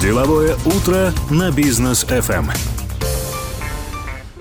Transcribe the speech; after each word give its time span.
Деловое 0.00 0.56
утро 0.64 1.12
на 1.30 1.50
бизнес 1.50 2.04
FM. 2.04 2.46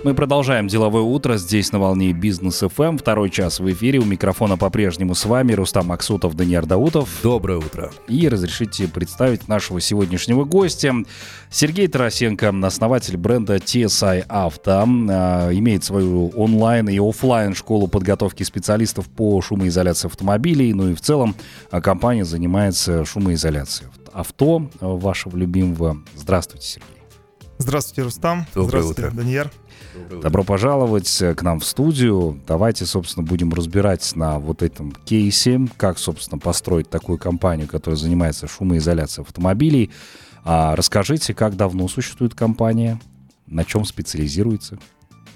Мы 0.06 0.14
продолжаем 0.14 0.70
деловое 0.70 1.02
утро 1.02 1.36
здесь 1.36 1.74
на 1.74 1.80
волне 1.80 2.14
Бизнес 2.14 2.60
ФМ. 2.62 2.98
Второй 2.98 3.30
час 3.30 3.60
в 3.60 3.70
эфире. 3.70 4.00
У 4.00 4.06
микрофона 4.06 4.56
по-прежнему 4.56 5.16
с 5.16 5.26
вами 5.26 5.52
Рустам 5.52 5.88
Максутов, 5.88 6.38
Даниил 6.38 6.66
Даутов. 6.66 7.10
Доброе 7.22 7.58
утро. 7.58 7.92
И 8.08 8.30
разрешите 8.30 8.88
представить 8.88 9.50
нашего 9.50 9.82
сегодняшнего 9.82 10.46
гостя. 10.46 10.96
Сергей 11.50 11.90
Тарасенко, 11.90 12.54
основатель 12.64 13.18
бренда 13.18 13.58
TSI 13.58 14.28
Auto, 14.28 15.08
а, 15.12 15.52
имеет 15.52 15.84
свою 15.84 16.30
онлайн 16.30 16.88
и 16.88 16.98
офлайн 17.00 17.54
школу 17.54 17.90
подготовки 17.90 18.44
специалистов 18.44 19.10
по 19.10 19.42
шумоизоляции 19.42 20.08
автомобилей. 20.08 20.74
Ну 20.74 20.92
и 20.92 20.96
в 20.96 21.02
целом 21.02 21.36
а, 21.70 21.82
компания 21.82 22.24
занимается 22.24 23.04
шумоизоляцией 23.04 23.90
авто 24.14 24.70
вашего 24.80 25.36
любимого. 25.38 25.98
Здравствуйте, 26.16 26.68
Сергей. 26.68 27.00
Здравствуйте, 27.58 28.04
Рустам. 28.04 28.46
Доброе 28.56 28.82
Здравствуйте, 28.84 29.02
утро. 29.08 29.18
Даниэр. 29.18 29.52
Добро 30.22 30.44
пожаловать 30.44 31.10
к 31.36 31.42
нам 31.42 31.60
в 31.60 31.66
студию. 31.66 32.40
Давайте, 32.48 32.86
собственно, 32.86 33.26
будем 33.26 33.54
разбирать 33.54 34.16
на 34.16 34.40
вот 34.40 34.62
этом 34.62 34.92
кейсе, 34.92 35.68
как, 35.78 36.00
собственно, 36.00 36.40
построить 36.40 36.90
такую 36.90 37.18
компанию, 37.18 37.68
которая 37.68 37.98
занимается 37.98 38.48
шумоизоляцией 38.48 39.26
автомобилей. 39.26 39.92
А 40.46 40.76
расскажите, 40.76 41.34
как 41.34 41.58
давно 41.58 41.88
существует 41.90 42.34
компания, 42.34 43.00
на 43.46 43.66
чем 43.66 43.84
специализируется? 43.84 44.80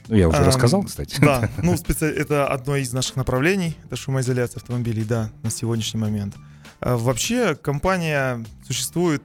Ну, 0.08 0.16
я 0.16 0.30
уже 0.30 0.38
Эм, 0.40 0.46
рассказал, 0.48 0.84
кстати. 0.84 1.20
Да, 1.20 1.50
ну, 1.64 1.74
специ- 1.74 2.06
это 2.06 2.48
одно 2.48 2.76
из 2.78 2.94
наших 2.94 3.16
направлений, 3.18 3.76
это 3.86 3.96
шумоизоляция 3.96 4.60
автомобилей, 4.62 5.04
да, 5.04 5.30
на 5.44 5.50
сегодняшний 5.50 6.00
момент. 6.00 6.36
А 6.36 6.40
Вообще, 6.86 7.56
компания 7.56 8.44
существует... 8.66 9.22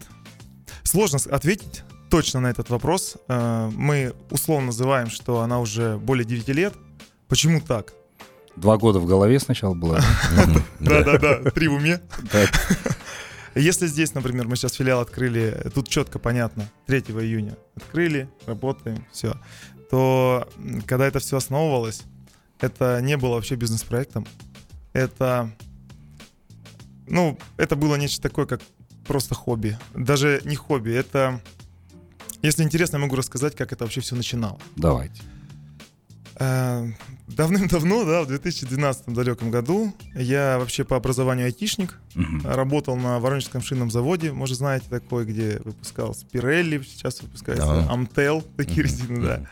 Сложно 0.83 1.19
ответить 1.31 1.83
точно 2.09 2.41
на 2.41 2.47
этот 2.49 2.71
вопрос. 2.71 3.17
Э, 3.29 3.71
Мы 3.75 4.15
условно 4.31 4.67
называем, 4.67 5.11
что 5.11 5.41
она 5.43 5.61
уже 5.61 5.99
более 5.99 6.25
9 6.25 6.49
лет. 6.49 6.75
Почему 7.29 7.61
так? 7.61 7.93
Два 8.57 8.77
года 8.79 8.99
в 8.99 9.07
голове 9.07 9.39
сначала 9.39 9.75
было. 9.75 10.01
Да-да-да, 10.81 11.51
три 11.51 11.69
в 11.69 11.75
уме. 11.75 12.01
Если 13.55 13.87
здесь, 13.87 14.15
например, 14.15 14.49
мы 14.49 14.57
сейчас 14.57 14.73
филиал 14.75 15.01
открыли, 15.01 15.71
тут 15.75 15.89
четко 15.89 16.19
понятно, 16.19 16.69
3 16.87 17.01
июня 17.01 17.57
открыли, 17.77 18.29
работаем, 18.47 19.05
все, 19.13 19.35
то 19.91 20.49
когда 20.87 21.07
это 21.07 21.19
все 21.19 21.37
основывалось, 21.37 22.03
это 22.61 23.01
не 23.01 23.17
было 23.17 23.35
вообще 23.35 23.57
бизнес-проектом. 23.57 24.27
Это, 24.93 25.51
ну, 27.11 27.39
это 27.57 27.77
было 27.77 27.97
нечто 27.97 28.23
такое, 28.23 28.47
как 28.47 28.61
просто 29.07 29.35
хобби. 29.35 29.79
Даже 29.95 30.41
не 30.45 30.57
хобби, 30.57 30.93
это... 30.93 31.41
Если 32.43 32.63
интересно, 32.63 32.97
я 32.97 33.03
могу 33.03 33.17
рассказать, 33.17 33.57
как 33.57 33.73
это 33.73 33.85
вообще 33.85 34.01
все 34.01 34.15
начинало. 34.15 34.59
Давайте. 34.77 35.23
Э, 36.37 36.87
Давным-давно, 37.27 38.05
да, 38.05 38.23
в 38.23 38.29
2012 38.29 39.09
далеком 39.09 39.51
году, 39.51 39.93
я 40.15 40.59
вообще 40.59 40.85
по 40.85 40.97
образованию 40.97 41.47
айтишник, 41.47 41.99
Мгм. 42.15 42.43
Работал 42.45 42.97
на 42.97 43.21
Воронежском 43.21 43.61
шинном 43.63 43.91
заводе, 43.91 44.33
может, 44.33 44.57
знаете 44.57 44.87
такой, 44.89 45.25
где 45.25 45.61
выпускал 45.65 46.15
Спирелли, 46.15 46.83
сейчас 46.83 47.21
выпускается 47.23 47.67
Да. 47.67 47.93
Амтел, 47.93 48.43
такие 48.57 48.83
резины, 48.83 49.21
да. 49.23 49.47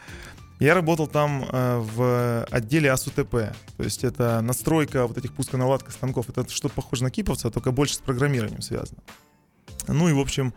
Я 0.58 0.74
работал 0.74 1.06
там 1.06 1.44
э, 1.50 1.78
в 1.78 2.44
отделе 2.50 2.90
АСУТП, 2.90 3.30
то 3.30 3.82
есть 3.82 4.04
это 4.04 4.40
настройка 4.40 5.06
вот 5.06 5.18
этих 5.18 5.34
пусконаладка 5.34 5.90
станков. 5.90 6.30
Это 6.30 6.48
что-то 6.48 6.74
похоже 6.74 7.02
на 7.02 7.10
киповца, 7.10 7.50
только 7.50 7.72
больше 7.72 7.94
с 7.94 7.98
программированием 7.98 8.62
связано. 8.62 9.00
Ну 9.86 10.08
и, 10.08 10.12
в 10.12 10.18
общем, 10.18 10.54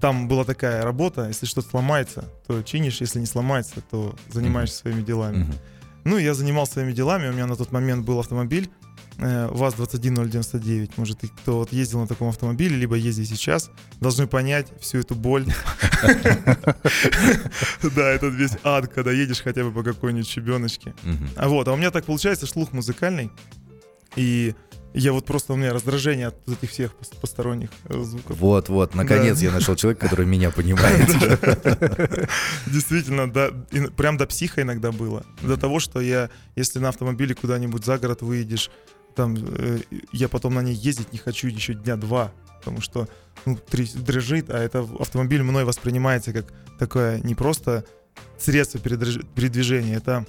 там 0.00 0.28
была 0.28 0.44
такая 0.44 0.82
работа, 0.82 1.28
если 1.28 1.46
что-то 1.46 1.68
сломается, 1.68 2.24
то 2.46 2.62
чинишь, 2.62 3.00
если 3.00 3.20
не 3.20 3.26
сломается, 3.26 3.82
то 3.90 4.14
занимаешься 4.28 4.78
своими 4.78 5.02
делами. 5.02 5.44
Мгм. 5.44 5.54
Ну, 6.04 6.16
я 6.16 6.34
занимался 6.34 6.74
своими 6.74 6.92
делами. 6.92 7.28
У 7.28 7.32
меня 7.32 7.46
на 7.46 7.56
тот 7.56 7.72
момент 7.72 8.06
был 8.06 8.18
автомобиль 8.18 8.70
ВАЗ-21099. 9.20 10.92
Может, 10.96 11.24
и 11.24 11.28
кто 11.28 11.58
вот 11.58 11.72
ездил 11.72 12.00
на 12.00 12.06
таком 12.06 12.28
автомобиле, 12.28 12.76
либо 12.76 12.96
ездит 12.96 13.26
сейчас, 13.28 13.70
должны 14.00 14.26
понять 14.26 14.68
всю 14.80 14.98
эту 14.98 15.14
боль. 15.14 15.46
Да, 17.94 18.08
этот 18.10 18.34
весь 18.34 18.52
ад, 18.64 18.88
когда 18.88 19.12
едешь 19.12 19.42
хотя 19.42 19.64
бы 19.64 19.72
по 19.72 19.82
какой-нибудь 19.82 20.26
щебеночке. 20.28 20.94
А 21.36 21.48
вот, 21.48 21.68
а 21.68 21.72
у 21.72 21.76
меня 21.76 21.90
так 21.90 22.04
получается 22.04 22.46
слух 22.46 22.72
музыкальный. 22.72 23.30
И 24.16 24.54
я 24.92 25.12
вот 25.12 25.24
просто, 25.24 25.52
у 25.52 25.56
меня 25.56 25.72
раздражение 25.72 26.28
от 26.28 26.48
этих 26.48 26.70
всех 26.70 26.92
пос- 27.00 27.14
посторонних 27.20 27.70
э, 27.84 28.02
звуков. 28.02 28.36
Вот, 28.38 28.68
вот, 28.68 28.94
наконец 28.96 29.38
Да. 29.38 29.44
я 29.46 29.52
нашел 29.52 29.76
человека, 29.76 30.08
который 30.08 30.26
меня 30.26 30.50
понимает. 30.56 31.06
Действительно, 32.66 33.30
да, 33.30 33.50
прям 33.96 34.16
до 34.16 34.26
психа 34.26 34.62
иногда 34.62 34.90
было. 34.90 35.24
До 35.42 35.56
того, 35.56 35.78
что 35.78 36.00
я, 36.00 36.28
если 36.56 36.80
на 36.80 36.88
автомобиле 36.88 37.36
куда-нибудь 37.36 37.84
за 37.84 37.98
город 37.98 38.22
выедешь, 38.22 38.68
там, 39.14 39.36
э, 39.38 39.78
я 40.12 40.28
потом 40.28 40.54
на 40.54 40.62
ней 40.62 40.74
ездить 40.74 41.12
не 41.12 41.18
хочу 41.18 41.48
еще 41.48 41.74
дня 41.74 41.96
два, 41.96 42.32
потому 42.58 42.80
что 42.80 43.08
ну, 43.46 43.58
дрожит, 43.72 44.50
а 44.50 44.58
это 44.58 44.86
автомобиль 44.98 45.42
мной 45.42 45.64
воспринимается 45.64 46.32
как 46.32 46.52
такое 46.78 47.20
не 47.20 47.34
просто 47.34 47.84
средство 48.38 48.78
передвижения, 48.80 49.96
это 49.96 50.26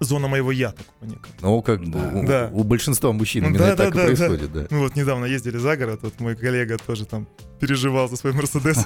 зона 0.00 0.26
моего 0.26 0.50
я, 0.50 0.72
такого 0.72 1.08
некого. 1.08 1.32
Ну, 1.40 1.62
как 1.62 1.88
Да. 1.88 2.10
у- 2.12 2.26
Да. 2.26 2.50
у 2.52 2.64
большинства 2.64 3.12
мужчин 3.12 3.44
Ну, 3.44 3.50
именно 3.50 3.66
да, 3.66 3.76
так 3.76 3.88
и 3.88 3.92
да, 3.92 4.00
да, 4.00 4.06
происходит, 4.06 4.52
да. 4.52 4.66
Мы 4.70 4.78
вот 4.80 4.96
недавно 4.96 5.26
ездили 5.26 5.58
за 5.58 5.76
город, 5.76 6.00
вот 6.02 6.18
мой 6.18 6.34
коллега 6.34 6.76
тоже 6.78 7.04
там 7.06 7.28
переживал 7.60 8.08
за 8.08 8.16
свой 8.16 8.32
Мерседес, 8.32 8.84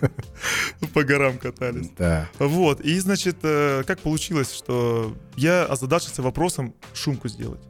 по 0.94 1.02
горам 1.02 1.38
катались. 1.38 1.90
Да. 1.98 2.28
Вот, 2.38 2.80
и, 2.80 2.98
значит, 3.00 3.38
э, 3.42 3.82
как 3.86 3.98
получилось, 4.00 4.52
что 4.52 5.16
я 5.36 5.64
озадачился 5.64 6.22
вопросом 6.22 6.74
шумку 6.94 7.28
сделать. 7.28 7.60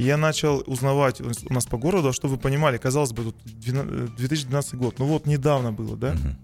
И 0.00 0.04
я 0.04 0.16
начал 0.16 0.62
узнавать 0.66 1.20
у 1.20 1.28
нас- 1.52 1.66
по 1.66 1.76
городу, 1.76 2.08
а 2.08 2.12
что 2.14 2.26
вы 2.26 2.38
понимали, 2.38 2.78
казалось 2.78 3.12
бы, 3.12 3.24
тут 3.24 3.36
12 3.44 4.14
2012 4.16 4.74
год, 4.76 4.98
ну 4.98 5.04
вот 5.04 5.26
недавно 5.26 5.72
было, 5.72 5.94
да? 5.94 6.14
Мгм. 6.14 6.38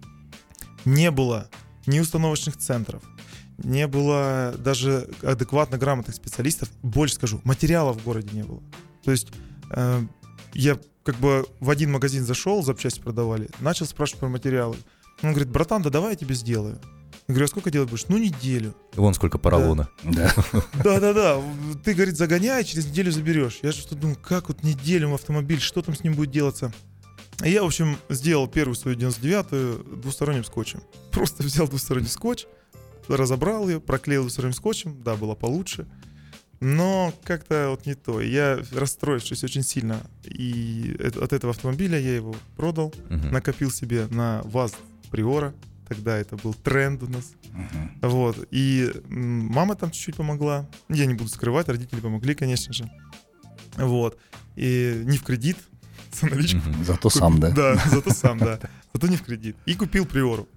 Не 0.84 1.10
было 1.10 1.48
ни 1.86 1.98
установочных 2.00 2.58
центров, 2.58 3.02
не 3.56 3.86
было 3.86 4.54
даже 4.58 5.08
адекватно 5.22 5.78
грамотных 5.78 6.14
специалистов. 6.14 6.68
Больше 6.82 7.14
скажу, 7.14 7.40
материалов 7.44 7.96
в 7.96 8.04
городе 8.04 8.28
не 8.32 8.42
было. 8.42 8.60
То 9.02 9.10
есть 9.10 9.28
э, 9.70 10.02
я 10.52 10.78
как 11.02 11.16
бы 11.16 11.46
в 11.58 11.70
один 11.70 11.92
магазин 11.92 12.24
зашел, 12.26 12.62
запчасти 12.62 13.00
продавали, 13.00 13.48
начал 13.60 13.86
спрашивать 13.86 14.20
про 14.20 14.28
материалы. 14.28 14.76
Он 15.22 15.30
говорит, 15.30 15.48
братан, 15.48 15.80
да 15.80 15.88
давай 15.88 16.10
я 16.10 16.16
тебе 16.16 16.34
сделаю. 16.34 16.78
Я 17.28 17.32
говорю, 17.34 17.44
а 17.46 17.48
сколько 17.48 17.70
делать 17.70 17.90
будешь? 17.90 18.06
Ну, 18.08 18.18
неделю. 18.18 18.74
Вон 18.94 19.12
сколько 19.14 19.38
поролона. 19.38 19.88
Да. 20.04 20.32
Да-да-да, 20.84 21.42
ты, 21.84 21.94
говорит, 21.94 22.16
загоняй, 22.16 22.62
через 22.64 22.86
неделю 22.86 23.10
заберешь. 23.10 23.58
Я 23.62 23.72
что 23.72 23.96
думаю, 23.96 24.16
как 24.22 24.48
вот 24.48 24.62
неделю 24.62 25.12
автомобиль, 25.12 25.60
что 25.60 25.82
там 25.82 25.96
с 25.96 26.04
ним 26.04 26.14
будет 26.14 26.30
делаться? 26.30 26.72
И 27.44 27.50
я, 27.50 27.62
в 27.62 27.66
общем, 27.66 27.98
сделал 28.08 28.46
первую 28.46 28.76
свою 28.76 28.96
99-ю 28.96 29.96
двусторонним 29.96 30.44
скотчем. 30.44 30.82
Просто 31.12 31.42
взял 31.42 31.66
двусторонний 31.68 32.08
скотч, 32.08 32.46
разобрал 33.08 33.68
ее, 33.68 33.80
проклеил 33.80 34.22
двусторонним 34.22 34.54
скотчем, 34.54 35.02
да, 35.02 35.16
было 35.16 35.34
получше. 35.34 35.86
Но 36.60 37.12
как-то 37.24 37.68
вот 37.70 37.84
не 37.86 37.94
то. 37.94 38.20
Я 38.22 38.60
расстроившись 38.72 39.44
очень 39.44 39.62
сильно. 39.62 40.00
И 40.24 40.96
от 41.20 41.32
этого 41.34 41.50
автомобиля 41.52 41.98
я 41.98 42.16
его 42.16 42.34
продал, 42.56 42.94
Мгм. 43.10 43.30
накопил 43.32 43.70
себе 43.70 44.06
на 44.10 44.40
ВАЗ 44.44 44.72
Приора. 45.10 45.52
Тогда 45.88 46.16
это 46.16 46.36
был 46.36 46.52
тренд 46.54 47.02
у 47.02 47.06
нас. 47.06 47.32
Мгм. 47.52 47.98
Вот. 48.02 48.48
И 48.50 48.92
мама 49.08 49.76
там 49.76 49.90
чуть-чуть 49.90 50.16
помогла. 50.16 50.68
Я 50.88 51.06
не 51.06 51.14
буду 51.14 51.30
скрывать, 51.30 51.68
родители 51.68 52.00
помогли, 52.00 52.34
конечно 52.34 52.72
же. 52.72 52.90
Вот. 53.76 54.18
И 54.56 55.02
не 55.04 55.18
в 55.18 55.22
кредит, 55.22 55.56
с 56.12 56.22
наличку. 56.22 56.68
Мгм. 56.68 56.84
Зато 56.84 57.10
сам, 57.10 57.38
да? 57.38 57.50
Да, 57.50 57.76
зато 57.90 58.10
сам, 58.10 58.38
да. 58.38 58.58
Зато 58.92 59.06
не 59.06 59.16
в 59.16 59.22
кредит. 59.22 59.56
И 59.66 59.74
купил 59.74 60.06
Приору. 60.06 60.48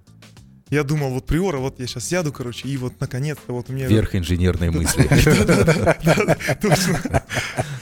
Я 0.70 0.84
думал, 0.84 1.10
вот 1.10 1.26
Приора, 1.26 1.58
вот 1.58 1.80
я 1.80 1.86
сейчас 1.88 2.04
сяду, 2.04 2.32
короче, 2.32 2.68
и 2.68 2.76
вот 2.76 3.00
наконец-то 3.00 3.52
вот 3.52 3.68
у 3.70 3.72
меня... 3.72 3.88
Верх 3.88 4.14
инженерной 4.14 4.70
мысли. 4.70 5.02
Точно. 6.62 7.24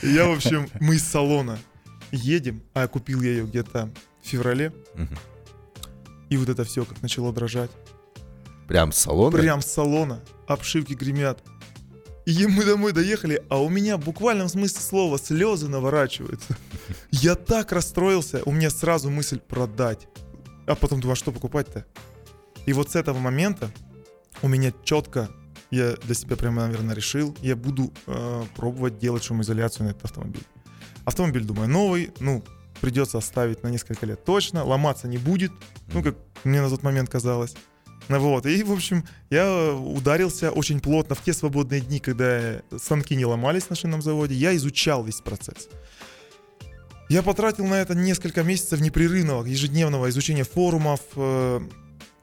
Я, 0.01 0.25
в 0.25 0.31
общем, 0.31 0.67
мы 0.79 0.95
из 0.95 1.03
салона 1.03 1.59
едем, 2.11 2.63
а 2.73 2.87
купил 2.87 3.21
я 3.21 3.29
ее 3.29 3.45
где-то 3.45 3.91
в 4.23 4.27
феврале. 4.27 4.73
И 6.29 6.37
вот 6.37 6.49
это 6.49 6.63
все 6.63 6.85
как 6.85 7.01
начало 7.01 7.33
дрожать. 7.33 7.71
Прям 8.67 8.91
с 8.91 8.97
салона? 8.97 9.37
Прям 9.37 9.61
с 9.61 9.65
салона. 9.65 10.23
Обшивки 10.47 10.93
гремят. 10.93 11.43
И 12.25 12.45
мы 12.45 12.63
домой 12.63 12.91
доехали, 12.91 13.43
а 13.49 13.59
у 13.59 13.69
меня 13.69 13.97
в 13.97 14.05
буквальном 14.05 14.49
смысле 14.49 14.79
слова 14.79 15.17
слезы 15.17 15.67
наворачиваются. 15.67 16.55
Я 17.11 17.33
так 17.33 17.71
расстроился, 17.71 18.43
у 18.45 18.51
меня 18.51 18.69
сразу 18.69 19.09
мысль 19.09 19.39
продать. 19.39 20.07
А 20.67 20.75
потом 20.75 21.01
думаю, 21.01 21.13
а 21.13 21.15
что 21.15 21.31
покупать-то? 21.31 21.85
И 22.67 22.73
вот 22.73 22.91
с 22.91 22.95
этого 22.95 23.17
момента 23.17 23.71
у 24.43 24.47
меня 24.47 24.71
четко, 24.83 25.29
я 25.71 25.95
для 26.03 26.13
себя 26.13 26.35
прямо, 26.35 26.67
наверное, 26.67 26.93
решил, 26.93 27.35
я 27.41 27.55
буду 27.55 27.91
э, 28.05 28.43
пробовать 28.55 28.99
делать 28.99 29.23
шумоизоляцию 29.23 29.87
на 29.87 29.91
этот 29.91 30.05
автомобиль. 30.05 30.43
Автомобиль, 31.05 31.43
думаю, 31.43 31.67
новый, 31.67 32.11
ну, 32.19 32.43
придется 32.81 33.17
оставить 33.17 33.63
на 33.63 33.67
несколько 33.69 34.05
лет 34.05 34.23
точно, 34.23 34.63
ломаться 34.63 35.07
не 35.07 35.17
будет, 35.17 35.51
ну, 35.93 36.03
как 36.03 36.15
мне 36.43 36.61
на 36.61 36.69
тот 36.69 36.83
момент 36.83 37.09
казалось. 37.09 37.55
Ну 38.07 38.19
Вот, 38.19 38.47
и, 38.47 38.63
в 38.63 38.71
общем, 38.71 39.03
я 39.29 39.73
ударился 39.73 40.51
очень 40.51 40.79
плотно 40.79 41.13
в 41.13 41.21
те 41.21 41.31
свободные 41.31 41.79
дни, 41.79 41.99
когда 41.99 42.61
станки 42.75 43.15
не 43.15 43.25
ломались 43.25 43.69
на 43.69 43.75
шинном 43.75 44.01
заводе, 44.01 44.33
я 44.33 44.55
изучал 44.55 45.03
весь 45.03 45.21
процесс. 45.21 45.69
Я 47.07 47.21
потратил 47.21 47.65
на 47.65 47.75
это 47.75 47.93
несколько 47.95 48.43
месяцев 48.43 48.81
непрерывного, 48.81 49.45
ежедневного 49.45 50.09
изучения 50.09 50.43
форумов, 50.43 51.01
э, 51.15 51.59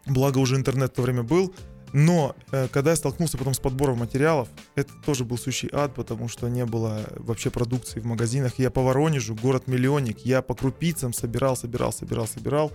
благо 0.07 0.39
уже 0.39 0.57
интернет 0.57 0.93
в 0.93 0.95
то 0.95 1.03
время 1.03 1.23
был, 1.23 1.55
но 1.99 2.37
э, 2.53 2.69
когда 2.69 2.91
я 2.91 2.97
столкнулся 2.97 3.39
потом 3.39 3.55
с 3.55 3.59
подбором 3.59 4.01
материалов, 4.01 4.51
это 4.75 4.93
тоже 5.07 5.25
был 5.25 5.39
сущий 5.39 5.71
ад, 5.73 5.95
потому 5.95 6.29
что 6.29 6.47
не 6.47 6.67
было 6.67 7.09
вообще 7.17 7.49
продукции 7.49 8.01
в 8.01 8.05
магазинах. 8.05 8.59
Я 8.59 8.71
по 8.71 8.83
Воронежу, 8.83 9.35
город-миллионник, 9.35 10.19
я 10.19 10.43
по 10.43 10.55
крупицам 10.55 11.15
собирал, 11.15 11.57
собирал, 11.57 11.95
собирал, 11.95 12.27
собирал. 12.27 12.71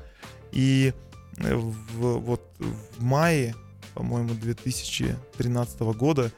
И 0.51 0.95
э, 1.37 1.55
в, 1.55 2.17
вот 2.17 2.41
в 2.57 3.03
мае, 3.03 3.53
по-моему, 3.93 4.33
2013 4.33 5.79
года, 5.81 6.31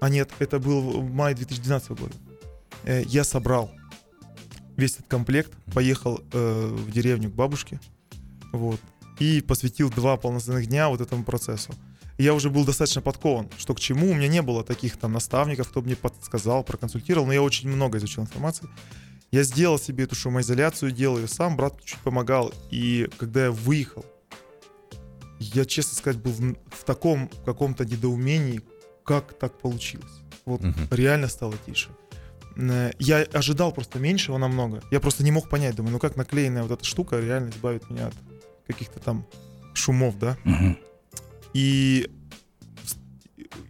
а 0.00 0.08
нет, 0.08 0.30
это 0.40 0.58
был 0.58 1.02
в 1.02 1.12
мае 1.12 1.36
2012 1.36 1.90
года, 1.90 2.14
э, 2.82 3.04
я 3.06 3.22
собрал 3.22 3.70
весь 4.76 4.94
этот 4.94 5.06
комплект, 5.06 5.52
поехал 5.72 6.20
э, 6.32 6.74
в 6.76 6.90
деревню 6.90 7.30
к 7.30 7.34
бабушке, 7.34 7.78
вот, 8.52 8.80
и 9.20 9.40
посвятил 9.40 9.90
два 9.90 10.16
полноценных 10.16 10.66
дня 10.66 10.88
вот 10.88 11.00
этому 11.00 11.22
процессу. 11.22 11.72
Я 12.20 12.34
уже 12.34 12.50
был 12.50 12.66
достаточно 12.66 13.00
подкован, 13.00 13.48
что 13.56 13.74
к 13.74 13.80
чему. 13.80 14.10
У 14.10 14.14
меня 14.14 14.28
не 14.28 14.42
было 14.42 14.62
таких 14.62 14.98
там 14.98 15.12
наставников, 15.12 15.70
кто 15.70 15.80
мне 15.80 15.96
подсказал, 15.96 16.62
проконсультировал, 16.62 17.26
но 17.26 17.32
я 17.32 17.40
очень 17.42 17.70
много 17.70 17.96
изучил 17.96 18.22
информации. 18.22 18.68
Я 19.30 19.42
сделал 19.42 19.78
себе 19.78 20.04
эту 20.04 20.14
шумоизоляцию, 20.16 20.90
делал 20.92 21.16
ее 21.16 21.28
сам, 21.28 21.56
брат 21.56 21.82
чуть 21.82 21.98
помогал. 22.00 22.52
И 22.70 23.08
когда 23.16 23.44
я 23.44 23.50
выехал, 23.50 24.04
я, 25.38 25.64
честно 25.64 25.96
сказать, 25.96 26.20
был 26.20 26.32
в, 26.32 26.56
в 26.68 26.84
таком 26.84 27.30
каком-то 27.46 27.86
недоумении, 27.86 28.60
как 29.02 29.38
так 29.38 29.58
получилось. 29.58 30.12
Вот 30.44 30.60
Мгм. 30.60 30.88
реально 30.90 31.28
стало 31.28 31.54
тише. 31.64 31.88
Я 32.98 33.22
ожидал 33.32 33.72
просто 33.72 33.98
меньшего 33.98 34.36
намного. 34.36 34.82
Я 34.90 35.00
просто 35.00 35.24
не 35.24 35.30
мог 35.32 35.48
понять, 35.48 35.74
думаю, 35.74 35.92
ну 35.92 35.98
как 35.98 36.16
наклеенная 36.16 36.64
вот 36.64 36.72
эта 36.72 36.84
штука 36.84 37.18
реально 37.18 37.48
избавит 37.48 37.88
меня 37.88 38.08
от 38.08 38.14
каких-то 38.66 38.98
там 39.00 39.24
шумов, 39.72 40.18
да? 40.18 40.36
Мгм. 40.44 40.76
И 41.54 42.10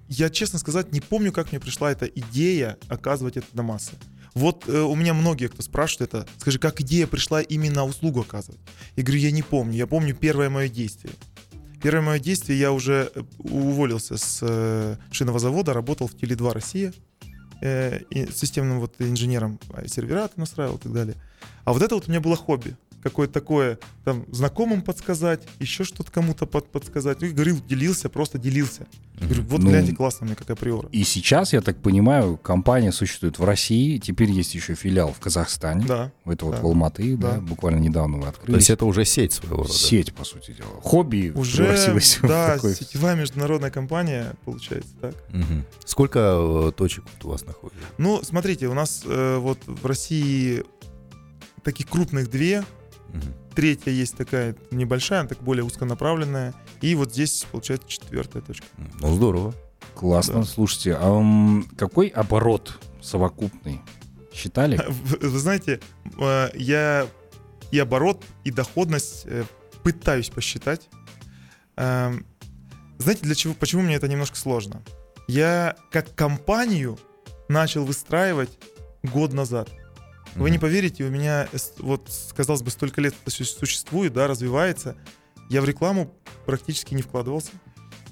я, 0.09 0.29
честно 0.29 0.59
сказать, 0.59 0.93
не 0.93 1.01
помню, 1.01 1.33
как 1.33 1.53
мне 1.53 1.61
пришла 1.61 1.93
эта 1.93 2.07
идея 2.07 2.77
оказывать 2.89 3.37
это 3.37 3.47
на 3.53 3.63
массы. 3.63 3.93
Вот 4.35 4.69
э, 4.69 4.81
у 4.81 4.95
меня 4.95 5.15
многие, 5.15 5.49
кто 5.49 5.63
спрашивает 5.63 6.15
это, 6.15 6.27
скажи, 6.39 6.59
как 6.59 6.81
идея 6.81 7.07
пришла 7.07 7.41
именно 7.41 7.85
услугу 7.85 8.21
оказывать? 8.21 8.61
Я 8.97 9.03
говорю, 9.03 9.21
я 9.21 9.31
не 9.31 9.43
помню, 9.43 9.77
я 9.77 9.87
помню 9.87 10.15
первое 10.15 10.51
мое 10.51 10.69
действие. 10.69 11.15
Первое 11.83 12.03
мое 12.03 12.19
действие, 12.19 12.59
я 12.59 12.73
уже 12.73 13.11
э, 13.15 13.23
уволился 13.39 14.17
с 14.17 14.39
э, 14.43 14.97
шинного 15.11 15.39
завода, 15.39 15.73
работал 15.73 16.07
в 16.07 16.15
Теле2 16.15 16.53
Россия, 16.53 16.93
э, 17.63 18.01
системным 18.35 18.81
вот 18.81 18.95
инженером 18.99 19.59
а, 19.73 19.87
сервера 19.89 20.29
настраивал 20.37 20.77
и 20.77 20.81
так 20.81 20.93
далее. 20.93 21.17
А 21.65 21.73
вот 21.73 21.83
это 21.83 21.95
вот 21.95 22.07
у 22.07 22.11
меня 22.11 22.21
было 22.21 22.37
хобби. 22.37 22.77
Какое-то 23.03 23.33
такое, 23.33 23.79
там, 24.05 24.27
знакомым 24.31 24.83
подсказать, 24.83 25.41
еще 25.59 25.85
что-то 25.85 26.13
кому-то 26.13 26.45
под, 26.45 26.71
подсказать. 26.71 27.23
И 27.23 27.29
говорил, 27.31 27.59
делился, 27.67 28.11
просто 28.11 28.37
делился. 28.39 28.87
Говорю, 29.19 29.43
вот 29.45 29.61
Ну, 29.63 29.71
гляньте, 29.71 29.95
классно 29.95 30.25
у 30.25 30.27
меня 30.27 30.37
какая 30.37 30.57
приора. 30.57 30.89
И 30.93 31.03
сейчас, 31.05 31.53
я 31.55 31.63
так 31.63 31.79
понимаю, 31.79 32.37
компания 32.37 32.93
существует 32.93 33.39
в 33.39 33.45
России, 33.45 33.99
теперь 33.99 34.31
есть 34.31 34.55
еще 34.55 34.75
филиал 34.75 35.13
в 35.15 35.19
Казахстане. 35.19 35.87
Да. 35.87 36.13
Это 36.27 36.45
вот 36.45 36.57
Да. 36.57 36.61
в 36.61 36.65
Алматы, 36.67 37.17
да. 37.17 37.33
Да. 37.37 37.41
буквально 37.41 37.79
недавно 37.79 38.19
вы 38.19 38.23
То 38.25 38.29
открыли. 38.31 38.57
есть 38.59 38.69
это 38.71 38.85
уже 38.85 39.05
сеть 39.07 39.33
своего 39.33 39.63
рода. 39.63 39.73
Сеть, 39.73 40.13
по 40.15 40.25
сути 40.25 40.53
дела. 40.53 40.69
Хобби 40.83 41.33
Уже, 41.35 41.65
превратилось 41.65 42.19
в 42.19 42.27
да, 42.29 42.55
такое. 42.55 42.75
сетевая 42.75 43.17
международная 43.17 43.71
компания, 43.71 44.35
получается, 44.45 44.91
так. 45.01 45.15
Мгм. 45.31 45.65
Сколько 45.87 46.19
э, 46.69 46.73
точек 46.77 47.05
у 47.25 47.29
вас 47.29 47.45
находится? 47.47 47.81
Ну, 47.99 48.21
смотрите, 48.23 48.69
у 48.69 48.75
нас 48.75 49.03
э, 49.07 49.37
вот 49.39 49.59
в 49.67 49.87
России 49.87 50.65
таких 51.63 51.89
крупных 51.89 52.31
две, 52.31 52.65
Третья 53.55 53.91
есть 53.91 54.17
такая 54.17 54.57
небольшая, 54.71 55.21
она 55.21 55.29
так 55.29 55.39
более 55.39 55.65
узконаправленная, 55.65 56.55
и 56.81 56.95
вот 56.95 57.13
здесь, 57.13 57.47
получается, 57.51 57.89
четвертая 57.89 58.43
точка. 58.43 58.67
Ну, 59.01 59.15
здорово. 59.15 59.55
Классно. 59.95 60.41
Да. 60.41 60.45
Слушайте, 60.45 60.97
а 60.99 61.63
какой 61.77 62.09
оборот 62.09 62.79
совокупный? 63.03 63.81
Считали? 64.33 64.81
Вы, 64.89 65.29
вы 65.29 65.39
знаете, 65.39 65.81
э, 66.19 66.49
я 66.55 67.07
и 67.71 67.79
оборот, 67.79 68.25
и 68.45 68.51
доходность 68.51 69.23
э, 69.27 69.45
пытаюсь 69.83 70.31
посчитать. 70.31 70.89
Эм, 71.77 72.25
Знаете, 72.99 73.23
для 73.23 73.35
чего, 73.35 73.55
почему 73.55 73.83
мне 73.83 73.97
это 73.97 74.09
немножко 74.09 74.37
сложно? 74.37 74.83
Я 75.27 75.77
как 75.91 76.15
компанию 76.15 76.99
начал 77.49 77.85
выстраивать 77.85 78.59
год 79.03 79.33
назад. 79.33 79.69
Вы 80.35 80.51
не 80.51 80.59
поверите, 80.59 81.05
у 81.05 81.11
меня, 81.11 81.49
вот, 81.79 82.11
казалось 82.37 82.63
бы, 82.63 82.71
столько 82.71 83.01
лет 83.01 83.15
существует, 83.27 84.13
да, 84.13 84.27
развивается. 84.27 84.97
Я 85.49 85.61
в 85.61 85.65
рекламу 85.65 86.15
практически 86.47 86.95
не 86.95 87.03
вкладывался. 87.03 87.51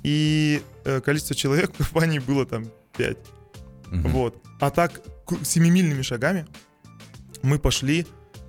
И 0.02 0.62
э, 0.84 1.00
количество 1.00 1.34
человек 1.34 1.72
в 1.72 1.76
компании 1.76 2.18
было 2.18 2.46
там 2.46 2.66
5. 2.96 3.18
Мгм. 3.86 4.08
Вот. 4.10 4.42
А 4.60 4.70
так, 4.70 5.00
семимильными 5.42 6.02
шагами 6.02 6.46
мы 7.42 7.58
пошли 7.58 8.06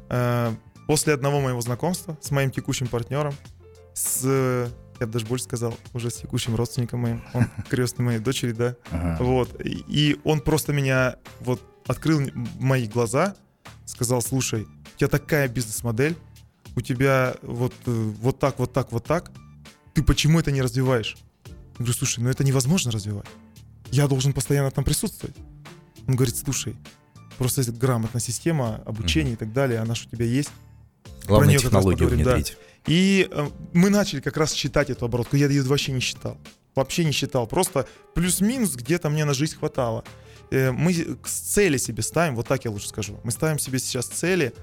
э, 0.09 0.53
после 0.87 1.13
одного 1.13 1.39
моего 1.39 1.61
знакомства 1.61 2.17
с 2.21 2.31
моим 2.31 2.51
текущим 2.51 2.87
партнером, 2.87 3.33
с, 3.93 4.23
я 4.99 5.05
бы 5.05 5.13
даже 5.13 5.25
больше 5.25 5.45
сказал, 5.45 5.75
уже 5.93 6.09
с 6.09 6.15
текущим 6.15 6.55
родственником 6.55 7.01
моим, 7.01 7.23
он 7.33 7.45
крестный 7.69 8.05
моей 8.05 8.19
дочери, 8.19 8.51
да. 8.51 8.75
Ага. 8.91 9.23
Вот. 9.23 9.55
И 9.63 10.19
он 10.23 10.41
просто 10.41 10.73
меня 10.73 11.17
вот 11.41 11.61
открыл 11.87 12.21
мои 12.59 12.87
глаза, 12.87 13.35
сказал, 13.89 14.21
слушай, 14.21 14.63
у 14.63 14.97
тебя 14.97 15.07
такая 15.07 15.47
бизнес-модель, 15.47 16.15
у 16.75 16.81
тебя 16.81 17.35
вот, 17.41 17.73
э, 17.85 17.91
вот 18.21 18.39
так, 18.39 18.59
вот 18.59 18.71
так, 18.71 18.91
вот 18.91 19.03
так, 19.03 19.31
ты 19.93 20.03
почему 20.03 20.39
это 20.39 20.51
не 20.51 20.61
развиваешь? 20.61 21.17
Я 21.45 21.53
говорю, 21.77 21.93
слушай, 21.93 22.19
ну 22.19 22.29
это 22.29 22.43
невозможно 22.43 22.91
развивать. 22.91 23.25
Я 23.91 24.07
должен 24.07 24.33
постоянно 24.33 24.69
там 24.69 24.83
присутствовать. 24.83 25.35
Он 26.07 26.15
говорит, 26.15 26.37
слушай, 26.37 26.75
просто 27.37 27.61
есть 27.61 27.71
грамотная 27.77 28.21
система 28.21 28.75
обучения 28.85 29.33
и 29.33 29.35
так 29.35 29.51
далее, 29.53 29.79
она 29.79 29.95
же 29.95 30.05
у 30.07 30.15
тебя 30.15 30.25
есть. 30.25 30.51
Главное 31.25 31.53
раз 31.53 31.63
технологию 31.63 32.09
поговорим, 32.09 32.25
да. 32.25 32.35
внедрить. 32.35 32.57
И 32.85 33.27
э, 33.29 33.49
мы 33.73 33.89
начали 33.89 34.19
как 34.19 34.37
раз 34.37 34.53
считать 34.53 34.89
эту 34.89 35.05
оборотку. 35.05 35.35
Я 35.35 35.47
ее 35.47 35.63
вообще 35.63 35.91
не 35.91 35.99
считал. 35.99 36.37
Вообще 36.75 37.03
не 37.05 37.11
считал. 37.11 37.47
Просто 37.47 37.87
плюс-минус 38.13 38.75
где-то 38.75 39.09
мне 39.09 39.25
на 39.25 39.33
жизнь 39.33 39.55
хватало. 39.57 40.03
Э, 40.51 40.71
мы 40.71 40.93
цели 41.25 41.77
себе 41.77 42.03
ставим, 42.03 42.35
вот 42.35 42.47
так 42.47 42.65
я 42.65 42.71
лучше 42.71 42.87
скажу. 42.87 43.19
Мы 43.23 43.31
ставим 43.31 43.59
себе 43.59 43.79
сейчас 43.79 44.05
цели, 44.07 44.53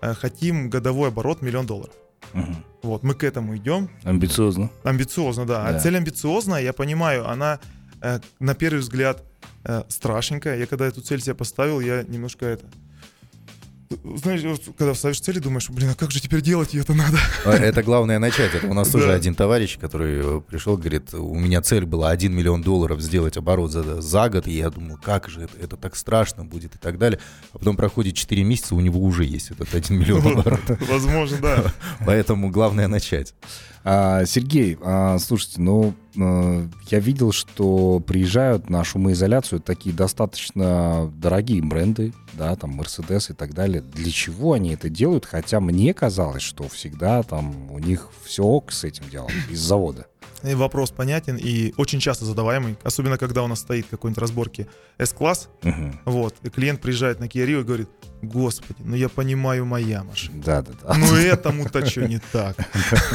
э, 0.00 0.14
хотим 0.14 0.70
годовой 0.70 1.08
оборот 1.08 1.42
миллион 1.42 1.66
долларов. 1.66 1.94
Мгм. 2.32 2.64
Вот, 2.82 3.02
мы 3.02 3.14
к 3.14 3.24
этому 3.24 3.56
идем. 3.56 3.88
Амбициозно. 4.04 4.70
Амбициозно, 4.84 5.46
да. 5.46 5.70
Да. 5.70 5.76
А 5.76 5.80
цель 5.80 5.96
амбициозная, 5.96 6.62
я 6.62 6.72
понимаю, 6.72 7.28
она 7.28 7.60
э, 8.02 8.20
на 8.40 8.54
первый 8.54 8.80
взгляд 8.80 9.22
страшненькая. 9.88 10.58
Я 10.58 10.66
когда 10.66 10.86
эту 10.86 11.00
цель 11.00 11.20
себе 11.20 11.34
поставил, 11.34 11.80
я 11.80 12.04
немножко 12.04 12.46
это... 12.46 12.66
Знаешь, 14.16 14.42
вот 14.42 14.62
когда 14.76 14.94
ставишь 14.94 15.20
цели, 15.20 15.38
думаешь, 15.38 15.68
блин, 15.70 15.90
а 15.90 15.94
как 15.94 16.10
же 16.10 16.20
теперь 16.20 16.40
делать 16.40 16.74
ее-то 16.74 16.94
надо? 16.94 17.18
А 17.44 17.52
Это 17.52 17.82
главное 17.82 18.18
начать. 18.18 18.54
Это 18.54 18.66
у 18.66 18.74
нас 18.74 18.88
тоже 18.92 19.12
один 19.12 19.34
товарищ, 19.34 19.78
который 19.78 20.38
э, 20.38 20.40
пришел, 20.40 20.76
говорит, 20.76 21.14
у 21.14 21.34
меня 21.34 21.62
цель 21.62 21.84
была 21.84 22.10
1 22.10 22.32
миллион 22.32 22.62
долларов 22.62 23.00
сделать 23.00 23.36
оборот 23.36 23.72
за, 23.72 24.00
за 24.00 24.28
год. 24.28 24.46
И 24.46 24.52
я 24.52 24.70
думал, 24.70 24.96
как 24.96 25.28
же 25.28 25.42
это, 25.42 25.56
это 25.60 25.76
так 25.76 25.96
страшно 25.96 26.44
будет 26.44 26.74
и 26.74 26.78
так 26.78 26.98
далее. 26.98 27.20
А 27.52 27.58
потом 27.58 27.76
проходит 27.76 28.14
4 28.14 28.44
месяца, 28.44 28.74
у 28.74 28.80
него 28.80 29.00
уже 29.00 29.24
есть 29.24 29.50
этот 29.50 29.74
1 29.74 29.98
миллион 29.98 30.26
оборота. 30.38 30.78
Возможно, 30.88 31.38
да. 31.40 31.72
Поэтому 32.06 32.50
главное 32.50 32.88
начать. 32.88 33.34
А, 33.88 34.24
Сергей, 34.26 34.76
а, 34.82 35.16
слушайте, 35.20 35.60
ну, 35.60 35.94
э, 36.16 36.66
я 36.90 36.98
видел, 36.98 37.30
что 37.30 38.00
приезжают 38.00 38.68
на 38.68 38.82
шумоизоляцию 38.82 39.60
такие 39.60 39.94
достаточно 39.94 41.08
дорогие 41.16 41.62
бренды, 41.62 42.12
да, 42.32 42.56
там, 42.56 42.80
Mercedes 42.80 43.30
и 43.30 43.34
так 43.34 43.54
далее. 43.54 43.82
Для 43.82 44.10
чего 44.10 44.54
они 44.54 44.70
это 44.74 44.88
делают? 44.88 45.24
Хотя 45.24 45.60
мне 45.60 45.94
казалось, 45.94 46.42
что 46.42 46.68
всегда 46.68 47.22
там 47.22 47.70
у 47.70 47.78
них 47.78 48.08
все 48.24 48.42
ок 48.42 48.72
с 48.72 48.82
этим 48.82 49.08
делом, 49.08 49.30
из 49.48 49.60
завода. 49.60 50.06
И 50.42 50.54
вопрос 50.54 50.90
понятен 50.90 51.36
и 51.36 51.72
очень 51.76 52.00
часто 52.00 52.24
задаваемый, 52.24 52.76
особенно 52.82 53.18
когда 53.18 53.44
у 53.44 53.46
нас 53.46 53.60
стоит 53.60 53.86
какой-нибудь 53.88 54.20
разборки 54.20 54.66
S-класс, 54.98 55.48
Мгм. 55.62 56.00
вот, 56.06 56.34
и 56.42 56.50
клиент 56.50 56.80
приезжает 56.80 57.20
на 57.20 57.24
Kia 57.24 57.46
Rio 57.46 57.60
и 57.60 57.64
говорит, 57.64 57.88
господи, 58.26 58.80
ну 58.84 58.94
я 58.96 59.08
понимаю, 59.08 59.64
моя 59.64 60.04
машина. 60.04 60.42
Да-да-да. 60.44 60.94
Ну 60.94 61.14
этому-то 61.16 61.84
что 61.86 62.06
не 62.06 62.20
так? 62.32 62.56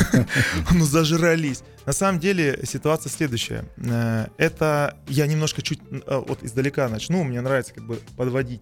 Ну 0.73 0.85
зажрались. 0.85 1.63
На 1.85 1.93
самом 1.93 2.19
деле 2.19 2.59
ситуация 2.63 3.09
следующая. 3.09 3.65
Э, 3.77 4.27
Это 4.37 4.97
я 5.07 5.27
немножко 5.27 5.61
чуть 5.61 5.79
э, 5.91 6.23
вот 6.27 6.43
издалека 6.43 6.87
начну, 6.89 7.23
мне 7.23 7.41
нравится 7.41 7.73
как 7.73 7.85
бы 7.85 7.99
подводить. 8.17 8.61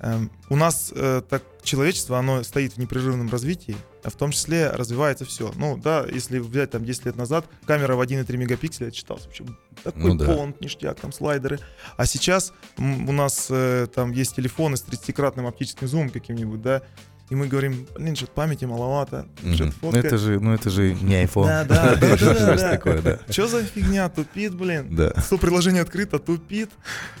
Эм, 0.00 0.30
у 0.50 0.56
нас 0.56 0.92
э, 0.94 1.22
так 1.28 1.42
человечество, 1.62 2.18
оно 2.18 2.42
стоит 2.42 2.74
в 2.74 2.78
непрерывном 2.78 3.30
развитии, 3.30 3.76
а 4.04 4.10
в 4.10 4.14
том 4.14 4.30
числе 4.30 4.70
развивается 4.70 5.24
все. 5.24 5.52
Ну 5.56 5.76
да, 5.76 6.04
если 6.12 6.38
взять 6.38 6.70
там 6.70 6.84
10 6.84 7.06
лет 7.06 7.16
назад, 7.16 7.46
камера 7.66 7.96
в 7.96 8.00
1,3 8.00 8.36
мегапикселя 8.36 8.92
считалась 8.92 9.24
вообще 9.24 9.44
такой 9.82 10.02
Ну 10.02 10.14
да. 10.14 10.26
понт, 10.26 10.60
ништяк, 10.60 11.00
там 11.00 11.12
слайдеры. 11.12 11.58
А 11.96 12.06
сейчас 12.06 12.52
у 12.78 13.12
нас 13.12 13.46
э, 13.50 13.86
там 13.94 14.12
есть 14.12 14.36
телефоны 14.36 14.76
с 14.76 14.84
30-кратным 14.84 15.46
оптическим 15.48 15.88
зумом 15.88 16.10
каким-нибудь, 16.10 16.60
да, 16.60 16.82
и 17.28 17.34
мы 17.34 17.48
говорим, 17.48 17.86
блин, 17.98 18.14
что-то 18.14 18.32
памяти 18.32 18.64
маловато, 18.66 19.26
что-то 19.54 19.72
Ну 19.82 19.90
это 19.92 20.16
же, 20.18 20.38
ну 20.40 20.52
это 20.54 20.70
же 20.70 20.94
не 20.94 21.24
iPhone. 21.24 21.46
Да, 21.46 21.64
да, 21.64 21.96
да, 21.96 22.16
да, 22.84 23.00
да. 23.02 23.18
Что 23.32 23.48
за 23.48 23.62
фигня, 23.64 24.08
тупит, 24.08 24.54
блин. 24.54 24.94
Да. 24.94 25.12
Что 25.20 25.36
приложение 25.38 25.82
открыто, 25.82 26.18
тупит. 26.18 26.70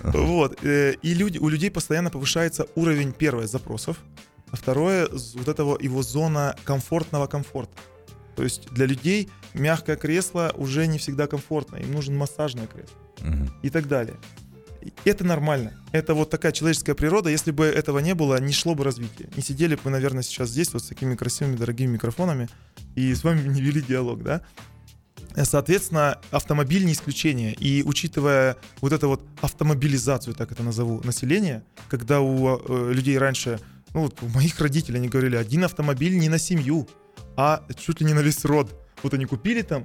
Вот. 0.02 0.58
э, 0.64 0.94
И 1.02 1.14
люди, 1.14 1.38
у 1.38 1.48
людей 1.48 1.70
постоянно 1.70 2.10
повышается 2.10 2.66
уровень, 2.76 3.12
первое, 3.12 3.46
запросов, 3.46 3.96
а 4.50 4.56
второе, 4.56 5.08
вот 5.34 5.48
этого 5.48 5.76
его 5.80 6.02
зона 6.02 6.54
комфортного 6.64 7.26
комфорта. 7.26 7.72
То 8.36 8.42
есть 8.44 8.68
для 8.70 8.86
людей 8.86 9.28
мягкое 9.54 9.96
кресло 9.96 10.52
уже 10.56 10.86
не 10.86 10.98
всегда 10.98 11.26
комфортно, 11.26 11.76
им 11.76 11.92
нужен 11.92 12.16
массажное 12.16 12.66
кресло 12.66 12.96
Мгм. 13.22 13.50
и 13.62 13.70
так 13.70 13.88
далее. 13.88 14.16
Это 15.04 15.24
нормально. 15.24 15.72
Это 15.92 16.14
вот 16.14 16.30
такая 16.30 16.52
человеческая 16.52 16.94
природа. 16.94 17.30
Если 17.30 17.50
бы 17.50 17.64
этого 17.66 17.98
не 18.00 18.14
было, 18.14 18.40
не 18.40 18.52
шло 18.52 18.74
бы 18.74 18.84
развитие. 18.84 19.28
Не 19.36 19.42
сидели 19.42 19.74
бы 19.74 19.80
мы, 19.84 19.90
наверное, 19.92 20.22
сейчас 20.22 20.50
здесь 20.50 20.72
вот 20.72 20.82
с 20.82 20.88
такими 20.88 21.14
красивыми, 21.14 21.56
дорогими 21.56 21.92
микрофонами 21.92 22.48
и 22.94 23.14
с 23.14 23.24
вами 23.24 23.46
не 23.48 23.60
вели 23.60 23.80
диалог, 23.82 24.22
да? 24.22 24.42
Соответственно, 25.42 26.18
автомобиль 26.30 26.84
не 26.86 26.92
исключение. 26.92 27.52
И 27.54 27.82
учитывая 27.82 28.56
вот 28.80 28.92
эту 28.92 29.08
вот 29.08 29.22
автомобилизацию, 29.42 30.34
так 30.34 30.50
это 30.52 30.62
назову, 30.62 31.02
населения, 31.04 31.62
когда 31.88 32.20
у 32.20 32.56
э, 32.58 32.92
людей 32.94 33.18
раньше, 33.18 33.60
ну 33.92 34.02
вот 34.02 34.22
у 34.22 34.28
моих 34.28 34.58
родителей, 34.60 34.98
они 34.98 35.08
говорили, 35.08 35.36
один 35.36 35.64
автомобиль 35.64 36.16
не 36.18 36.28
на 36.30 36.38
семью, 36.38 36.88
а 37.36 37.62
чуть 37.76 38.00
ли 38.00 38.06
не 38.06 38.14
на 38.14 38.20
весь 38.20 38.44
род. 38.46 38.74
Вот 39.02 39.12
они 39.12 39.26
купили 39.26 39.60
там 39.60 39.84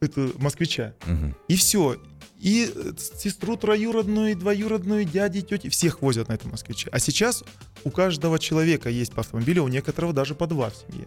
это 0.00 0.30
москвича, 0.38 0.94
Мгм. 1.06 1.34
и 1.48 1.56
все. 1.56 1.96
И 2.40 2.72
э, 2.74 2.92
сестру 3.18 3.56
троюродную, 3.56 4.32
и 4.32 4.34
двоюродную, 4.34 5.04
дяди, 5.04 5.42
тети, 5.42 5.68
всех 5.68 6.00
возят 6.00 6.28
на 6.28 6.32
этом 6.32 6.50
москвиче. 6.50 6.88
А 6.90 6.98
сейчас 6.98 7.44
у 7.84 7.90
каждого 7.90 8.38
человека 8.38 8.88
есть 8.88 9.12
по 9.12 9.20
автомобилю, 9.20 9.64
у 9.64 9.68
некоторого 9.68 10.14
даже 10.14 10.34
по 10.34 10.46
два 10.46 10.70
в 10.70 10.76
семье. 10.76 11.06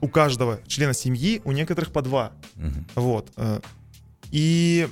У 0.00 0.08
каждого 0.08 0.60
члена 0.68 0.94
семьи, 0.94 1.42
у 1.44 1.52
некоторых 1.52 1.92
по 1.92 2.00
два. 2.00 2.32
Мгм. 2.54 2.86
Вот. 2.94 3.32
э, 3.36 3.60
И 4.30 4.88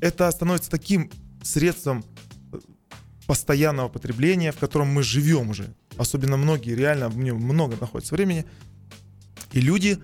это 0.00 0.30
становится 0.30 0.70
таким 0.70 1.10
средством 1.42 2.04
э, 2.52 2.58
постоянного 3.26 3.88
потребления, 3.88 4.52
в 4.52 4.58
котором 4.58 4.88
мы 4.88 5.02
живем 5.02 5.50
уже. 5.50 5.74
Особенно 5.96 6.36
многие, 6.36 6.74
реально, 6.76 7.08
в 7.08 7.18
нем 7.18 7.36
много 7.36 7.76
находится 7.80 8.14
времени. 8.14 8.44
И 9.52 9.60
люди 9.60 9.98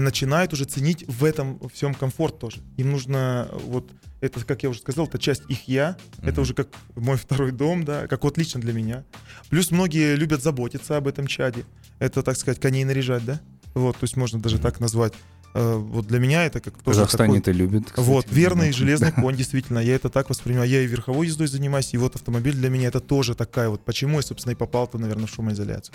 начинают 0.00 0.52
уже 0.52 0.64
ценить 0.64 1.04
в 1.08 1.24
этом 1.24 1.60
всем 1.68 1.94
комфорт 1.94 2.38
тоже. 2.38 2.60
Им 2.76 2.92
нужно 2.92 3.48
вот 3.66 3.90
это, 4.20 4.44
как 4.44 4.62
я 4.62 4.70
уже 4.70 4.80
сказал, 4.80 5.06
это 5.06 5.18
часть 5.18 5.42
их 5.48 5.68
я, 5.68 5.96
это 6.22 6.32
Мгм. 6.32 6.40
уже 6.42 6.54
как 6.54 6.68
мой 6.96 7.16
второй 7.18 7.52
дом, 7.52 7.84
да, 7.84 8.06
как 8.06 8.24
вот 8.24 8.38
лично 8.38 8.60
для 8.60 8.72
меня. 8.72 9.04
Плюс 9.50 9.70
многие 9.70 10.14
любят 10.16 10.42
заботиться 10.42 10.96
об 10.96 11.08
этом 11.08 11.26
чаде. 11.26 11.64
Это, 11.98 12.22
так 12.22 12.36
сказать, 12.36 12.60
коней 12.60 12.84
наряжать, 12.84 13.24
да? 13.24 13.40
Вот, 13.74 13.96
то 13.96 14.04
есть 14.04 14.16
можно 14.16 14.38
даже 14.40 14.58
так 14.58 14.80
назвать. 14.80 15.12
Э, 15.54 15.74
Вот 15.76 16.06
для 16.06 16.18
меня 16.18 16.46
это 16.46 16.60
как 16.60 16.74
тоже 16.78 17.00
Казахстане 17.00 17.28
такой- 17.34 17.38
это 17.40 17.50
любят. 17.52 17.84
кстати. 17.90 18.06
вот, 18.06 18.26
верный 18.30 18.68
Да. 18.68 18.72
железный 18.72 19.12
конь, 19.12 19.36
действительно, 19.42 19.78
я 19.80 19.94
это 19.94 20.08
так 20.08 20.30
воспринимаю. 20.30 20.68
Я 20.70 20.80
и 20.82 20.86
верховой 20.86 21.26
ездой 21.26 21.46
занимаюсь, 21.48 21.92
и 21.92 21.98
вот 21.98 22.16
автомобиль 22.16 22.54
для 22.54 22.70
меня 22.70 22.88
это 22.88 23.00
тоже 23.00 23.34
такая 23.34 23.68
вот, 23.68 23.84
почему 23.84 24.16
я, 24.18 24.22
собственно, 24.22 24.52
и 24.52 24.56
попал-то, 24.56 24.98
наверное, 24.98 25.26
в 25.26 25.30
шумоизоляцию. 25.30 25.94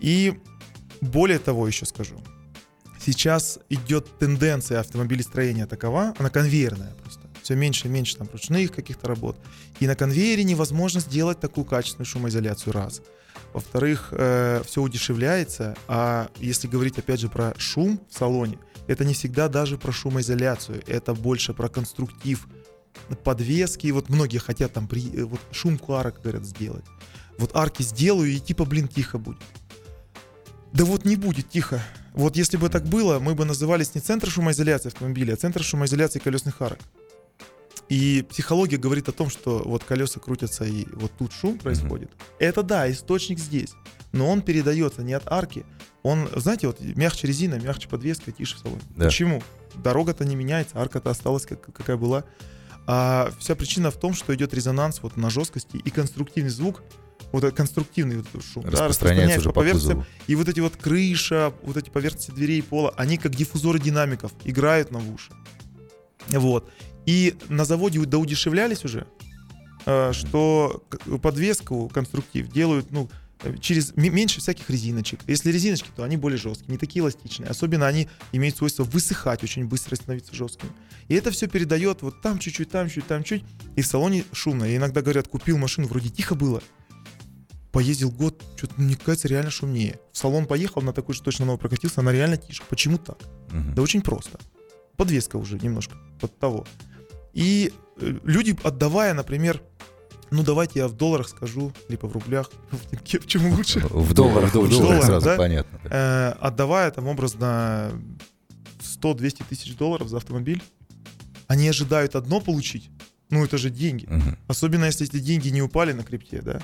И 0.00 0.34
более 1.00 1.38
того 1.38 1.66
еще 1.66 1.86
скажу. 1.86 2.14
Сейчас 3.04 3.58
идет 3.68 4.18
тенденция 4.18 4.80
автомобилестроения 4.80 5.66
такова, 5.66 6.14
она 6.18 6.30
конвейерная 6.30 6.94
просто. 7.02 7.20
Все 7.42 7.54
меньше 7.54 7.88
и 7.88 7.90
меньше 7.90 8.16
там 8.16 8.28
ручных 8.32 8.72
каких-то 8.72 9.06
работ. 9.06 9.36
И 9.78 9.86
на 9.86 9.94
конвейере 9.94 10.44
невозможно 10.44 11.00
сделать 11.00 11.40
такую 11.40 11.66
качественную 11.66 12.06
шумоизоляцию, 12.06 12.72
раз. 12.72 13.02
Во-вторых, 13.52 14.08
все 14.10 14.80
удешевляется, 14.80 15.76
а 15.86 16.30
если 16.38 16.66
говорить 16.66 16.98
опять 16.98 17.20
же 17.20 17.28
про 17.28 17.54
шум 17.58 18.00
в 18.08 18.16
салоне, 18.16 18.58
это 18.86 19.04
не 19.04 19.12
всегда 19.12 19.48
даже 19.48 19.76
про 19.76 19.92
шумоизоляцию, 19.92 20.82
это 20.86 21.12
больше 21.14 21.52
про 21.52 21.68
конструктив 21.68 22.48
подвески. 23.22 23.88
Вот 23.88 24.08
многие 24.08 24.38
хотят 24.38 24.72
там 24.72 24.88
при, 24.88 25.14
э, 25.14 25.24
вот 25.24 25.40
шумку 25.52 25.94
арок, 25.94 26.22
говорят, 26.22 26.44
сделать. 26.44 26.84
Вот 27.38 27.54
арки 27.54 27.82
сделаю, 27.82 28.30
и 28.30 28.38
типа, 28.38 28.64
блин, 28.64 28.88
тихо 28.88 29.18
будет. 29.18 29.42
Да 30.72 30.84
вот 30.84 31.04
не 31.04 31.16
будет 31.16 31.50
тихо. 31.50 31.82
Вот 32.14 32.36
если 32.36 32.56
бы 32.56 32.68
так 32.68 32.84
было, 32.84 33.18
мы 33.18 33.34
бы 33.34 33.44
назывались 33.44 33.94
не 33.94 34.00
центр 34.00 34.30
шумоизоляции 34.30 34.88
автомобиля, 34.88 35.34
а 35.34 35.36
центр 35.36 35.62
шумоизоляции 35.62 36.20
колесных 36.20 36.62
арок. 36.62 36.78
И 37.88 38.24
психология 38.30 38.76
говорит 38.76 39.08
о 39.08 39.12
том, 39.12 39.28
что 39.28 39.62
вот 39.64 39.84
колеса 39.84 40.20
крутятся 40.20 40.64
и 40.64 40.86
вот 40.92 41.12
тут 41.18 41.32
шум 41.32 41.58
происходит. 41.58 42.10
Это 42.38 42.62
да, 42.62 42.90
источник 42.90 43.38
здесь. 43.38 43.74
Но 44.12 44.30
он 44.30 44.42
передается 44.42 45.02
не 45.02 45.12
от 45.12 45.30
арки. 45.30 45.66
Он, 46.02 46.28
знаете, 46.36 46.68
вот 46.68 46.80
мягче 46.80 47.26
резина, 47.26 47.56
мягче 47.56 47.88
подвеска, 47.88 48.30
тише 48.30 48.56
в 48.56 48.60
салоне. 48.60 48.82
Да. 48.96 49.06
Почему? 49.06 49.42
Дорога-то 49.74 50.24
не 50.24 50.36
меняется, 50.36 50.80
арка-то 50.80 51.10
осталась 51.10 51.46
как, 51.46 51.60
какая 51.60 51.96
была. 51.96 52.24
А 52.86 53.32
вся 53.38 53.54
причина 53.56 53.90
в 53.90 53.98
том, 53.98 54.14
что 54.14 54.34
идет 54.34 54.54
резонанс 54.54 55.02
вот 55.02 55.16
на 55.16 55.30
жесткости 55.30 55.78
и 55.78 55.90
конструктивный 55.90 56.50
звук, 56.50 56.82
вот 57.34 57.42
этот 57.42 57.56
конструктивный 57.56 58.18
вот 58.18 58.28
этот 58.28 58.44
шум, 58.44 58.62
да, 58.62 58.70
Распространяется 58.70 59.40
уже 59.40 59.48
по 59.48 59.56
поверхностям. 59.56 60.06
И 60.28 60.36
вот 60.36 60.48
эти 60.48 60.60
вот 60.60 60.76
крыша, 60.76 61.52
вот 61.62 61.76
эти 61.76 61.90
поверхности 61.90 62.30
дверей 62.30 62.60
и 62.60 62.62
пола, 62.62 62.94
они 62.96 63.18
как 63.18 63.34
диффузоры 63.34 63.80
динамиков 63.80 64.32
играют 64.44 64.92
на 64.92 65.00
в 65.00 65.12
уши. 65.12 65.32
Вот. 66.28 66.70
И 67.06 67.34
на 67.48 67.64
заводе 67.64 67.98
да 68.06 68.18
удешевлялись 68.18 68.84
уже, 68.84 69.08
э, 69.84 70.12
что 70.12 70.84
подвеску 71.20 71.88
конструктив 71.92 72.48
делают, 72.52 72.92
ну, 72.92 73.10
через 73.60 73.96
меньше 73.96 74.40
всяких 74.40 74.70
резиночек. 74.70 75.20
Если 75.26 75.50
резиночки, 75.50 75.88
то 75.94 76.04
они 76.04 76.16
более 76.16 76.38
жесткие, 76.38 76.72
не 76.72 76.78
такие 76.78 77.02
эластичные. 77.02 77.48
Особенно 77.48 77.86
они 77.86 78.08
имеют 78.32 78.56
свойство 78.56 78.84
высыхать 78.84 79.42
очень 79.42 79.66
быстро 79.66 79.96
и 79.96 80.00
становиться 80.00 80.34
жесткими. 80.34 80.70
И 81.08 81.14
это 81.14 81.30
все 81.30 81.46
передает 81.46 82.02
вот 82.02 82.22
там 82.22 82.38
чуть-чуть, 82.38 82.70
там 82.70 82.88
чуть, 82.88 83.06
там 83.06 83.24
чуть. 83.24 83.44
И 83.76 83.82
в 83.82 83.86
салоне 83.86 84.24
шумно. 84.32 84.64
И 84.64 84.76
иногда 84.76 85.02
говорят, 85.02 85.28
купил 85.28 85.58
машину, 85.58 85.88
вроде 85.88 86.08
тихо 86.08 86.34
было. 86.34 86.62
Поездил 87.74 88.12
год, 88.12 88.40
что-то 88.56 88.74
мне 88.76 88.94
кажется 88.94 89.26
реально 89.26 89.50
шумнее. 89.50 89.98
В 90.12 90.18
салон 90.18 90.46
поехал, 90.46 90.80
на 90.80 90.92
такой 90.92 91.12
же 91.16 91.22
точно 91.22 91.44
новый 91.44 91.58
прокатился, 91.58 92.02
она 92.02 92.12
реально 92.12 92.36
тише. 92.36 92.62
Почему 92.68 92.98
так? 92.98 93.18
Мгм. 93.50 93.74
Да 93.74 93.82
очень 93.82 94.00
просто. 94.00 94.38
Подвеска 94.96 95.36
уже 95.38 95.58
немножко 95.58 95.96
под 96.20 96.38
того. 96.38 96.66
И 97.32 97.72
э, 97.96 98.14
люди, 98.22 98.56
отдавая, 98.62 99.12
например, 99.12 99.60
ну 100.30 100.44
давайте 100.44 100.78
я 100.78 100.86
в 100.86 100.92
долларах 100.92 101.28
скажу, 101.28 101.72
либо 101.88 102.06
в 102.06 102.12
рублях, 102.12 102.48
в 102.70 102.88
тенге, 102.90 103.18
в 103.18 103.26
чем 103.26 103.52
лучше. 103.52 103.80
В 103.80 104.14
долларах, 104.14 104.50
в 104.50 104.52
долларах 104.52 104.78
Доллар, 104.78 105.02
сразу 105.02 105.26
да? 105.26 105.36
понятно. 105.36 105.80
Э, 105.90 106.34
отдавая 106.40 106.92
там 106.92 107.08
образно 107.08 107.90
100-200 109.02 109.46
тысяч 109.48 109.76
долларов 109.76 110.08
за 110.08 110.18
автомобиль, 110.18 110.62
они 111.48 111.68
ожидают 111.68 112.14
одно 112.14 112.40
получить. 112.40 112.88
Ну 113.30 113.44
это 113.44 113.58
же 113.58 113.70
деньги. 113.70 114.08
Особенно 114.46 114.84
если 114.84 115.08
эти 115.08 115.18
деньги 115.18 115.48
не 115.48 115.60
упали 115.60 115.90
на 115.90 116.04
крипте, 116.04 116.40
да? 116.40 116.62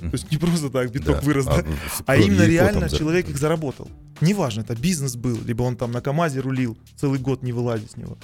То 0.00 0.10
есть 0.12 0.30
не 0.30 0.36
просто 0.38 0.70
так 0.70 0.90
биток 0.90 1.16
Да. 1.16 1.20
вырос, 1.20 1.46
да? 1.46 1.58
с 1.62 2.02
А 2.06 2.16
именно 2.16 2.42
реально 2.42 2.88
человек 2.88 3.28
их 3.28 3.38
заработал. 3.38 3.88
Неважно, 4.20 4.62
это 4.62 4.74
бизнес 4.74 5.16
был, 5.16 5.38
либо 5.44 5.62
он 5.62 5.76
там 5.76 5.92
на 5.92 6.00
КАМАЗе 6.00 6.40
рулил, 6.40 6.76
целый 6.96 7.18
год 7.18 7.42
не 7.42 7.52
вылазит 7.52 7.92
с 7.92 7.96
него. 7.96 8.18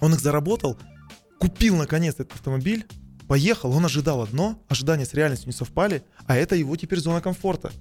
Он 0.00 0.12
их 0.14 0.20
заработал, 0.20 0.76
купил 1.38 1.76
наконец 1.76 2.14
этот 2.14 2.32
автомобиль, 2.32 2.86
поехал, 3.28 3.70
он 3.72 3.84
ожидал 3.84 4.22
одно, 4.22 4.60
ожидания 4.68 5.04
с 5.06 5.14
реальностью 5.14 5.48
не 5.48 5.52
совпали, 5.52 6.02
а 6.26 6.36
это 6.36 6.56
его 6.56 6.74
теперь 6.76 6.98
зона 7.00 7.20
комфорта. 7.20 7.72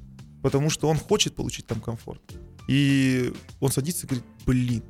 Потому 0.41 0.69
что 0.69 0.89
он 0.89 0.97
хочет 0.97 1.35
получить 1.35 1.65
там 1.67 1.79
комфорт. 1.79 2.21
И 2.67 3.33
он 3.59 3.71
садится 3.71 4.05
и 4.05 4.09
говорит, 4.09 4.25
блин, 4.45 4.83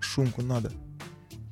шумку 0.00 0.42
надо. 0.42 0.72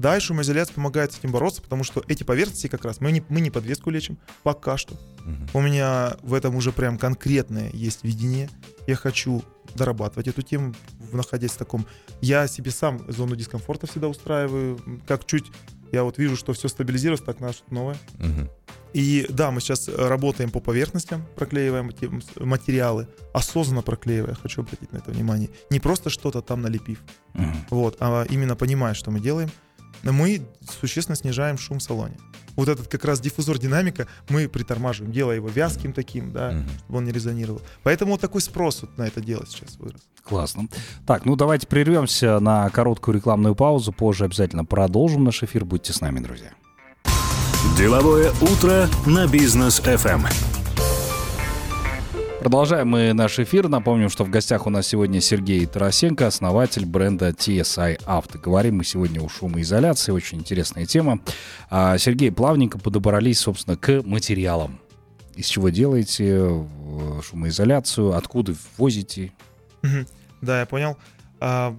Да, 0.02 0.16
и 0.16 0.21
шумоизоляция 0.21 0.75
помогает 0.75 1.12
с 1.12 1.18
этим 1.21 1.30
бороться, 1.30 1.62
потому 1.62 1.85
что 1.85 2.02
эти 2.09 2.25
поверхности 2.25 2.66
как 2.66 2.85
раз, 2.85 3.00
мы 3.00 3.12
не, 3.12 3.23
мы 3.28 3.40
не 3.40 3.52
подвеску 3.52 3.88
лечим, 3.88 4.18
пока 4.42 4.76
что. 4.76 4.94
Мгм. 5.25 5.49
У 5.54 5.61
меня 5.61 6.16
в 6.23 6.35
этом 6.35 6.56
уже 6.56 6.73
прям 6.73 6.99
конкретное 6.99 7.71
есть 7.73 8.02
видение. 8.02 8.50
Я 8.88 8.97
хочу 8.97 9.44
дорабатывать 9.76 10.26
эту 10.26 10.42
тему, 10.42 10.75
находясь 11.12 11.52
в 11.52 11.56
таком... 11.56 11.87
Я 12.21 12.49
себе 12.49 12.73
сам 12.73 13.00
зону 13.12 13.37
дискомфорта 13.37 13.87
всегда 13.87 14.09
устраиваю. 14.09 14.80
Как 15.06 15.25
чуть 15.25 15.52
я 15.92 16.02
вот 16.02 16.18
вижу, 16.18 16.37
что 16.37 16.52
все 16.52 16.66
стабилизировалось, 16.66 17.25
так 17.25 17.38
надо 17.38 17.52
что-то 17.52 17.73
новое. 17.73 17.97
Мгм. 18.18 18.50
И 18.94 19.26
да, 19.30 19.50
мы 19.52 19.61
сейчас 19.61 19.88
работаем 19.88 20.50
по 20.50 20.59
поверхностям, 20.61 21.25
проклеиваем 21.37 21.90
эти 21.90 22.11
материалы, 22.40 23.06
осознанно 23.32 23.82
проклеивая, 23.82 24.35
хочу 24.35 24.62
обратить 24.62 24.92
на 24.92 24.99
это 24.99 25.12
внимание. 25.12 25.49
Не 25.71 25.78
просто 25.80 26.11
что-то 26.11 26.42
там 26.42 26.61
налепив, 26.61 26.99
Мгм. 27.35 27.66
вот, 27.71 27.97
а 28.00 28.25
именно 28.28 28.56
понимая, 28.56 28.94
что 28.94 29.11
мы 29.12 29.21
делаем. 29.21 29.50
Мы 30.04 30.42
существенно 30.80 31.16
снижаем 31.16 31.59
шум 31.59 31.78
в 31.78 31.82
салоне. 31.82 32.16
вот 32.54 32.68
этот 32.68 32.87
как 32.88 33.04
раз 33.06 33.18
диффузор 33.21 33.59
динамика 33.59 34.06
мы 34.28 34.47
притормаживаем, 34.47 35.11
делая 35.12 35.37
его 35.37 35.49
вязким 35.49 35.94
таким, 35.94 36.32
да, 36.32 36.50
Мгм. 36.50 36.68
чтобы 36.80 36.99
он 36.99 37.04
не 37.06 37.12
резонировал. 37.12 37.62
Поэтому 37.82 38.12
вот 38.12 38.21
такой 38.21 38.42
спрос 38.42 38.82
вот 38.82 38.99
на 38.99 39.04
это 39.04 39.23
дело 39.23 39.47
сейчас 39.47 39.76
вырос. 39.78 40.02
Классно. 40.23 40.68
Так, 41.06 41.25
ну 41.25 41.35
давайте 41.35 41.66
прервемся 41.66 42.40
на 42.40 42.68
короткую 42.68 43.14
рекламную 43.16 43.54
паузу. 43.54 43.90
Позже 43.92 44.25
обязательно 44.26 44.64
продолжим 44.66 45.25
наш 45.25 45.42
эфир. 45.42 45.64
Будьте 45.64 45.92
с 45.94 46.00
нами, 46.02 46.21
друзья. 46.21 46.50
Деловое 47.78 48.32
утро 48.42 48.88
на 49.06 49.26
бизнес 49.26 49.80
FM. 49.80 50.62
Продолжаем 52.42 52.88
мы 52.88 53.12
наш 53.12 53.38
эфир. 53.38 53.68
Напомним, 53.68 54.08
что 54.08 54.25
в 54.25 54.28
гостях 54.28 54.66
у 54.66 54.70
нас 54.70 54.88
сегодня 54.88 55.20
Сергей 55.20 55.64
Тарасенко, 55.64 56.26
основатель 56.26 56.84
бренда 56.84 57.28
TSI 57.28 58.04
Auto. 58.04 58.37
Говорим 58.37 58.78
мы 58.78 58.84
сегодня 58.84 59.20
о 59.20 59.28
шумоизоляции. 59.28 60.11
Очень 60.11 60.38
интересная 60.38 60.84
тема. 60.84 61.20
А, 61.70 61.96
Сергей, 61.99 62.32
плавненько 62.32 62.80
подобрались, 62.80 63.38
собственно, 63.38 63.76
к 63.76 64.02
материалам. 64.02 64.80
Из 65.37 65.46
чего 65.46 65.68
делаете 65.68 66.26
э, 66.26 67.20
шумоизоляцию, 67.22 68.16
откуда 68.16 68.56
возите? 68.76 69.32
Мгм. 69.82 70.08
Да, 70.40 70.58
я 70.58 70.66
понял. 70.66 70.96
А, 71.38 71.76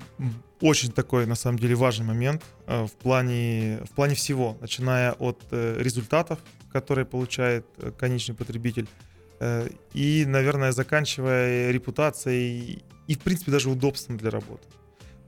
Очень 0.62 0.94
такой, 0.94 1.26
на 1.26 1.36
самом 1.36 1.60
деле, 1.60 1.76
важный 1.76 2.06
момент 2.06 2.42
а, 2.68 2.88
в 2.88 2.94
плане, 2.94 3.80
в 3.84 3.94
плане 3.94 4.16
всего, 4.16 4.58
начиная 4.62 5.12
от 5.12 5.42
э, 5.52 5.76
результатов, 5.80 6.40
которые 6.72 7.04
получает 7.04 7.66
э, 7.80 7.92
конечный 7.92 8.34
потребитель, 8.34 8.88
э, 8.88 9.13
и, 9.94 10.26
наверное, 10.28 10.72
заканчивая 10.72 11.72
репутацией 11.72 12.84
и, 13.08 13.16
в 13.16 13.20
принципе, 13.20 13.52
даже 13.52 13.70
удобством 13.70 14.18
для 14.18 14.30
работы. 14.30 14.68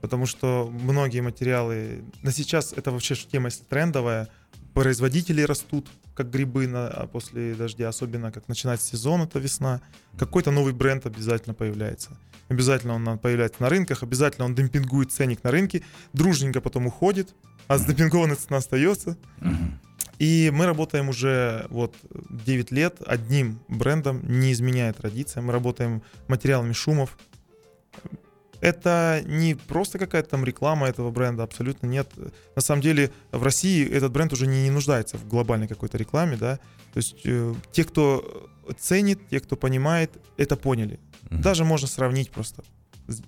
Потому 0.00 0.26
что 0.26 0.70
многие 0.70 1.20
материалы... 1.20 2.04
На 2.22 2.32
сейчас 2.32 2.72
это 2.72 2.90
вообще 2.90 3.14
тема 3.14 3.50
трендовая. 3.68 4.28
Производители 4.74 5.42
растут, 5.42 5.88
как 6.14 6.30
грибы 6.30 6.66
на, 6.66 6.88
а 6.88 7.06
после 7.06 7.54
дождя, 7.54 7.88
особенно 7.88 8.30
как 8.30 8.46
начинается 8.48 8.86
сезон, 8.88 9.22
это 9.22 9.38
весна. 9.38 9.80
Какой-то 10.18 10.50
новый 10.50 10.74
бренд 10.74 11.06
обязательно 11.06 11.54
появляется. 11.54 12.10
Обязательно 12.48 12.94
он 12.94 13.18
появляется 13.18 13.62
на 13.62 13.68
рынках, 13.68 14.02
обязательно 14.02 14.44
он 14.44 14.54
демпингует 14.54 15.12
ценник 15.12 15.42
на 15.42 15.50
рынке, 15.50 15.82
дружненько 16.12 16.60
потом 16.60 16.86
уходит, 16.86 17.34
а 17.66 17.78
сдемпингованная 17.78 18.36
цена 18.36 18.58
остается. 18.58 19.16
Мгм. 19.40 19.80
И 20.18 20.50
мы 20.52 20.66
работаем 20.66 21.08
уже 21.08 21.66
вот 21.68 21.94
9 22.10 22.70
лет 22.70 22.96
одним 23.06 23.60
брендом, 23.68 24.22
не 24.26 24.52
изменяя 24.52 24.92
традициям. 24.92 25.46
Мы 25.46 25.52
работаем 25.52 26.02
материалами 26.28 26.72
шумов. 26.72 27.18
Это 28.60 29.22
не 29.26 29.54
просто 29.54 29.98
какая-то 29.98 30.30
там 30.30 30.44
реклама 30.44 30.88
этого 30.88 31.10
бренда, 31.10 31.42
абсолютно 31.42 31.86
нет. 31.86 32.10
На 32.54 32.62
самом 32.62 32.80
деле 32.80 33.10
в 33.30 33.42
России 33.42 33.86
этот 33.86 34.12
бренд 34.12 34.32
уже 34.32 34.46
не, 34.46 34.62
не 34.64 34.70
нуждается 34.70 35.18
в 35.18 35.28
глобальной 35.28 35.68
какой-то 35.68 35.98
рекламе, 35.98 36.36
да. 36.36 36.56
То 36.94 36.96
есть 36.96 37.20
э, 37.24 37.54
те, 37.72 37.84
кто 37.84 38.48
ценит, 38.78 39.28
те, 39.28 39.40
кто 39.40 39.56
понимает, 39.56 40.10
это 40.38 40.56
поняли. 40.56 40.98
Мгм. 41.30 41.42
Даже 41.42 41.64
можно 41.64 41.86
сравнить 41.86 42.30
просто. 42.30 42.64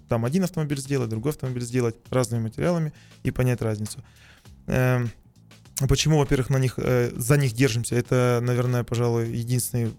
Там 0.08 0.24
один 0.24 0.44
автомобиль 0.44 0.78
сделать, 0.78 1.10
другой 1.10 1.32
автомобиль 1.32 1.62
сделать 1.62 1.96
разными 2.10 2.44
материалами 2.44 2.92
и 3.22 3.30
понять 3.30 3.60
разницу. 3.60 4.02
Эм, 4.66 5.10
Почему, 5.86 6.18
во-первых, 6.18 6.50
на 6.50 6.58
них, 6.58 6.74
э, 6.78 7.12
за 7.14 7.36
них 7.36 7.52
держимся? 7.52 7.94
Это, 7.94 8.40
наверное, 8.42 8.82
пожалуй, 8.82 9.30
единственный 9.30 9.92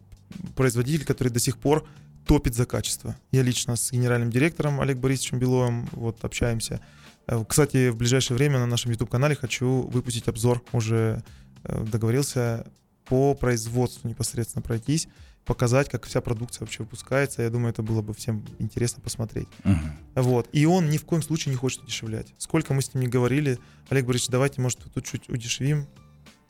производитель, 0.56 1.06
который 1.06 1.30
до 1.30 1.40
сих 1.40 1.58
пор 1.58 1.88
топит 2.26 2.54
за 2.54 2.66
качество. 2.66 3.16
Я 3.32 3.44
лично 3.44 3.76
с 3.76 3.92
генеральным 3.92 4.30
директором 4.30 4.82
Олег 4.82 4.98
Борисовичем 4.98 5.40
Беловым 5.40 5.88
вот 5.94 6.24
общаемся. 6.24 6.82
Э, 7.28 7.44
Кстати, 7.48 7.90
в 7.90 7.96
ближайшее 7.96 8.36
время 8.36 8.60
на 8.60 8.66
нашем 8.66 8.92
YouTube-канале 8.92 9.36
хочу 9.36 9.84
выпустить 9.92 10.28
обзор. 10.28 10.62
Уже 10.74 11.24
э, 11.64 11.86
договорился 11.86 12.66
по 13.06 13.34
производству 13.34 14.08
непосредственно 14.08 14.62
пройтись, 14.62 15.08
показать, 15.50 15.90
как 15.90 16.06
вся 16.06 16.22
продукция 16.22 16.62
вообще 16.62 16.84
выпускается. 16.84 17.42
Я 17.42 17.50
думаю, 17.50 17.72
это 17.72 17.82
было 17.82 18.04
бы 18.04 18.14
всем 18.14 18.46
интересно 18.60 19.02
посмотреть. 19.02 19.48
Мгм. 19.64 19.94
Вот. 20.14 20.48
И 20.54 20.68
он 20.68 20.92
ни 20.92 20.98
в 21.00 21.06
коем 21.06 21.24
случае 21.24 21.52
не 21.52 21.58
хочет 21.58 21.82
удешевлять. 21.82 22.36
Сколько 22.38 22.76
мы 22.76 22.84
с 22.84 22.94
ним 22.94 23.06
не 23.06 23.10
говорили, 23.10 23.58
Олег 23.90 24.06
Борисович, 24.06 24.30
давайте, 24.30 24.62
может, 24.62 24.78
тут 24.94 25.04
чуть 25.06 25.28
удешевим, 25.28 25.88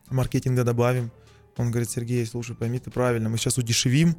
маркетинга 0.09 0.65
добавим. 0.65 1.11
Он 1.55 1.71
говорит, 1.71 1.89
Сергей, 1.89 2.25
слушай, 2.25 2.57
пойми 2.57 2.77
ты 2.77 2.91
правильно, 2.91 3.29
мы 3.29 3.37
сейчас 3.37 3.57
удешевим, 3.57 4.17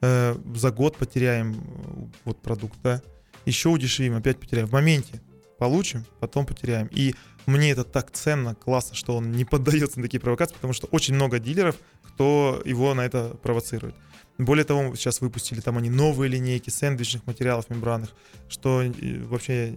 э, 0.00 0.34
за 0.54 0.70
год 0.70 0.96
потеряем 0.96 1.52
э, 1.52 2.06
вот 2.24 2.40
продукт, 2.40 2.78
да, 2.82 3.02
еще 3.44 3.68
удешевим, 3.68 4.16
опять 4.16 4.40
потеряем. 4.40 4.66
В 4.66 4.72
моменте 4.72 5.20
получим, 5.58 6.04
потом 6.20 6.46
потеряем. 6.46 6.88
И 6.90 7.14
мне 7.46 7.70
это 7.70 7.84
так 7.84 8.10
ценно, 8.10 8.54
классно, 8.54 8.94
что 8.94 9.16
он 9.16 9.32
не 9.32 9.44
поддается 9.44 9.98
на 9.98 10.04
такие 10.04 10.20
провокации, 10.20 10.54
потому 10.54 10.72
что 10.72 10.86
очень 10.88 11.14
много 11.14 11.38
дилеров, 11.38 11.76
кто 12.02 12.60
его 12.64 12.94
на 12.94 13.02
это 13.02 13.36
провоцирует. 13.42 13.94
Более 14.38 14.64
того, 14.64 14.94
сейчас 14.96 15.20
выпустили 15.20 15.60
там 15.60 15.78
они 15.78 15.88
новые 15.88 16.28
линейки 16.28 16.68
сэндвичных 16.68 17.26
материалов 17.26 17.70
мембранных, 17.70 18.10
что 18.48 18.82
э, 18.82 18.92
вообще 19.24 19.74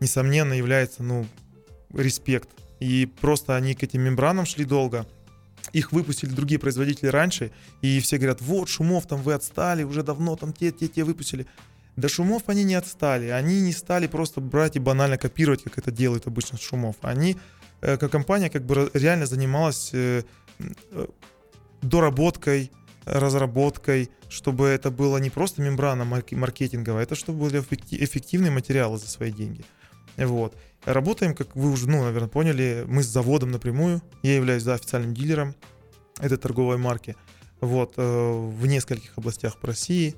несомненно 0.00 0.52
является, 0.52 1.02
ну, 1.02 1.26
респект. 1.94 2.50
И 2.78 3.06
просто 3.20 3.56
они 3.56 3.74
к 3.74 3.82
этим 3.82 4.02
мембранам 4.02 4.46
шли 4.46 4.64
долго. 4.64 5.06
Их 5.72 5.92
выпустили 5.92 6.30
другие 6.30 6.58
производители 6.58 7.08
раньше, 7.08 7.52
и 7.80 8.00
все 8.00 8.16
говорят, 8.16 8.40
вот, 8.40 8.68
шумов 8.68 9.06
там 9.06 9.22
вы 9.22 9.34
отстали, 9.34 9.82
уже 9.82 10.02
давно 10.02 10.34
там 10.36 10.52
те, 10.52 10.72
те, 10.72 10.88
те 10.88 11.04
выпустили. 11.04 11.46
Да 12.00 12.08
шумов 12.08 12.44
они 12.46 12.64
не 12.64 12.74
отстали, 12.74 13.26
они 13.26 13.60
не 13.60 13.72
стали 13.72 14.06
просто 14.06 14.40
брать 14.40 14.76
и 14.76 14.78
банально 14.78 15.18
копировать, 15.18 15.62
как 15.62 15.76
это 15.76 15.90
делают 15.90 16.26
обычно 16.26 16.58
шумов. 16.58 16.96
Они, 17.02 17.36
э, 17.82 17.98
как 17.98 18.10
компания, 18.10 18.48
как 18.48 18.64
бы 18.64 18.90
реально 18.94 19.26
занималась 19.26 19.90
э, 19.92 20.22
э, 20.58 21.06
доработкой, 21.82 22.70
разработкой, 23.04 24.08
чтобы 24.30 24.66
это 24.68 24.90
было 24.90 25.18
не 25.18 25.28
просто 25.28 25.60
мембрана 25.60 26.04
маркетинговая, 26.04 27.02
это 27.02 27.14
чтобы 27.14 27.40
были 27.40 27.60
эффекти- 27.60 28.02
эффективные 28.02 28.50
материалы 28.50 28.98
за 28.98 29.08
свои 29.08 29.30
деньги. 29.30 29.62
Вот. 30.16 30.56
Работаем, 30.86 31.34
как 31.34 31.54
вы 31.54 31.70
уже, 31.70 31.86
ну, 31.86 32.02
наверное, 32.02 32.28
поняли, 32.28 32.84
мы 32.88 33.02
с 33.02 33.06
заводом 33.06 33.50
напрямую. 33.50 34.00
Я 34.22 34.36
являюсь 34.36 34.64
да, 34.64 34.74
официальным 34.74 35.12
дилером 35.12 35.54
этой 36.18 36.38
торговой 36.38 36.78
марки. 36.78 37.16
Вот, 37.60 37.94
в 37.96 38.66
нескольких 38.66 39.18
областях 39.18 39.58
России. 39.62 40.16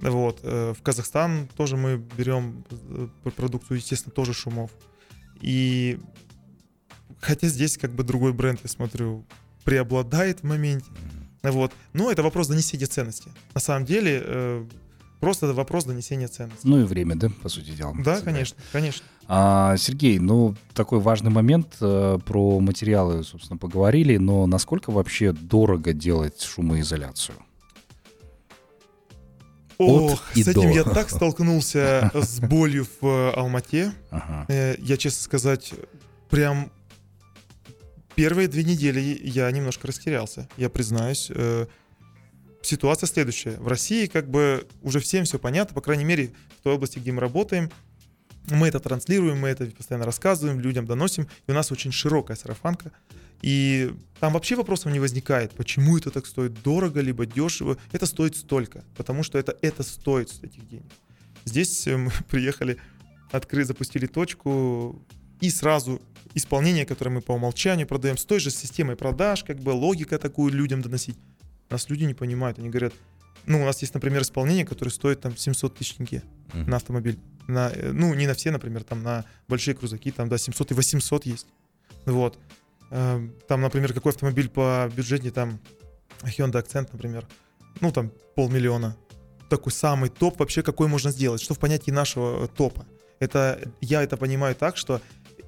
Вот, 0.00 0.40
э, 0.42 0.74
в 0.78 0.82
Казахстан 0.82 1.48
тоже 1.56 1.76
мы 1.76 1.96
берем 2.16 2.64
э, 2.70 3.08
продукцию, 3.36 3.78
естественно, 3.78 4.12
тоже 4.12 4.32
шумов. 4.32 4.70
И 5.40 5.98
хотя 7.20 7.48
здесь 7.48 7.76
как 7.76 7.92
бы 7.92 8.04
другой 8.04 8.32
бренд, 8.32 8.60
я 8.62 8.68
смотрю, 8.68 9.24
преобладает 9.64 10.40
в 10.40 10.44
моменте. 10.44 10.90
Вот. 11.42 11.72
Но 11.92 12.10
это 12.10 12.22
вопрос 12.22 12.48
донесения 12.48 12.86
ценности. 12.86 13.30
На 13.54 13.60
самом 13.60 13.84
деле, 13.84 14.22
э, 14.24 14.66
просто 15.20 15.46
это 15.46 15.54
вопрос 15.54 15.84
донесения 15.84 16.28
ценности. 16.28 16.66
Ну 16.66 16.80
и 16.80 16.84
время, 16.84 17.16
да, 17.16 17.30
по 17.42 17.48
сути 17.48 17.70
дела. 17.70 17.94
Да, 18.04 18.20
конечно, 18.20 18.56
конечно. 18.72 19.04
А, 19.26 19.76
Сергей, 19.76 20.18
ну 20.18 20.54
такой 20.74 21.00
важный 21.00 21.30
момент 21.30 21.76
э, 21.80 22.18
про 22.24 22.60
материалы, 22.60 23.22
собственно, 23.24 23.58
поговорили, 23.58 24.16
но 24.16 24.46
насколько 24.46 24.90
вообще 24.90 25.32
дорого 25.32 25.92
делать 25.92 26.40
шумоизоляцию? 26.40 27.36
От 29.78 30.12
Ох, 30.12 30.36
и 30.36 30.42
с 30.42 30.48
этим 30.48 30.62
до. 30.62 30.68
я 30.70 30.84
так 30.84 31.08
столкнулся 31.08 32.10
с 32.14 32.40
болью 32.40 32.86
в 33.00 33.06
э, 33.06 33.30
Алмате. 33.30 33.92
Ага. 34.10 34.44
Э, 34.48 34.74
Я, 34.78 34.96
честно 34.96 35.22
сказать, 35.22 35.72
прям 36.30 36.70
первые 38.16 38.48
две 38.48 38.64
недели 38.64 39.00
я 39.22 39.50
немножко 39.52 39.86
растерялся, 39.86 40.48
я 40.56 40.68
признаюсь. 40.68 41.30
Э, 41.30 41.66
Ситуация 42.60 43.06
следующая. 43.06 43.52
В 43.52 43.68
России 43.68 44.06
как 44.06 44.28
бы 44.28 44.66
уже 44.82 44.98
всем 44.98 45.24
все 45.24 45.38
понятно, 45.38 45.74
по 45.74 45.80
крайней 45.80 46.04
мере, 46.04 46.32
в 46.58 46.62
той 46.64 46.74
области, 46.74 46.98
где 46.98 47.12
мы 47.12 47.20
работаем. 47.20 47.70
Мы 48.50 48.66
это 48.66 48.80
транслируем, 48.80 49.38
мы 49.38 49.48
это 49.48 49.66
постоянно 49.66 50.04
рассказываем, 50.06 50.58
людям 50.58 50.84
доносим. 50.84 51.28
И 51.46 51.50
у 51.52 51.54
нас 51.54 51.70
очень 51.70 51.92
широкая 51.92 52.36
сарафанка. 52.36 52.90
И 53.42 53.94
там 54.20 54.32
вообще 54.32 54.56
вопросов 54.56 54.92
не 54.92 55.00
возникает, 55.00 55.52
почему 55.52 55.96
это 55.96 56.10
так 56.10 56.26
стоит 56.26 56.62
дорого, 56.62 57.00
либо 57.00 57.24
дешево. 57.24 57.76
Это 57.92 58.06
стоит 58.06 58.36
столько, 58.36 58.84
потому 58.96 59.22
что 59.22 59.38
это, 59.38 59.56
это 59.62 59.82
стоит 59.82 60.32
этих 60.42 60.68
денег. 60.68 60.90
Здесь 61.44 61.86
э, 61.86 61.96
мы 61.96 62.10
приехали, 62.28 62.78
открыли, 63.30 63.64
запустили 63.64 64.06
точку, 64.06 65.00
и 65.40 65.50
сразу 65.50 66.02
исполнение, 66.34 66.84
которое 66.84 67.10
мы 67.10 67.20
по 67.20 67.32
умолчанию 67.32 67.86
продаем, 67.86 68.16
с 68.16 68.24
той 68.24 68.40
же 68.40 68.50
системой 68.50 68.96
продаж, 68.96 69.44
как 69.44 69.58
бы 69.60 69.70
логика 69.70 70.18
такую 70.18 70.52
людям 70.52 70.82
доносить. 70.82 71.16
Нас 71.70 71.88
люди 71.88 72.04
не 72.04 72.14
понимают, 72.14 72.58
они 72.58 72.70
говорят, 72.70 72.92
ну, 73.46 73.62
у 73.62 73.64
нас 73.64 73.80
есть, 73.80 73.94
например, 73.94 74.22
исполнение, 74.22 74.66
которое 74.66 74.90
стоит 74.90 75.20
там 75.20 75.36
700 75.36 75.76
тысяч 75.76 75.94
тенге 75.94 76.22
Мгм. 76.52 76.70
на 76.70 76.76
автомобиль. 76.76 77.18
На, 77.46 77.70
э, 77.70 77.92
ну, 77.92 78.12
не 78.14 78.26
на 78.26 78.34
все, 78.34 78.50
например, 78.50 78.84
там 78.84 79.02
на 79.02 79.24
большие 79.48 79.74
крузаки, 79.74 80.10
там, 80.10 80.28
да, 80.28 80.38
700 80.38 80.72
и 80.72 80.74
800 80.74 81.26
есть. 81.26 81.46
Вот. 82.04 82.38
Эм, 82.90 83.34
Там, 83.46 83.60
например, 83.60 83.92
какой 83.92 84.12
автомобиль 84.12 84.48
по 84.48 84.90
бюджете, 84.94 85.30
там, 85.30 85.60
Hyundai 86.22 86.64
Accent, 86.64 86.88
например, 86.92 87.26
ну, 87.80 87.92
там, 87.92 88.12
полмиллиона. 88.34 88.96
Такой 89.50 89.72
самый 89.72 90.10
топ 90.10 90.38
вообще, 90.38 90.62
какой 90.62 90.88
можно 90.88 91.10
сделать. 91.10 91.40
Что 91.40 91.54
в 91.54 91.58
понятии 91.58 91.90
нашего 91.90 92.44
э, 92.44 92.48
топа? 92.48 92.86
Это, 93.20 93.60
я 93.80 94.02
это 94.02 94.16
понимаю 94.16 94.54
так, 94.54 94.76
что 94.76 95.00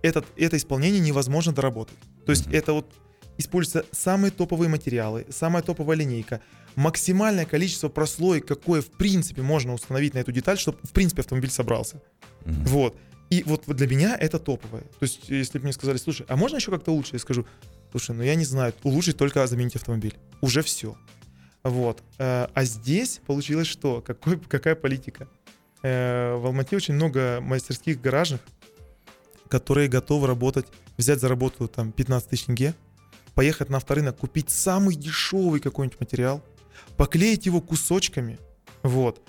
этот, 0.02 0.26
это 0.36 0.56
исполнение 0.56 1.00
невозможно 1.00 1.52
доработать. 1.52 1.96
То 2.26 2.32
есть 2.32 2.46
Мгм. 2.46 2.54
это 2.56 2.72
вот 2.72 2.86
используются 3.38 3.84
самые 3.92 4.30
топовые 4.30 4.68
материалы, 4.68 5.26
самая 5.30 5.62
топовая 5.62 5.96
линейка, 5.96 6.40
максимальное 6.76 7.46
количество 7.46 7.88
прослоек, 7.88 8.46
какое 8.46 8.80
в 8.80 8.90
принципе 8.90 9.42
можно 9.42 9.74
установить 9.74 10.14
на 10.14 10.18
эту 10.18 10.32
деталь, 10.32 10.58
чтобы 10.58 10.78
в 10.82 10.92
принципе 10.92 11.20
автомобиль 11.22 11.50
собрался. 11.50 12.02
Мгм. 12.44 12.64
Вот. 12.64 12.96
И 13.30 13.44
вот 13.44 13.62
для 13.66 13.86
меня 13.86 14.16
это 14.18 14.38
топовое. 14.38 14.82
То 14.82 15.02
есть, 15.02 15.28
если 15.28 15.58
бы 15.58 15.64
мне 15.64 15.72
сказали, 15.72 15.96
слушай, 15.98 16.26
а 16.28 16.36
можно 16.36 16.56
еще 16.56 16.70
как-то 16.72 16.92
лучше? 16.92 17.10
Я 17.14 17.18
скажу, 17.20 17.46
слушай, 17.92 18.14
ну 18.14 18.22
я 18.24 18.34
не 18.34 18.44
знаю, 18.44 18.74
улучшить 18.82 19.16
только 19.16 19.46
заменить 19.46 19.76
автомобиль. 19.76 20.16
Уже 20.40 20.62
все. 20.62 20.96
Вот. 21.62 22.02
Э, 22.18 22.48
А 22.52 22.64
здесь 22.64 23.20
получилось 23.26 23.68
что? 23.68 24.00
Какой, 24.00 24.38
какая 24.40 24.74
политика? 24.74 25.28
Э, 25.82 26.34
В 26.34 26.46
Алмате 26.46 26.74
очень 26.76 26.94
много 26.94 27.38
мастерских 27.40 28.00
гаражных, 28.00 28.40
которые 29.48 29.88
готовы 29.88 30.26
работать, 30.26 30.66
взять 30.96 31.20
за 31.20 31.28
работу 31.28 31.68
там 31.68 31.92
15 31.92 32.28
тысяч 32.30 32.44
тенге, 32.46 32.74
поехать 33.34 33.68
на 33.68 33.76
авторынок, 33.76 34.16
купить 34.18 34.50
самый 34.50 34.96
дешевый 34.96 35.60
какой-нибудь 35.60 36.00
материал, 36.00 36.42
поклеить 36.96 37.46
его 37.46 37.60
кусочками, 37.60 38.38
вот. 38.82 39.20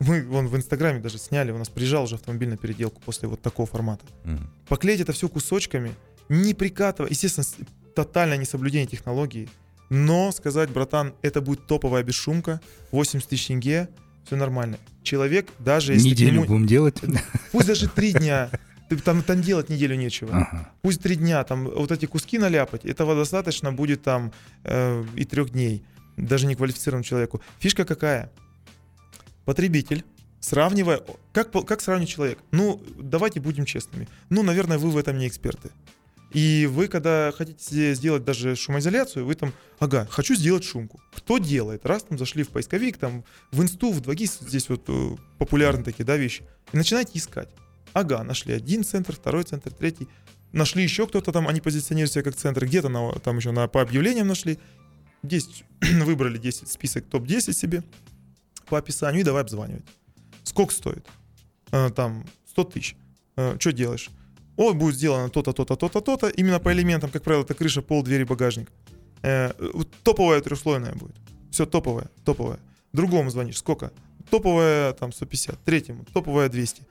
Мы 0.00 0.22
вон 0.22 0.48
в 0.48 0.56
Инстаграме 0.56 0.98
даже 0.98 1.18
сняли, 1.18 1.52
у 1.52 1.58
нас 1.58 1.68
приезжал 1.68 2.04
уже 2.04 2.14
автомобиль 2.14 2.48
на 2.48 2.56
переделку 2.56 3.00
после 3.02 3.28
вот 3.28 3.40
такого 3.42 3.66
формата. 3.66 4.04
Мгм. 4.24 4.50
Поклеить 4.68 5.00
это 5.00 5.12
все 5.12 5.28
кусочками, 5.28 5.94
не 6.30 6.54
прикатывая, 6.54 7.10
естественно, 7.10 7.46
тотальное 7.94 8.38
несоблюдение 8.38 8.86
технологии, 8.86 9.48
но 9.90 10.32
сказать, 10.32 10.70
братан, 10.70 11.12
это 11.20 11.40
будет 11.42 11.66
топовая 11.66 12.02
бесшумка, 12.02 12.60
80 12.92 13.28
тысяч 13.28 13.46
тенге, 13.48 13.88
все 14.24 14.36
нормально. 14.36 14.78
Человек, 15.02 15.48
даже 15.58 15.92
если 15.92 16.08
Неделю 16.10 16.32
нему- 16.32 16.44
будем 16.46 16.66
делать. 16.66 16.98
пусть 17.52 17.66
даже 17.66 17.88
три 17.88 18.12
дня, 18.12 18.50
там, 19.04 19.22
там 19.22 19.42
делать 19.42 19.68
неделю 19.68 19.96
нечего. 19.96 20.30
Ага. 20.34 20.72
Пусть 20.82 21.02
три 21.02 21.16
дня, 21.16 21.44
там 21.44 21.64
вот 21.68 21.92
эти 21.92 22.06
куски 22.06 22.38
наляпать, 22.38 22.84
этого 22.84 23.14
достаточно 23.14 23.72
будет 23.72 24.02
там 24.02 24.32
э, 24.64 25.04
и 25.14 25.24
трех 25.24 25.50
дней, 25.50 25.84
даже 26.16 26.46
не 26.46 26.54
квалифицированному 26.54 27.04
человеку. 27.04 27.40
Фишка 27.58 27.84
какая? 27.84 28.30
Потребитель, 29.50 30.04
сравнивая, 30.38 31.02
как, 31.32 31.50
как 31.66 31.80
сравнить 31.80 32.08
человек? 32.08 32.38
Ну, 32.52 32.80
давайте 32.96 33.40
будем 33.40 33.64
честными. 33.64 34.06
Ну, 34.28 34.44
наверное, 34.44 34.78
вы 34.78 34.90
в 34.90 34.96
этом 34.96 35.18
не 35.18 35.26
эксперты. 35.26 35.70
И 36.32 36.68
вы, 36.70 36.86
когда 36.86 37.32
хотите 37.36 37.94
сделать 37.94 38.22
даже 38.22 38.54
шумоизоляцию, 38.54 39.26
вы 39.26 39.34
там, 39.34 39.52
ага, 39.80 40.06
хочу 40.08 40.36
сделать 40.36 40.62
шумку. 40.62 41.00
Кто 41.12 41.38
делает? 41.38 41.84
Раз 41.84 42.04
там 42.04 42.16
зашли 42.16 42.44
в 42.44 42.50
поисковик, 42.50 42.96
там 42.96 43.24
в 43.50 43.60
инсту, 43.60 43.90
в 43.90 44.00
2GIS, 44.00 44.48
здесь 44.48 44.68
вот 44.68 44.84
э, 44.86 45.16
популярны 45.38 45.82
такие, 45.82 46.04
да, 46.04 46.16
вещи. 46.16 46.44
И 46.72 46.76
начинаете 46.76 47.18
искать. 47.18 47.48
Ага, 47.92 48.22
нашли 48.22 48.54
один 48.54 48.84
центр, 48.84 49.16
второй 49.16 49.42
центр, 49.42 49.72
третий. 49.72 50.06
Нашли 50.52 50.84
еще 50.84 51.08
кто-то 51.08 51.32
там, 51.32 51.48
они 51.48 51.60
позиционируют 51.60 52.12
себя 52.12 52.22
как 52.22 52.36
центр, 52.36 52.66
где-то 52.66 52.88
на, 52.88 53.14
там 53.14 53.38
еще 53.38 53.50
на, 53.50 53.66
по 53.66 53.82
объявлениям 53.82 54.28
нашли. 54.28 54.60
10, 55.24 55.64
выбрали 56.04 56.38
10, 56.38 56.68
список 56.68 57.06
топ-10 57.06 57.52
себе 57.52 57.82
по 58.70 58.78
описанию 58.78 59.20
и 59.20 59.24
давай 59.24 59.42
обзванивать. 59.42 59.84
Сколько 60.44 60.72
стоит? 60.72 61.06
Э, 61.72 61.90
там 61.90 62.24
100 62.50 62.64
тысяч. 62.64 62.96
что 63.58 63.72
делаешь? 63.72 64.10
О, 64.56 64.72
будет 64.74 64.94
сделано 64.96 65.28
то-то, 65.30 65.52
то-то, 65.52 65.76
то-то, 65.76 66.00
то-то. 66.00 66.28
Именно 66.28 66.58
по 66.60 66.72
элементам, 66.72 67.10
как 67.10 67.22
правило, 67.22 67.42
это 67.42 67.54
крыша, 67.54 67.82
пол, 67.82 68.02
двери, 68.02 68.24
багажник. 68.24 68.70
Э, 69.22 69.52
топовая 70.02 70.40
трехслойная 70.40 70.94
будет. 70.94 71.16
Все 71.50 71.66
топовое, 71.66 72.08
топовое. 72.24 72.58
Другому 72.92 73.30
звонишь, 73.30 73.58
сколько? 73.58 73.92
Топовая 74.30 74.92
там 74.92 75.12
150, 75.12 75.58
третьему 75.64 76.04
топовая 76.12 76.48
200, 76.48 76.82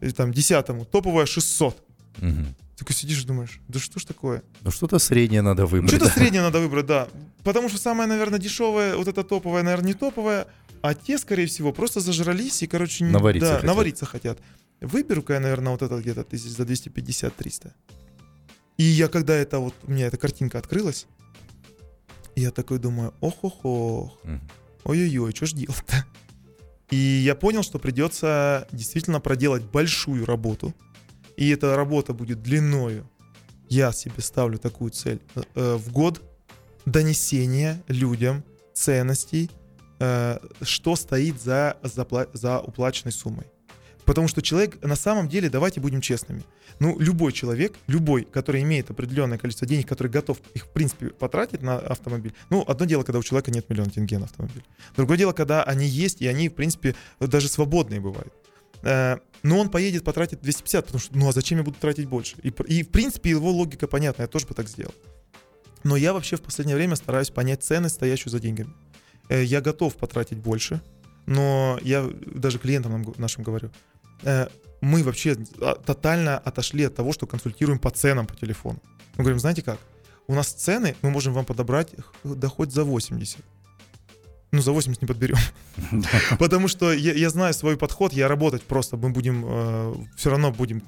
и 0.00 0.10
там 0.10 0.32
десятому 0.32 0.84
топовая 0.84 1.26
600. 1.26 1.82
Мгм. 2.18 2.54
Такой 2.76 2.94
сидишь 2.96 3.22
и 3.22 3.26
думаешь, 3.26 3.60
да 3.68 3.78
что 3.78 4.00
ж 4.00 4.04
такое? 4.04 4.42
Ну 4.62 4.70
что-то 4.70 4.98
среднее 4.98 5.42
надо 5.42 5.66
выбрать. 5.66 5.90
Что-то 5.90 6.06
да. 6.06 6.10
среднее 6.12 6.42
надо 6.42 6.58
выбрать, 6.60 6.86
да. 6.86 7.08
Потому 7.44 7.68
что 7.68 7.78
самое, 7.78 8.08
наверное, 8.08 8.38
дешевое, 8.38 8.96
вот 8.96 9.08
это 9.08 9.22
топовое, 9.22 9.62
наверное, 9.62 9.88
не 9.88 9.94
топовое, 9.94 10.46
а 10.80 10.94
те, 10.94 11.18
скорее 11.18 11.46
всего, 11.46 11.72
просто 11.72 12.00
зажрались 12.00 12.62
и, 12.62 12.66
короче, 12.66 13.04
Навариться 13.04 13.48
да, 13.48 13.54
хотят. 13.56 13.66
навариться 13.68 14.06
хотят. 14.06 14.38
Выберу-ка 14.80 15.34
я, 15.34 15.40
наверное, 15.40 15.72
вот 15.72 15.82
это 15.82 16.00
где-то 16.00 16.24
тысяч 16.24 16.50
за 16.50 16.64
250-300. 16.64 17.72
И 18.78 18.82
я, 18.84 19.08
когда 19.08 19.34
это 19.34 19.58
вот, 19.60 19.74
у 19.84 19.90
меня 19.92 20.06
эта 20.06 20.16
картинка 20.16 20.58
открылась, 20.58 21.06
я 22.34 22.50
такой 22.50 22.78
думаю, 22.78 23.14
ох-ох-ох, 23.20 24.18
Мгм. 24.24 24.40
ой-ой-ой, 24.84 25.32
что 25.34 25.46
ж 25.46 25.52
делать-то? 25.52 26.04
И 26.90 26.96
я 26.96 27.34
понял, 27.34 27.62
что 27.62 27.78
придется 27.78 28.66
действительно 28.72 29.20
проделать 29.20 29.62
большую 29.62 30.26
работу. 30.26 30.74
И 31.36 31.48
эта 31.50 31.76
работа 31.76 32.12
будет 32.12 32.42
длиною. 32.42 33.08
Я 33.68 33.92
себе 33.92 34.20
ставлю 34.20 34.58
такую 34.58 34.90
цель 34.90 35.20
э, 35.54 35.76
в 35.76 35.92
год 35.92 36.20
донесения 36.84 37.82
людям 37.88 38.44
ценностей, 38.74 39.50
э, 39.98 40.38
что 40.62 40.96
стоит 40.96 41.40
за, 41.40 41.76
запла- 41.82 42.28
за 42.32 42.60
уплаченной 42.60 43.12
суммой. 43.12 43.46
Потому 44.04 44.28
что 44.28 44.42
человек, 44.42 44.82
на 44.82 44.96
самом 44.96 45.28
деле, 45.28 45.48
давайте 45.48 45.80
будем 45.80 46.00
честными. 46.00 46.42
Ну, 46.80 46.98
любой 46.98 47.32
человек, 47.32 47.76
любой, 47.86 48.24
который 48.24 48.62
имеет 48.62 48.90
определенное 48.90 49.38
количество 49.38 49.66
денег, 49.66 49.88
который 49.88 50.08
готов 50.08 50.38
их, 50.54 50.64
в 50.64 50.68
принципе, 50.70 51.10
потратить 51.10 51.62
на 51.62 51.78
автомобиль. 51.78 52.34
Ну, 52.50 52.64
одно 52.66 52.84
дело, 52.86 53.04
когда 53.04 53.20
у 53.20 53.22
человека 53.22 53.52
нет 53.52 53.70
миллиона 53.70 53.90
тенге 53.90 54.18
на 54.18 54.24
автомобиль. 54.24 54.64
Другое 54.96 55.18
дело, 55.18 55.32
когда 55.32 55.62
они 55.62 55.86
есть, 55.86 56.20
и 56.20 56.26
они, 56.26 56.48
в 56.48 56.54
принципе, 56.54 56.96
даже 57.20 57.48
свободные 57.48 58.00
бывают. 58.00 58.32
Э, 58.82 59.18
Но 59.42 59.58
он 59.58 59.70
поедет, 59.70 60.04
потратит 60.04 60.40
250, 60.42 60.86
потому 60.86 61.00
что, 61.00 61.16
ну 61.16 61.28
а 61.28 61.32
зачем 61.32 61.58
я 61.58 61.64
буду 61.64 61.76
тратить 61.80 62.06
больше? 62.06 62.36
И, 62.42 62.48
и 62.68 62.82
в 62.82 62.90
принципе, 62.90 63.30
его 63.30 63.50
логика 63.50 63.86
понятна, 63.86 64.22
я 64.22 64.28
тоже 64.28 64.46
бы 64.46 64.54
так 64.54 64.68
сделал. 64.68 64.94
Но 65.84 65.96
я 65.96 66.12
вообще 66.12 66.36
в 66.36 66.42
последнее 66.42 66.76
время 66.76 66.96
стараюсь 66.96 67.30
понять 67.30 67.62
ценность, 67.64 67.96
стоящую 67.96 68.30
за 68.30 68.38
деньгами. 68.38 68.72
Э, 69.28 69.42
Я 69.42 69.60
готов 69.60 69.96
потратить 69.96 70.38
больше, 70.38 70.80
но 71.26 71.78
я 71.82 72.08
даже 72.34 72.58
клиентам 72.58 73.14
нашим 73.18 73.42
говорю, 73.42 73.70
э, 74.22 74.48
мы 74.80 75.02
вообще 75.04 75.36
а, 75.60 75.76
тотально 75.76 76.38
отошли 76.38 76.84
от 76.84 76.94
того, 76.94 77.12
что 77.12 77.26
консультируем 77.26 77.78
по 77.78 77.90
ценам 77.90 78.26
по 78.26 78.34
телефону. 78.34 78.82
Мы 79.16 79.24
говорим, 79.24 79.38
знаете 79.38 79.62
как, 79.62 79.78
у 80.26 80.34
нас 80.34 80.48
цены 80.48 80.96
мы 81.02 81.10
можем 81.10 81.32
вам 81.32 81.44
подобрать 81.44 81.94
хоть 82.24 82.72
за 82.72 82.84
80. 82.84 83.38
Ну, 84.52 84.60
за 84.60 84.72
80 84.72 85.02
не 85.02 85.08
подберем. 85.08 85.38
Потому 86.38 86.68
что 86.68 86.92
я, 86.92 87.12
я 87.14 87.30
знаю 87.30 87.54
свой 87.54 87.76
подход, 87.76 88.12
я 88.12 88.28
работать 88.28 88.62
просто, 88.62 88.96
мы 88.96 89.10
будем, 89.10 90.06
все 90.16 90.30
равно 90.30 90.52
будем, 90.52 90.82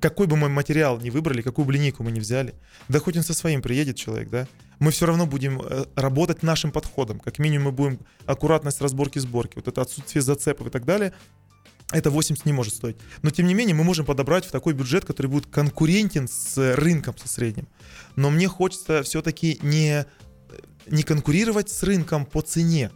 какой 0.00 0.26
бы 0.26 0.36
мы 0.36 0.48
материал 0.48 1.00
ни 1.00 1.10
выбрали, 1.10 1.42
какую 1.42 1.66
бы 1.66 1.72
линейку 1.72 2.02
мы 2.02 2.12
ни 2.12 2.20
взяли, 2.20 2.54
да 2.88 3.00
хоть 3.00 3.16
он 3.16 3.22
со 3.22 3.34
своим 3.34 3.62
приедет 3.62 3.96
человек, 3.96 4.30
да, 4.30 4.46
мы 4.78 4.90
все 4.92 5.06
равно 5.06 5.26
будем 5.26 5.60
э, 5.60 5.86
работать 5.96 6.42
нашим 6.42 6.70
подходом. 6.70 7.18
Как 7.18 7.38
минимум 7.38 7.66
мы 7.66 7.72
будем 7.72 8.00
аккуратность 8.26 8.80
разборки 8.80 9.18
сборки, 9.18 9.56
вот 9.56 9.66
это 9.66 9.82
отсутствие 9.82 10.22
зацепов 10.22 10.68
и 10.68 10.70
так 10.70 10.84
далее, 10.84 11.12
это 11.90 12.10
80 12.10 12.44
не 12.44 12.52
может 12.52 12.74
стоить. 12.74 12.96
Но 13.22 13.30
тем 13.30 13.46
не 13.46 13.54
менее 13.54 13.74
мы 13.74 13.82
можем 13.82 14.04
подобрать 14.04 14.44
в 14.44 14.50
такой 14.50 14.74
бюджет, 14.74 15.04
который 15.04 15.28
будет 15.28 15.46
конкурентен 15.46 16.28
с 16.28 16.76
рынком 16.76 17.16
со 17.16 17.28
средним. 17.28 17.66
Но 18.14 18.30
мне 18.30 18.46
хочется 18.46 19.02
все-таки 19.02 19.58
не, 19.62 20.04
не 20.86 21.02
конкурировать 21.02 21.70
с 21.70 21.82
рынком 21.82 22.26
по 22.26 22.42
цене. 22.42 22.90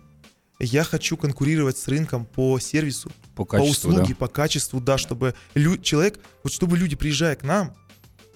Я 0.64 0.84
хочу 0.84 1.16
конкурировать 1.16 1.76
с 1.76 1.88
рынком 1.88 2.24
по 2.24 2.58
сервису, 2.60 3.10
По 3.34 3.44
по 3.44 3.56
качеству, 3.58 3.90
да. 3.90 3.96
услуге, 3.98 4.14
по 4.14 4.28
качеству, 4.28 4.80
да, 4.80 4.96
чтобы 4.96 5.34
лю- 5.54 5.78
человек, 5.78 6.20
вот 6.44 6.52
чтобы 6.52 6.78
люди, 6.78 6.94
приезжая 6.96 7.34
к 7.34 7.42
нам, 7.42 7.74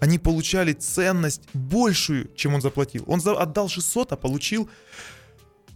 они 0.01 0.19
получали 0.19 0.73
ценность 0.73 1.43
большую, 1.55 2.29
чем 2.35 2.55
он 2.55 2.61
заплатил. 2.61 3.05
Он 3.07 3.21
за- 3.21 3.41
отдал 3.41 3.69
600, 3.69 4.13
а 4.13 4.17
получил 4.17 4.69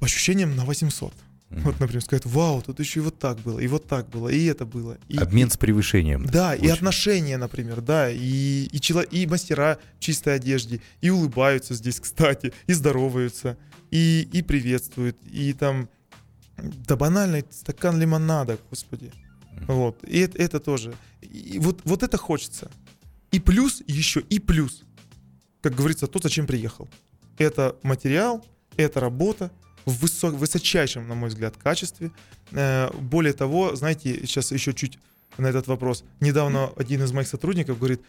по 0.01 0.07
ощущениям 0.07 0.57
на 0.57 0.65
800. 0.65 1.13
Мгм. 1.51 1.63
Вот, 1.63 1.81
например, 1.81 2.03
сказать, 2.03 2.27
вау, 2.27 2.63
тут 2.63 2.79
еще 2.81 3.01
и 3.01 3.03
вот 3.03 3.19
так 3.19 3.39
было, 3.41 3.59
и 3.59 3.67
вот 3.67 3.87
так 3.87 4.09
было, 4.09 4.29
и 4.29 4.45
это 4.45 4.65
было. 4.67 4.99
И, 5.09 5.17
Обмен 5.19 5.51
с 5.51 5.57
превышением. 5.57 6.25
да, 6.27 6.55
и 6.55 6.69
отношения, 6.69 7.39
например, 7.39 7.81
да, 7.81 8.09
и, 8.11 8.65
и, 8.71 8.79
чело- 8.81 9.03
и 9.03 9.27
мастера 9.27 9.79
в 9.97 10.01
чистой 10.01 10.37
одежде, 10.37 10.81
и 11.01 11.11
улыбаются 11.11 11.75
здесь, 11.75 11.99
кстати, 12.01 12.53
и 12.67 12.73
здороваются, 12.73 13.57
и, 13.91 14.29
и 14.33 14.43
приветствуют, 14.43 15.17
и 15.27 15.53
там, 15.53 15.89
да 16.87 16.97
банальный 16.97 17.45
стакан 17.51 18.01
лимонада, 18.01 18.59
господи. 18.71 19.13
Вот, 19.67 20.03
и 20.05 20.19
это, 20.21 20.39
это 20.39 20.61
тоже. 20.61 20.95
И 21.21 21.59
вот, 21.59 21.81
вот 21.85 22.03
это 22.03 22.17
хочется. 22.17 22.71
И 23.31 23.41
плюс 23.41 23.83
еще, 23.87 24.21
и 24.21 24.39
плюс, 24.39 24.83
как 25.61 25.75
говорится, 25.75 26.07
то, 26.07 26.19
зачем 26.23 26.47
приехал. 26.47 26.89
Это 27.39 27.77
материал, 27.83 28.45
это 28.77 29.01
работа 29.01 29.51
в 29.85 30.05
высо- 30.05 30.31
высочайшем, 30.31 31.09
на 31.09 31.15
мой 31.15 31.29
взгляд, 31.29 31.57
качестве. 31.57 32.11
Э, 32.53 32.91
Более 33.01 33.33
того, 33.33 33.77
знаете, 33.77 34.27
сейчас 34.27 34.53
еще 34.53 34.73
чуть 34.73 34.99
на 35.39 35.47
этот 35.47 35.67
вопрос. 35.69 36.05
Недавно 36.21 36.71
один 36.77 37.03
из 37.03 37.13
моих 37.13 37.29
сотрудников 37.29 37.79
говорит, 37.79 38.01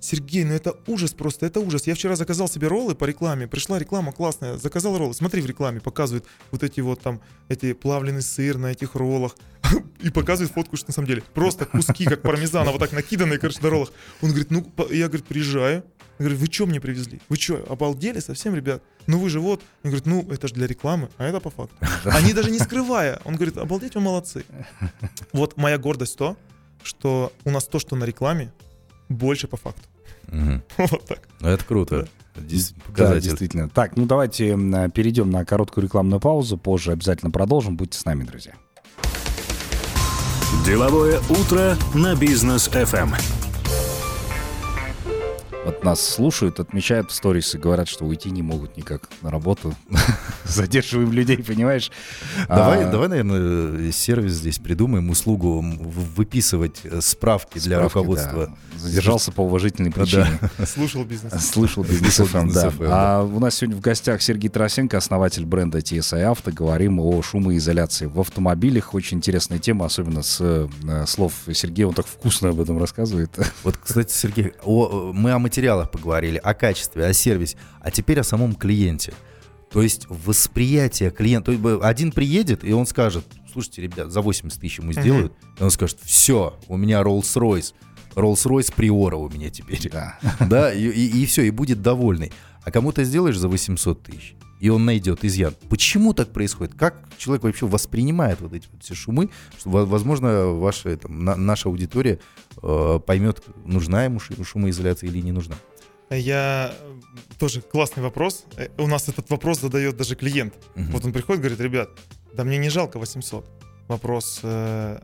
Сергей, 0.00 0.44
ну 0.44 0.54
это 0.54 0.76
ужас 0.86 1.12
просто, 1.12 1.46
это 1.46 1.60
ужас. 1.60 1.86
Я 1.86 1.94
вчера 1.94 2.16
заказал 2.16 2.48
себе 2.48 2.68
роллы 2.68 2.94
по 2.94 3.04
рекламе, 3.04 3.46
пришла 3.46 3.78
реклама 3.78 4.12
классная, 4.12 4.56
заказал 4.56 4.96
роллы. 4.96 5.14
Смотри, 5.14 5.42
в 5.42 5.46
рекламе 5.46 5.80
показывают 5.80 6.26
вот 6.50 6.62
эти 6.62 6.80
вот 6.80 7.00
там, 7.00 7.20
эти 7.48 7.72
плавленый 7.72 8.22
сыр 8.22 8.58
на 8.58 8.68
этих 8.68 8.94
роллах. 8.94 9.36
И 10.00 10.10
показывает 10.10 10.52
фотку, 10.52 10.76
что 10.76 10.88
на 10.88 10.94
самом 10.94 11.08
деле 11.08 11.22
просто 11.34 11.66
куски, 11.66 12.04
как 12.04 12.22
пармезана, 12.22 12.70
вот 12.70 12.78
так 12.78 12.92
накиданные, 12.92 13.38
короче, 13.38 13.60
на 13.60 13.70
роллах. 13.70 13.92
Он 14.22 14.30
говорит, 14.30 14.50
ну, 14.50 14.66
я, 14.90 15.08
говорит, 15.08 15.26
приезжаю. 15.26 15.84
Я 16.18 16.24
говорю, 16.24 16.36
вы 16.36 16.46
что 16.46 16.66
мне 16.66 16.80
привезли? 16.80 17.20
Вы 17.28 17.36
что, 17.36 17.64
обалдели 17.68 18.20
совсем, 18.20 18.54
ребят? 18.54 18.82
ну 19.08 19.18
вы 19.18 19.30
же 19.30 19.40
вот. 19.40 19.62
Он 19.82 19.90
говорит, 19.90 20.06
ну 20.06 20.26
это 20.30 20.46
же 20.48 20.54
для 20.54 20.66
рекламы, 20.66 21.08
а 21.16 21.24
это 21.24 21.40
по 21.40 21.50
факту. 21.50 21.74
Они 22.04 22.32
даже 22.32 22.50
не 22.50 22.58
скрывая. 22.58 23.20
Он 23.24 23.34
говорит, 23.34 23.56
обалдеть, 23.56 23.96
вы 23.96 24.02
молодцы. 24.02 24.44
Вот 25.32 25.56
моя 25.56 25.78
гордость 25.78 26.16
то, 26.16 26.36
что 26.82 27.32
у 27.44 27.50
нас 27.50 27.66
то, 27.66 27.78
что 27.78 27.96
на 27.96 28.04
рекламе, 28.04 28.52
больше 29.08 29.48
по 29.48 29.56
факту. 29.56 29.82
Вот 30.76 31.04
так. 31.06 31.20
Ну, 31.40 31.48
Это 31.48 31.64
круто. 31.64 32.08
Да, 32.34 32.42
показатель. 32.86 33.20
действительно. 33.22 33.68
Так, 33.68 33.96
ну 33.96 34.06
давайте 34.06 34.50
э, 34.56 34.88
перейдем 34.90 35.30
на 35.30 35.44
короткую 35.44 35.84
рекламную 35.84 36.20
паузу. 36.20 36.56
Позже 36.56 36.92
обязательно 36.92 37.30
продолжим. 37.30 37.76
Будьте 37.76 37.98
с 37.98 38.04
нами, 38.04 38.24
друзья. 38.24 38.52
Деловое 40.64 41.20
утро 41.30 41.76
на 41.94 42.14
бизнес 42.14 42.68
FM. 42.68 43.37
Вот 45.68 45.84
нас 45.84 46.00
слушают, 46.00 46.60
отмечают 46.60 47.10
в 47.10 47.14
сторис 47.14 47.54
и 47.54 47.58
говорят, 47.58 47.88
что 47.88 48.06
уйти 48.06 48.30
не 48.30 48.40
могут 48.40 48.78
никак 48.78 49.06
на 49.20 49.30
работу. 49.30 49.74
Задерживаем 50.46 51.12
людей, 51.12 51.36
понимаешь? 51.42 51.92
Давай, 52.48 52.84
А, 52.84 52.90
давай, 52.90 53.08
наверное, 53.08 53.92
сервис 53.92 54.32
здесь 54.32 54.58
придумаем, 54.58 55.10
услугу 55.10 55.60
выписывать 55.60 56.80
э, 56.84 57.02
справки 57.02 57.58
для 57.58 57.76
справки, 57.76 57.94
руководства. 57.98 58.46
да. 58.46 58.78
Задержался 58.78 59.30
по 59.30 59.42
уважительной 59.42 59.90
Да. 59.90 60.00
причине. 60.00 60.38
Слушал 60.66 61.04
бизнес. 61.04 61.34
Слышал 61.50 61.84
бизнес 61.84 62.14
Слышал 62.14 62.40
FM, 62.40 62.50
да. 62.54 62.64
Бизнес 62.64 62.74
FM, 62.80 62.88
да. 62.88 63.18
А 63.18 63.22
у 63.24 63.38
нас 63.38 63.56
сегодня 63.56 63.76
в 63.76 63.80
гостях 63.82 64.22
Сергей 64.22 64.48
Тарасенко, 64.48 64.96
основатель 64.96 65.44
бренда 65.44 65.80
TSI 65.80 66.22
Авто. 66.22 66.50
Говорим 66.50 66.98
о 66.98 67.20
шумоизоляции 67.20 68.06
в 68.06 68.18
автомобилях. 68.20 68.94
Очень 68.94 69.18
интересная 69.18 69.58
тема, 69.58 69.84
особенно 69.84 70.22
с 70.22 70.38
э, 70.40 70.66
слов 71.06 71.34
Сергея. 71.52 71.88
Он 71.88 71.92
так 71.94 72.06
вкусно 72.06 72.48
об 72.48 72.60
этом 72.62 72.78
рассказывает. 72.78 73.36
Вот, 73.64 73.76
кстати, 73.76 74.14
Сергей, 74.14 74.54
о- 74.64 75.12
мы 75.12 75.32
о 75.32 75.38
материалах 75.58 75.90
поговорили, 75.90 76.36
о 76.38 76.54
качестве, 76.54 77.04
о 77.04 77.12
сервисе, 77.12 77.56
а 77.80 77.90
теперь 77.90 78.20
о 78.20 78.24
самом 78.24 78.54
клиенте. 78.54 79.12
То 79.72 79.82
есть 79.82 80.06
восприятие 80.08 81.10
клиента. 81.10 81.46
То 81.46 81.52
есть 81.52 81.62
бы 81.62 81.80
один 81.82 82.12
приедет, 82.12 82.62
и 82.62 82.72
он 82.72 82.86
скажет, 82.86 83.24
слушайте, 83.52 83.82
ребят, 83.82 84.12
за 84.12 84.20
80 84.22 84.60
тысяч 84.60 84.78
ему 84.78 84.92
сделают, 84.92 85.32
и 85.58 85.62
он 85.62 85.70
скажет, 85.70 85.98
все, 86.00 86.56
у 86.68 86.76
меня 86.76 87.00
Rolls-Royce, 87.00 87.74
Rolls-Royce 88.14 88.72
Приора 88.72 89.16
у 89.16 89.28
меня 89.28 89.50
теперь. 89.50 89.90
Да. 89.90 90.18
Да, 90.38 90.72
и, 90.72 91.26
все, 91.26 91.42
и 91.42 91.50
будет 91.50 91.82
довольный. 91.82 92.32
А 92.64 92.70
кому-то 92.70 93.02
сделаешь 93.02 93.36
за 93.36 93.48
800 93.48 94.02
тысяч, 94.02 94.36
и 94.60 94.68
он 94.68 94.84
найдет 94.84 95.24
изъян. 95.24 95.54
Почему 95.68 96.12
так 96.14 96.28
происходит? 96.32 96.74
Как 96.74 97.08
человек 97.16 97.44
вообще 97.44 97.66
воспринимает 97.66 98.40
вот 98.40 98.52
эти 98.52 98.66
вот 98.72 98.82
все 98.82 98.94
шумы? 98.94 99.30
Что, 99.58 99.70
во- 99.70 99.86
возможно, 99.86 100.46
ваша, 100.48 100.96
там, 100.96 101.24
на- 101.24 101.36
наша 101.36 101.68
аудитория 101.68 102.18
э, 102.62 103.00
поймет, 103.06 103.42
нужна 103.64 104.04
ему 104.04 104.18
шумоизоляция 104.20 105.08
или 105.10 105.20
не 105.20 105.32
нужна. 105.32 105.56
Я 106.10 106.74
э, 106.80 106.92
тоже 107.38 107.60
классный 107.60 108.02
вопрос. 108.02 108.44
Э, 108.56 108.68
У 108.78 108.86
нас 108.86 109.08
этот 109.08 109.30
вопрос 109.30 109.60
задает 109.60 109.96
даже 109.96 110.16
клиент. 110.16 110.54
Мгм. 110.74 110.90
Вот 110.92 111.04
он 111.04 111.12
приходит, 111.12 111.40
говорит, 111.42 111.60
ребят, 111.60 111.90
да 112.34 112.44
мне 112.44 112.58
не 112.58 112.70
жалко 112.70 112.98
800. 112.98 113.44
Вопрос, 113.88 114.40
э, 114.42 115.00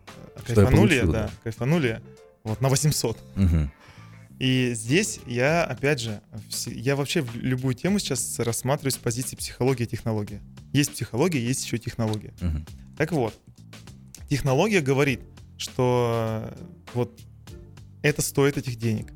я 0.48 0.54
кайфанули, 0.54 0.98
получу, 1.00 1.12
да, 1.12 1.22
да. 1.24 1.30
кайфанули, 1.42 2.00
вот 2.42 2.60
на 2.60 2.68
800. 2.68 3.18
Мгм. 3.36 3.70
И 4.38 4.72
здесь 4.74 5.20
я, 5.26 5.64
опять 5.64 6.00
же, 6.00 6.20
я 6.66 6.96
вообще 6.96 7.24
любую 7.34 7.74
тему 7.74 7.98
сейчас 7.98 8.38
рассматриваю 8.38 8.90
с 8.90 8.96
позиции 8.96 9.36
психологии 9.36 9.84
и 9.84 9.86
технологии. 9.86 10.40
Есть 10.72 10.92
психология, 10.92 11.40
есть 11.40 11.64
еще 11.64 11.78
технология. 11.78 12.32
Мгм. 12.40 12.66
Так 12.96 13.12
вот, 13.12 13.34
технология 14.28 14.80
говорит, 14.80 15.20
что 15.56 16.50
э, 16.52 16.64
вот 16.94 17.20
это 18.02 18.22
стоит 18.22 18.58
этих 18.58 18.76
денег. 18.76 19.12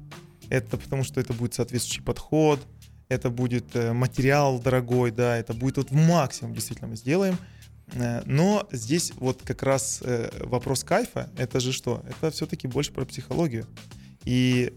Это 0.51 0.77
потому, 0.79 1.03
что 1.03 1.21
это 1.21 1.33
будет 1.33 1.55
соответствующий 1.55 2.03
подход, 2.03 2.61
это 3.09 3.29
будет 3.29 3.75
э, 3.75 3.93
материал 3.93 4.61
дорогой, 4.61 5.11
да, 5.11 5.37
это 5.37 5.53
будет 5.53 5.79
вот 5.79 5.91
в 5.91 5.95
максимум 5.95 6.55
действительно 6.55 6.89
мы 6.89 6.97
сделаем. 6.97 7.37
Э, 7.93 8.23
Но 8.25 8.69
здесь 8.71 9.13
вот 9.17 9.43
как 9.43 9.65
раз 9.65 10.03
вопрос 10.41 10.85
кайфа, 10.85 11.29
это 11.37 11.59
же 11.59 11.73
что? 11.73 12.05
Это 12.09 12.31
все-таки 12.31 12.69
больше 12.69 12.93
про 12.93 13.05
психологию. 13.05 13.67
И 14.25 14.73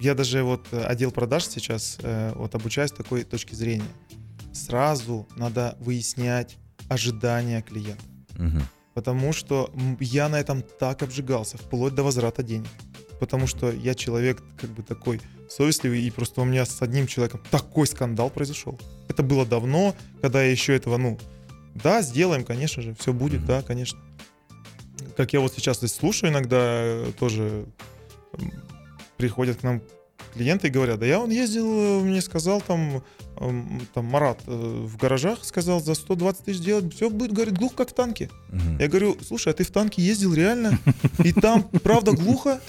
я 0.00 0.14
даже 0.14 0.42
вот 0.42 0.66
э, 0.72 0.82
отдел 0.84 1.10
продаж 1.10 1.46
сейчас 1.46 1.98
э, 2.02 2.32
вот 2.34 2.54
обучаюсь 2.54 2.92
такой 2.92 3.24
точки 3.24 3.54
зрения. 3.54 3.88
Сразу 4.52 5.26
надо 5.36 5.76
выяснять 5.80 6.56
ожидания 6.88 7.62
клиента. 7.62 8.04
Мгм. 8.38 8.62
Потому 8.94 9.32
что 9.32 9.70
я 10.00 10.28
на 10.28 10.40
этом 10.40 10.62
так 10.62 11.02
обжигался, 11.02 11.58
вплоть 11.58 11.94
до 11.94 12.02
возврата 12.02 12.42
денег. 12.42 12.68
Потому 13.20 13.46
что 13.46 13.70
я 13.70 13.94
человек 13.94 14.42
как 14.58 14.70
бы 14.70 14.82
такой 14.82 15.20
совестливый, 15.48 16.02
и 16.02 16.10
просто 16.10 16.40
у 16.40 16.44
меня 16.44 16.64
с 16.64 16.82
одним 16.82 17.06
человеком 17.06 17.42
такой 17.50 17.86
скандал 17.86 18.30
произошел. 18.30 18.78
Это 19.08 19.22
было 19.22 19.46
давно, 19.46 19.94
когда 20.20 20.42
я 20.42 20.50
еще 20.50 20.74
этого, 20.74 20.96
ну, 20.96 21.18
да, 21.74 22.02
сделаем, 22.02 22.44
конечно 22.44 22.82
же, 22.82 22.94
все 22.94 23.12
будет, 23.12 23.40
Мгм. 23.40 23.46
да, 23.46 23.62
конечно. 23.62 23.98
Как 25.16 25.32
я 25.32 25.40
вот 25.40 25.52
сейчас 25.54 25.78
здесь 25.78 25.94
слушаю 25.94 26.30
иногда, 26.30 26.56
э, 26.60 27.12
тоже 27.18 27.66
приходят 29.16 29.58
к 29.58 29.62
нам 29.62 29.82
клиенты 30.34 30.68
и 30.68 30.70
говорят, 30.70 30.98
да 30.98 31.06
я 31.06 31.18
он 31.18 31.30
ездил, 31.30 31.66
э, 31.66 32.00
мне 32.00 32.20
сказал 32.20 32.60
там, 32.60 33.02
эм, 33.38 33.80
там 33.94 34.04
Марат 34.06 34.40
э, 34.46 34.50
в 34.50 34.96
гаражах 34.96 35.44
сказал 35.44 35.80
за 35.80 35.94
120 35.94 36.44
тысяч 36.44 36.58
сделать, 36.58 36.94
все 36.94 37.10
будет, 37.10 37.32
говорит, 37.32 37.56
глухо 37.56 37.76
как 37.76 37.90
в 37.90 37.94
танке. 37.94 38.30
Мгм. 38.48 38.78
Я 38.78 38.88
говорю, 38.88 39.16
слушай, 39.26 39.52
а 39.52 39.54
ты 39.54 39.64
в 39.64 39.70
танке 39.70 40.02
ездил 40.02 40.34
реально? 40.34 40.78
И 41.24 41.32
там, 41.32 41.62
правда, 41.82 42.12
глухо? 42.12 42.60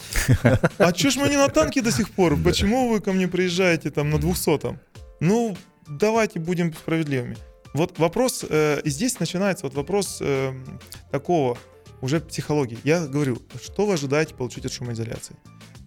А 0.77 0.91
чё 0.93 1.09
ж 1.09 1.17
мы 1.17 1.29
не 1.29 1.37
на 1.37 1.49
танке 1.49 1.81
до 1.81 1.91
сих 1.91 2.11
пор? 2.11 2.37
Почему 2.41 2.89
вы 2.89 3.01
ко 3.01 3.13
мне 3.13 3.27
приезжаете 3.27 3.89
там 3.91 4.09
на 4.09 4.15
200-м? 4.15 4.79
Ну, 5.19 5.57
давайте 5.87 6.39
будем 6.39 6.73
справедливыми. 6.73 7.37
Вот 7.73 7.99
вопрос, 7.99 8.45
э, 8.49 8.81
и 8.83 8.89
здесь 8.89 9.19
начинается 9.19 9.65
вот 9.65 9.75
вопрос 9.75 10.19
э, 10.21 10.53
такого 11.11 11.57
уже 12.01 12.19
психологии. 12.19 12.77
Я 12.83 13.05
говорю, 13.07 13.41
что 13.61 13.85
вы 13.85 13.93
ожидаете 13.93 14.35
получить 14.35 14.65
от 14.65 14.71
шумоизоляции? 14.71 15.35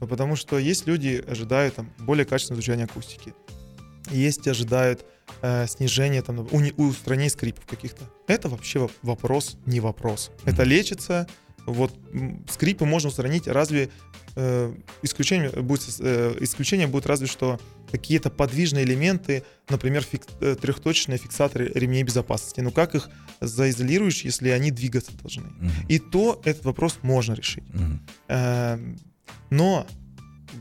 Ну, 0.00 0.06
потому 0.06 0.36
что 0.36 0.58
есть 0.58 0.86
люди, 0.86 1.22
ожидают 1.28 1.74
там 1.76 1.90
более 1.98 2.24
качественного 2.24 2.62
звучания 2.62 2.84
акустики. 2.84 3.34
Есть 4.10 4.48
ожидают 4.48 5.04
э, 5.42 5.66
снижения, 5.68 6.22
там, 6.22 6.40
уни- 6.40 6.74
устранения 6.76 7.30
скрипов 7.30 7.66
каких-то. 7.66 8.02
Это 8.26 8.48
вообще 8.48 8.78
воп- 8.80 8.92
вопрос, 9.02 9.56
не 9.66 9.80
вопрос. 9.80 10.30
Это 10.46 10.64
лечится. 10.64 11.26
Вот 11.66 11.94
скрипы 12.50 12.86
можно 12.86 13.10
устранить, 13.10 13.46
разве 13.46 13.90
э, 14.34 14.74
исключение 15.02 15.50
будет, 15.50 15.82
э, 16.00 16.34
исключение 16.40 16.86
будет 16.86 17.06
разве 17.06 17.26
что 17.26 17.60
какие-то 17.92 18.30
подвижные 18.30 18.84
элементы, 18.84 19.44
например, 19.68 20.02
фик- 20.10 20.26
э, 20.40 20.56
трехточечные 20.56 21.18
фиксаторы 21.18 21.70
ремней 21.74 22.02
безопасности. 22.02 22.60
Ну 22.60 22.70
как 22.72 22.94
их 22.94 23.10
заизолируешь, 23.40 24.22
если 24.24 24.48
они 24.48 24.70
двигаться 24.70 25.12
должны? 25.20 25.42
Мгм. 25.58 25.70
И 25.88 25.98
то 25.98 26.40
этот 26.44 26.64
вопрос 26.64 26.98
можно 27.02 27.34
решить. 27.34 27.64
Мгм. 27.74 28.00
Эм, 28.28 28.98
Но 29.50 29.86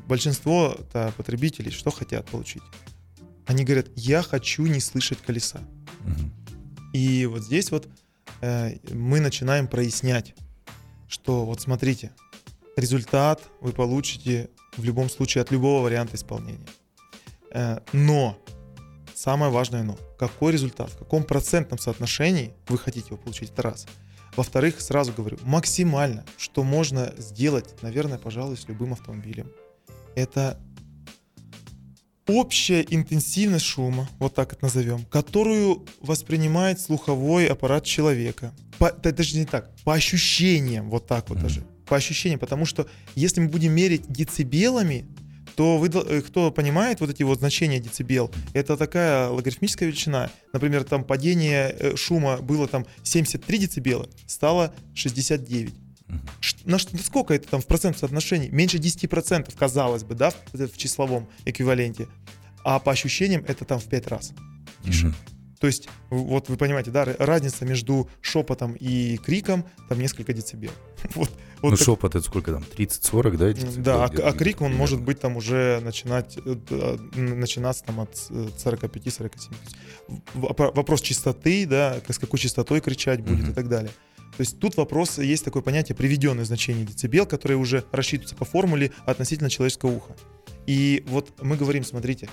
большинство 0.08 0.78
потребителей 1.18 1.72
что 1.72 1.92
хотят 1.92 2.28
получить? 2.30 2.64
Они 3.46 3.64
говорят, 3.64 3.88
я 3.96 4.22
хочу 4.22 4.66
не 4.66 4.80
слышать 4.80 5.20
колеса. 5.20 5.60
Мгм. 6.02 6.32
И 6.94 7.26
вот 7.26 7.44
здесь 7.44 7.72
вот 7.72 7.88
э, 8.42 8.78
мы 8.92 9.20
начинаем 9.20 9.68
прояснять, 9.68 10.36
что 11.08 11.46
вот 11.46 11.62
смотрите, 11.62 12.12
результат 12.76 13.42
вы 13.62 13.72
получите 13.72 14.50
в 14.78 14.84
любом 14.84 15.10
случае 15.10 15.42
от 15.42 15.52
любого 15.52 15.84
варианта 15.84 16.16
исполнения. 16.16 16.68
Э, 17.52 17.80
но 17.94 18.38
самое 19.16 19.52
важное 19.52 19.84
но, 19.84 19.98
какой 20.18 20.54
результат, 20.54 20.92
в 20.92 20.98
каком 20.98 21.24
процентном 21.24 21.80
соотношении 21.80 22.54
вы 22.68 22.78
хотите 22.78 23.08
его 23.08 23.18
получить, 23.18 23.52
это 23.52 23.62
раз. 23.64 23.88
Во-вторых, 24.40 24.80
сразу 24.80 25.12
говорю, 25.12 25.38
максимально, 25.44 26.24
что 26.38 26.64
можно 26.64 27.14
сделать, 27.18 27.76
наверное, 27.82 28.18
пожалуй, 28.18 28.56
с 28.56 28.70
любым 28.70 28.94
автомобилем, 28.94 29.52
это 30.16 30.58
общая 32.26 32.86
интенсивность 32.90 33.66
шума, 33.66 34.08
вот 34.18 34.36
так 34.36 34.54
это 34.54 34.64
назовем, 34.64 35.04
которую 35.12 35.86
воспринимает 36.00 36.80
слуховой 36.80 37.48
аппарат 37.48 37.84
человека. 37.84 38.54
По, 38.78 38.94
да, 38.94 39.12
даже 39.12 39.38
не 39.38 39.44
так, 39.44 39.76
по 39.84 39.94
ощущениям, 39.94 40.90
вот 40.90 41.06
так 41.06 41.28
вот 41.28 41.40
Мгм. 41.40 41.44
даже. 41.44 41.66
По 41.86 41.98
ощущениям, 41.98 42.40
потому 42.40 42.64
что 42.66 42.88
если 43.16 43.42
мы 43.42 43.50
будем 43.50 43.74
мерить 43.74 44.10
децибелами, 44.10 45.06
то 45.60 45.78
вы, 45.78 45.90
э, 45.90 46.22
кто 46.22 46.52
понимает 46.54 47.02
вот 47.02 47.10
эти 47.10 47.22
вот 47.24 47.40
значения 47.40 47.82
децибел, 47.82 48.32
это 48.54 48.78
такая 48.78 49.28
логарифмическая 49.28 49.90
величина. 49.90 50.30
Например, 50.54 50.86
там 50.86 51.04
падение 51.04 51.76
э, 51.78 51.98
шума 51.98 52.38
было 52.38 52.66
там 52.66 52.86
73 53.04 53.58
децибела, 53.58 54.08
стало 54.26 54.74
69. 54.96 55.74
Мгм. 56.08 56.22
Ш- 56.40 56.56
На 56.64 56.80
что, 56.80 56.96
на 56.96 57.04
сколько 57.04 57.34
это 57.34 57.50
там 57.50 57.60
в 57.60 57.66
процентном 57.66 58.00
соотношении? 58.00 58.48
Меньше 58.48 58.78
10%, 58.78 59.54
казалось 59.60 60.06
бы, 60.06 60.16
да, 60.16 60.32
в, 60.54 60.78
числовом 60.78 61.28
эквиваленте. 61.44 62.08
А 62.64 62.80
по 62.80 62.94
ощущениям 62.94 63.44
это 63.46 63.66
там 63.66 63.80
в 63.82 63.86
5 63.90 64.08
раз. 64.08 64.32
тише. 64.86 65.08
Мгм. 65.08 65.16
То 65.60 65.68
есть, 65.68 65.90
вот 66.10 66.48
вы 66.48 66.56
понимаете, 66.56 66.90
да, 66.90 67.04
разница 67.04 67.66
между 67.66 68.10
шепотом 68.22 68.78
и 68.80 69.18
криком 69.18 69.66
там 69.90 70.00
несколько 70.00 70.32
децибел. 70.32 70.72
Вот, 71.16 71.30
Вот 71.62 71.72
ну, 71.72 71.78
так- 71.78 71.86
шепот 71.86 72.16
это 72.16 72.26
сколько 72.26 72.52
там? 72.54 72.64
30-40, 72.78 73.38
да? 73.38 73.52
децибел 73.54 73.84
Да, 73.84 74.04
а, 74.06 74.08
а 74.08 74.32
крик, 74.34 74.58
он 74.62 74.68
примерно? 74.68 74.78
может 74.78 75.02
быть 75.02 75.20
там 75.20 75.36
уже 75.38 75.80
начинать, 75.84 76.38
э, 76.38 76.56
н- 77.16 77.40
начинаться 77.40 77.84
там 77.84 78.00
от 78.00 78.16
э, 78.30 78.48
45-47. 78.58 79.52
В- 80.08 80.46
вопро- 80.46 80.74
Вопрос 80.76 81.02
чистоты, 81.02 81.66
да, 81.66 82.00
с 82.08 82.18
какой 82.18 82.40
частотой 82.40 82.80
кричать 82.82 83.22
будет 83.22 83.40
Мгм. 83.44 83.52
и 83.52 83.54
так 83.54 83.68
далее. 83.68 83.92
То 84.38 84.42
есть 84.42 84.58
тут 84.60 84.78
вопрос, 84.78 85.18
есть 85.18 85.44
такое 85.44 85.62
понятие 85.62 85.96
приведенное 85.98 86.46
значение 86.46 86.86
децибел, 86.86 87.26
которое 87.26 87.56
уже 87.56 87.84
рассчитывается 87.92 88.36
по 88.38 88.46
формуле 88.46 88.92
относительно 89.06 89.50
человеческого 89.50 89.92
уха. 89.92 90.16
И 90.66 91.04
вот 91.08 91.34
мы 91.42 91.58
говорим, 91.58 91.84
смотрите, 91.84 92.30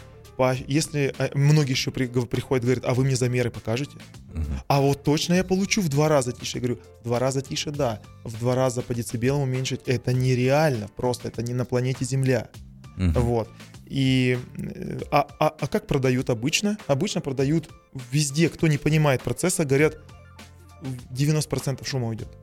если 0.68 1.14
э, 1.18 1.30
многие 1.34 1.72
еще 1.72 1.90
при- 1.90 2.06
приходят, 2.06 2.64
говорят, 2.64 2.84
а 2.84 2.94
вы 2.94 3.04
мне 3.04 3.16
замеры 3.16 3.50
покажете? 3.50 3.96
Мгм. 4.34 4.60
А 4.68 4.80
вот 4.80 5.02
точно 5.02 5.34
я 5.34 5.44
получу 5.44 5.80
в 5.80 5.88
два 5.88 6.08
раза 6.08 6.32
тише. 6.32 6.58
Я 6.58 6.62
говорю, 6.62 6.80
в 7.00 7.04
два 7.04 7.18
раза 7.18 7.40
тише, 7.40 7.70
да. 7.70 8.00
В 8.24 8.38
два 8.38 8.54
раза 8.54 8.82
по 8.82 8.94
децибелам 8.94 9.42
уменьшить 9.42 9.80
это 9.86 10.12
нереально. 10.12 10.88
Просто 10.96 11.28
это 11.28 11.42
не 11.42 11.54
на 11.54 11.64
планете 11.64 12.04
Земля. 12.04 12.48
Мгм. 12.96 13.12
Вот. 13.20 13.48
И, 13.86 14.38
э, 14.58 15.00
а, 15.10 15.26
а, 15.38 15.46
а 15.60 15.66
как 15.68 15.86
продают 15.86 16.28
обычно? 16.30 16.76
Обычно 16.86 17.20
продают 17.20 17.68
везде, 18.12 18.48
кто 18.48 18.66
не 18.68 18.78
понимает 18.78 19.22
процесса, 19.22 19.64
говорят, 19.64 19.96
90% 21.10 21.86
шума 21.86 22.08
уйдет. 22.08 22.28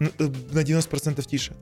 Э, 0.00 0.24
На 0.52 0.60
90% 0.62 1.26
тише. 1.26 1.56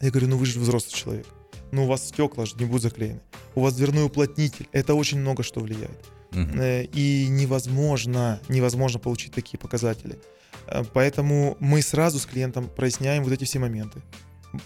Я 0.00 0.10
говорю, 0.10 0.28
ну 0.28 0.36
вы 0.36 0.46
же 0.46 0.58
взрослый 0.58 0.92
человек. 0.94 1.26
Ну 1.72 1.84
у 1.84 1.86
вас 1.86 2.08
стекла 2.08 2.46
же 2.46 2.56
не 2.56 2.64
будут 2.64 2.82
заклеены. 2.82 3.20
У 3.54 3.60
вас 3.60 3.74
дверной 3.74 4.04
уплотнитель. 4.04 4.68
Это 4.72 4.94
очень 4.94 5.18
много 5.18 5.42
что 5.42 5.60
влияет. 5.60 5.98
Э, 6.32 6.84
и 6.84 7.26
невозможно, 7.28 8.40
невозможно 8.48 8.98
получить 8.98 9.32
такие 9.32 9.58
показатели. 9.58 10.18
Э, 10.66 10.82
Поэтому 10.92 11.56
мы 11.60 11.82
сразу 11.82 12.18
с 12.18 12.26
клиентом 12.26 12.68
проясняем 12.68 13.24
вот 13.24 13.32
эти 13.32 13.44
все 13.44 13.58
моменты. 13.58 14.02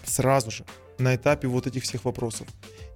Сразу 0.03 0.51
же, 0.51 0.65
на 0.97 1.15
этапе 1.15 1.47
вот 1.47 1.67
этих 1.67 1.83
всех 1.83 2.05
вопросов. 2.05 2.47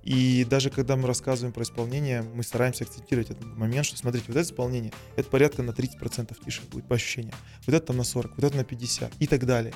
И 0.03 0.45
даже 0.49 0.69
когда 0.69 0.95
мы 0.95 1.07
рассказываем 1.07 1.53
про 1.53 1.63
исполнение, 1.63 2.21
мы 2.21 2.43
стараемся 2.43 2.83
акцентировать 2.83 3.29
этот 3.31 3.45
момент, 3.57 3.85
что 3.85 3.97
смотрите, 3.97 4.25
вот 4.27 4.37
это 4.37 4.47
исполнение, 4.47 4.91
это 5.15 5.29
порядка 5.29 5.61
на 5.61 5.71
30% 5.71 6.35
тише 6.43 6.61
будет 6.71 6.87
по 6.87 6.95
ощущениям. 6.95 7.35
Вот 7.65 7.75
это 7.75 7.87
там 7.87 7.97
на 7.97 8.03
40, 8.03 8.35
вот 8.35 8.43
это 8.43 8.55
на 8.55 8.63
50 8.63 9.11
и 9.19 9.27
так 9.27 9.45
далее. 9.45 9.73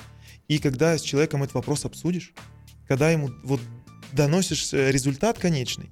И 0.48 0.58
когда 0.58 0.96
с 0.96 1.02
человеком 1.02 1.42
этот 1.42 1.54
вопрос 1.54 1.84
обсудишь, 1.84 2.32
когда 2.88 3.10
ему 3.10 3.30
вот 3.44 3.60
доносишь 4.14 4.72
э, 4.72 4.90
результат 4.90 5.38
конечный, 5.38 5.90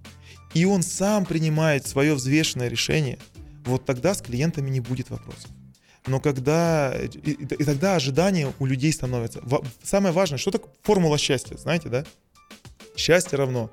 и 0.55 0.65
он 0.65 0.83
сам 0.83 1.25
принимает 1.25 1.87
свое 1.87 2.15
взвешенное 2.15 2.69
решение, 2.69 3.19
вот 3.65 3.85
тогда 3.85 4.15
с 4.15 4.23
клиентами 4.23 4.71
не 4.71 4.81
будет 4.81 5.11
вопросов. 5.11 5.51
Но 6.07 6.19
когда... 6.21 6.93
И, 7.01 7.07
и- 7.31 7.45
и 7.45 7.65
тогда 7.65 7.95
ожидания 7.97 8.53
у 8.59 8.67
людей 8.67 8.93
становятся... 8.93 9.41
Самое 9.83 10.13
важное, 10.13 10.39
что 10.39 10.51
такое 10.51 10.73
формула 10.83 11.17
счастья, 11.17 11.57
знаете, 11.57 11.89
да? 11.89 12.05
Счастье 12.97 13.39
равно 13.39 13.71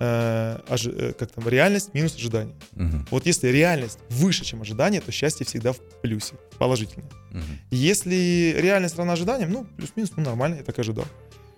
э, 0.00 0.58
ожи- 0.68 0.92
э, 0.92 1.12
как 1.12 1.30
там, 1.30 1.48
реальность 1.48 1.94
минус 1.94 2.16
ожидание. 2.16 2.54
Мгм. 2.72 3.06
Вот 3.12 3.26
если 3.26 3.46
реальность 3.48 3.98
выше, 4.10 4.44
чем 4.44 4.60
ожидание, 4.62 5.00
то 5.00 5.12
счастье 5.12 5.46
всегда 5.46 5.72
в 5.72 5.78
плюсе, 6.02 6.34
положительное. 6.58 7.08
Мгм. 7.30 7.44
Если 7.70 8.56
реальность 8.58 8.96
равна 8.96 9.12
ожиданиям, 9.12 9.52
ну, 9.52 9.64
плюс-минус, 9.76 10.12
ну, 10.16 10.24
нормально, 10.24 10.56
я 10.56 10.62
так 10.64 10.78
ожидал. 10.80 11.06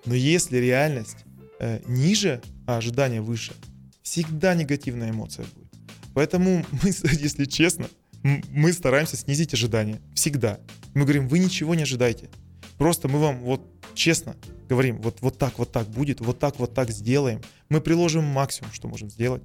Но 0.04 0.14
если 0.14 0.58
реальность 0.58 1.16
э, 1.60 1.80
ниже, 1.86 2.42
а 2.66 2.78
ожидание 2.78 3.20
выше, 3.20 3.52
всегда 4.02 4.54
негативная 4.54 5.10
эмоция 5.10 5.46
будет. 5.54 5.72
Поэтому 6.14 6.66
мы, 6.82 6.88
если 6.88 7.44
честно, 7.44 7.88
мы 8.22 8.72
стараемся 8.72 9.16
снизить 9.16 9.54
ожидания. 9.54 10.00
Всегда. 10.14 10.58
Мы 10.94 11.02
говорим, 11.02 11.28
вы 11.28 11.38
ничего 11.38 11.74
не 11.74 11.84
ожидайте. 11.84 12.28
Просто 12.76 13.08
мы 13.08 13.18
вам 13.18 13.40
вот 13.40 13.62
честно 13.94 14.36
говорим, 14.68 15.00
вот, 15.00 15.20
вот 15.20 15.38
так, 15.38 15.58
вот 15.58 15.72
так 15.72 15.88
будет, 15.88 16.20
вот 16.20 16.38
так, 16.38 16.58
вот 16.58 16.74
так 16.74 16.90
сделаем. 16.90 17.40
Мы 17.68 17.80
приложим 17.80 18.24
максимум, 18.24 18.72
что 18.72 18.88
можем 18.88 19.10
сделать. 19.10 19.42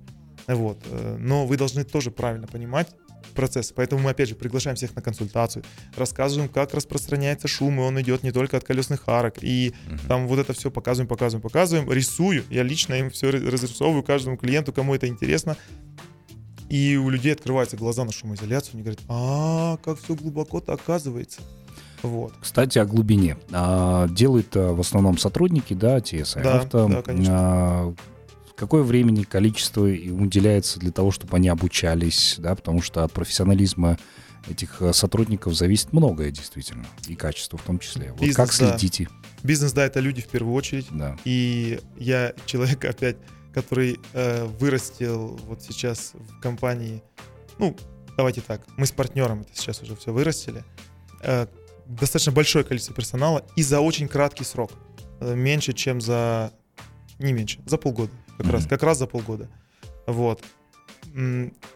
Вот. 0.47 0.77
э, 0.89 1.17
Но 1.19 1.45
вы 1.45 1.57
должны 1.57 1.83
тоже 1.83 2.11
правильно 2.11 2.47
понимать 2.47 2.89
процесс. 3.33 3.71
Поэтому 3.75 4.01
мы, 4.01 4.11
опять 4.11 4.29
же, 4.29 4.35
приглашаем 4.35 4.75
всех 4.75 4.95
на 4.95 5.01
консультацию, 5.01 5.63
рассказываем, 5.97 6.49
как 6.49 6.73
распространяется 6.73 7.47
шум, 7.47 7.79
и 7.79 7.83
он 7.83 7.99
идет 8.01 8.23
не 8.23 8.31
только 8.31 8.57
от 8.57 8.63
колесных 8.63 9.03
арок. 9.07 9.35
И 9.41 9.73
Мгм. 9.87 9.99
там 10.07 10.27
вот 10.27 10.39
это 10.39 10.53
все 10.53 10.69
показываем, 10.71 11.07
показываем, 11.07 11.41
показываем, 11.41 11.91
рисую. 11.91 12.43
Я 12.49 12.63
лично 12.63 12.93
им 12.95 13.09
все 13.09 13.29
разрисовываю 13.31 14.03
каждому 14.03 14.37
клиенту, 14.37 14.71
кому 14.73 14.93
это 14.95 15.07
интересно. 15.07 15.57
И 16.69 16.97
у 16.97 17.09
людей 17.09 17.33
открываются 17.33 17.77
глаза 17.77 18.03
на 18.05 18.11
шумоизоляцию, 18.11 18.73
они 18.75 18.83
говорят, 18.83 19.01
а, 19.07 19.77
как 19.83 19.99
все 19.99 20.15
глубоко-то 20.15 20.73
оказывается. 20.73 21.41
Вот. 22.01 22.33
Кстати, 22.41 22.77
о 22.79 22.85
глубине. 22.85 23.37
А, 23.51 24.07
делают 24.09 24.55
а, 24.55 24.73
в 24.73 24.79
основном 24.79 25.17
сотрудники, 25.17 25.73
да, 25.73 25.97
TSI 25.99 26.41
Да, 26.43 26.59
авто. 26.61 26.87
да, 26.87 27.01
конечно. 27.01 27.33
А, 27.35 27.93
какое 28.55 28.83
времени, 28.83 29.23
количество 29.23 29.85
им 29.85 30.21
уделяется 30.21 30.79
для 30.79 30.91
того, 30.91 31.11
чтобы 31.11 31.37
они 31.37 31.49
обучались, 31.49 32.35
да, 32.37 32.55
потому 32.55 32.81
что 32.81 33.03
от 33.03 33.11
профессионализма 33.11 33.97
этих 34.49 34.81
а, 34.81 34.93
сотрудников 34.93 35.55
зависит 35.55 35.93
многое, 35.93 36.31
действительно, 36.31 36.85
и 37.07 37.15
качество 37.15 37.57
в 37.57 37.63
том 37.63 37.79
числе. 37.79 38.11
Вот 38.11 38.21
Бизнес, 38.21 38.35
как 38.35 38.47
да. 38.57 38.77
следите? 38.77 39.07
Бизнес, 39.43 39.73
да, 39.73 39.85
это 39.85 39.99
люди 39.99 40.21
в 40.21 40.27
первую 40.27 40.53
очередь. 40.53 40.87
Да. 40.91 41.17
И 41.25 41.79
я 41.97 42.33
человек 42.45 42.85
опять, 42.85 43.17
который 43.53 43.99
э, 44.13 44.45
вырастил 44.59 45.39
вот 45.47 45.61
сейчас 45.61 46.13
в 46.13 46.39
компании, 46.39 47.01
ну, 47.57 47.75
давайте 48.17 48.41
так, 48.41 48.61
мы 48.77 48.85
с 48.85 48.91
партнером 48.91 49.41
это 49.41 49.51
сейчас 49.55 49.81
уже 49.81 49.95
все 49.95 50.11
вырастили, 50.11 50.63
э, 51.21 51.47
достаточно 51.85 52.31
большое 52.31 52.63
количество 52.65 52.95
персонала 52.95 53.45
и 53.55 53.63
за 53.63 53.79
очень 53.79 54.07
краткий 54.07 54.43
срок, 54.43 54.71
Э, 55.19 55.33
меньше, 55.35 55.73
чем 55.73 56.01
за, 56.01 56.51
не 57.19 57.33
меньше, 57.33 57.59
за 57.65 57.77
полгода, 57.77 58.11
как 58.37 58.47
раз, 58.47 58.61
Мгм. 58.61 58.69
как 58.69 58.83
раз 58.83 58.97
за 58.99 59.07
полгода, 59.07 59.49
вот. 60.07 60.43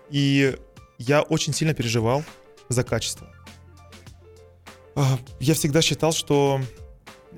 И 0.10 0.58
я 0.98 1.22
очень 1.22 1.54
сильно 1.54 1.74
переживал 1.74 2.24
за 2.70 2.84
качество. 2.84 3.28
А, 4.96 5.18
Я 5.40 5.54
всегда 5.54 5.82
считал, 5.82 6.12
что 6.12 6.60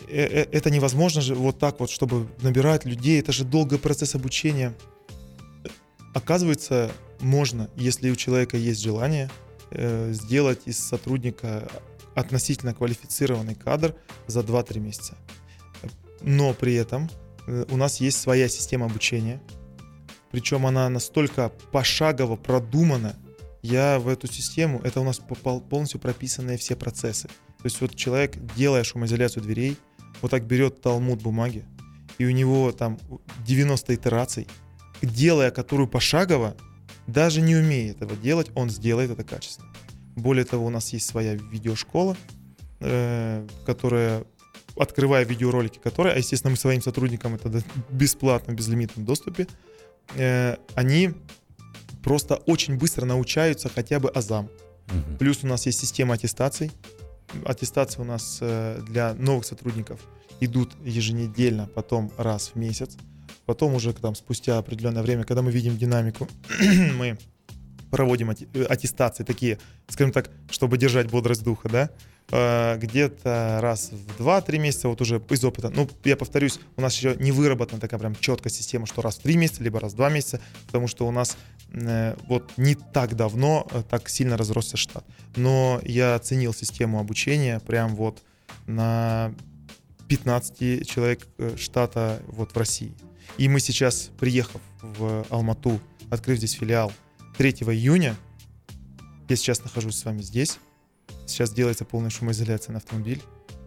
э- 0.07 0.25
э- 0.25 0.47
это 0.51 0.69
невозможно 0.71 1.21
же 1.21 1.35
вот 1.35 1.59
так 1.59 1.79
вот, 1.79 1.89
чтобы 1.91 2.27
набирать 2.41 2.85
людей. 2.85 3.19
Это 3.19 3.31
же 3.31 3.43
долгий 3.43 3.77
процесс 3.77 4.15
обучения. 4.15 4.73
Э, 5.63 5.67
Оказывается, 6.13 6.91
можно, 7.19 7.69
если 7.75 8.09
у 8.09 8.15
человека 8.15 8.57
есть 8.57 8.81
желание, 8.81 9.29
сделать 10.09 10.63
из 10.65 10.77
сотрудника 10.79 11.69
относительно 12.13 12.73
квалифицированный 12.73 13.55
кадр 13.55 13.95
за 14.27 14.41
2-3 14.41 14.81
месяца. 14.81 15.15
Но 16.19 16.53
при 16.53 16.73
этом 16.73 17.09
у 17.69 17.77
нас 17.77 17.99
есть 17.99 18.19
своя 18.19 18.47
система 18.47 18.85
обучения, 18.85 19.41
причем 20.31 20.65
она 20.65 20.89
настолько 20.89 21.49
пошагово 21.71 22.35
продумана. 22.35 23.15
Я 23.61 23.99
в 23.99 24.07
эту 24.07 24.27
систему, 24.27 24.79
это 24.83 25.01
у 25.01 25.03
нас 25.03 25.19
полностью 25.69 25.99
прописанные 25.99 26.57
все 26.57 26.75
процессы. 26.75 27.27
То 27.27 27.65
есть 27.65 27.79
вот 27.81 27.95
человек, 27.95 28.37
делая 28.55 28.83
шумоизоляцию 28.83 29.43
дверей, 29.43 29.77
вот 30.21 30.31
так 30.31 30.45
берет 30.45 30.81
талмуд 30.81 31.21
бумаги, 31.21 31.65
и 32.17 32.25
у 32.25 32.31
него 32.31 32.71
там 32.71 32.97
90 33.45 33.93
итераций, 33.95 34.47
делая 35.01 35.51
которую 35.51 35.87
пошагово, 35.87 36.55
даже 37.07 37.41
не 37.41 37.55
умея 37.55 37.91
этого 37.91 38.15
делать, 38.15 38.49
он 38.55 38.69
сделает 38.69 39.11
это 39.11 39.23
качественно. 39.23 39.67
Более 40.15 40.45
того, 40.45 40.65
у 40.65 40.69
нас 40.69 40.93
есть 40.93 41.07
своя 41.07 41.35
видеошкола, 41.35 42.15
э, 42.79 43.47
которая, 43.65 44.23
открывая 44.81 45.23
видеоролики, 45.25 45.77
которые, 45.77 46.15
а 46.15 46.17
естественно 46.17 46.51
мы 46.51 46.57
своим 46.57 46.81
сотрудникам 46.81 47.35
это 47.35 47.63
бесплатно, 47.91 48.53
в 48.53 48.55
безлимитном 48.55 49.05
доступе, 49.05 49.47
э, 50.15 50.57
они 50.73 51.13
просто 52.03 52.35
очень 52.47 52.77
быстро 52.77 53.05
научаются 53.05 53.69
хотя 53.69 53.99
бы 53.99 54.09
азам. 54.09 54.49
Мгм. 54.87 55.17
Плюс 55.19 55.43
у 55.43 55.47
нас 55.47 55.67
есть 55.67 55.79
система 55.79 56.15
аттестаций. 56.15 56.71
Аттестации 57.45 58.01
у 58.01 58.05
нас 58.05 58.39
э, 58.41 58.81
для 58.89 59.13
новых 59.13 59.45
сотрудников 59.45 59.99
идут 60.39 60.73
еженедельно, 60.83 61.67
потом 61.67 62.11
раз 62.17 62.51
в 62.53 62.55
месяц. 62.57 62.97
Потом 63.45 63.75
уже 63.75 63.93
там 63.93 64.15
спустя 64.15 64.57
определенное 64.57 65.03
время, 65.03 65.25
когда 65.25 65.43
мы 65.43 65.51
видим 65.51 65.77
динамику, 65.77 66.27
мы 66.97 67.19
проводим 67.91 68.31
э, 68.31 68.63
аттестации 68.63 69.23
такие, 69.23 69.59
скажем 69.87 70.11
так, 70.11 70.31
чтобы 70.49 70.77
держать 70.77 71.11
бодрость 71.11 71.43
духа, 71.43 71.69
да, 71.69 71.89
Э, 72.33 72.77
где-то 72.77 73.59
раз 73.61 73.91
в 73.91 74.21
2-3 74.21 74.57
месяца, 74.57 74.87
вот 74.87 75.01
уже 75.01 75.21
из 75.29 75.43
опыта. 75.43 75.69
Ну, 75.69 75.89
я 76.05 76.15
повторюсь, 76.15 76.59
у 76.77 76.81
нас 76.81 76.95
еще 76.95 77.15
не 77.19 77.33
выработана 77.33 77.81
такая 77.81 77.99
прям 77.99 78.15
четкая 78.15 78.51
система, 78.51 78.85
что 78.85 79.01
раз 79.01 79.17
в 79.17 79.21
3 79.23 79.35
месяца, 79.35 79.63
либо 79.63 79.81
раз 79.81 79.93
в 79.93 79.97
2 79.97 80.09
месяца, 80.09 80.39
потому 80.67 80.87
что 80.87 81.05
у 81.05 81.11
нас 81.11 81.37
э, 81.73 82.15
вот 82.27 82.49
не 82.55 82.75
так 82.75 83.15
давно 83.15 83.67
так 83.89 84.07
сильно 84.07 84.37
разросся 84.37 84.77
штат. 84.77 85.03
Но 85.35 85.81
я 85.83 86.15
оценил 86.15 86.53
систему 86.53 86.99
обучения 86.99 87.59
прям 87.59 87.95
вот 87.97 88.23
на 88.65 89.33
15 90.07 90.87
человек 90.87 91.27
штата 91.57 92.21
вот 92.27 92.51
в 92.53 92.57
России. 92.57 92.93
И 93.37 93.49
мы 93.49 93.59
сейчас, 93.59 94.09
приехав 94.17 94.61
в 94.81 95.25
Алмату, 95.29 95.81
открыв 96.09 96.37
здесь 96.37 96.53
филиал 96.53 96.93
3 97.41 97.53
июня, 97.73 98.15
я 99.27 99.35
сейчас 99.35 99.63
нахожусь 99.63 99.95
с 99.95 100.05
вами 100.05 100.21
здесь, 100.21 100.59
сейчас 101.25 101.51
делается 101.51 101.85
полная 101.85 102.11
шумоизоляция 102.11 102.73
на 102.73 102.77
автомобиль, 102.77 103.19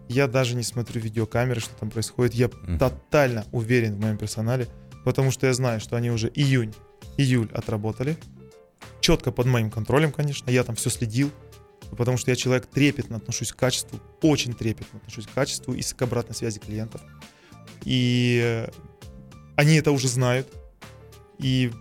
Я 0.09 0.29
даже 0.29 0.55
не 0.55 0.62
смотрю 0.62 1.01
видеокамеры, 1.01 1.61
что 1.61 1.75
там 1.75 1.91
происходит. 1.91 2.35
Я 2.35 2.49
Мгм. 2.49 2.79
тотально 2.79 3.47
уверен 3.51 3.97
в 3.97 4.01
моем 4.01 4.16
персонале, 4.16 4.68
потому 5.05 5.33
что 5.33 5.49
я 5.49 5.55
знаю, 5.55 5.81
что 5.81 5.97
они 5.97 6.12
уже 6.12 6.31
июнь, 6.33 6.72
июль 7.16 7.51
отработали. 7.53 8.16
Четко 9.01 9.33
под 9.33 9.47
моим 9.47 9.72
контролем, 9.72 10.12
конечно. 10.12 10.49
Я 10.51 10.62
там 10.62 10.77
все 10.77 10.89
следил, 10.91 11.33
потому 11.91 12.16
что 12.16 12.31
я 12.31 12.37
человек 12.37 12.66
трепетно 12.66 13.16
отношусь 13.16 13.51
к 13.51 13.57
качеству, 13.57 13.99
очень 14.22 14.53
трепетно 14.53 15.01
отношусь 15.01 15.27
к 15.27 15.33
качеству 15.33 15.75
и 15.75 15.83
к 15.83 16.01
обратной 16.03 16.37
связи 16.37 16.61
клиентов. 16.61 17.01
И 17.83 18.68
они 19.57 19.75
это 19.77 19.91
уже 19.91 20.07
знают. 20.07 20.47
И 21.39 21.72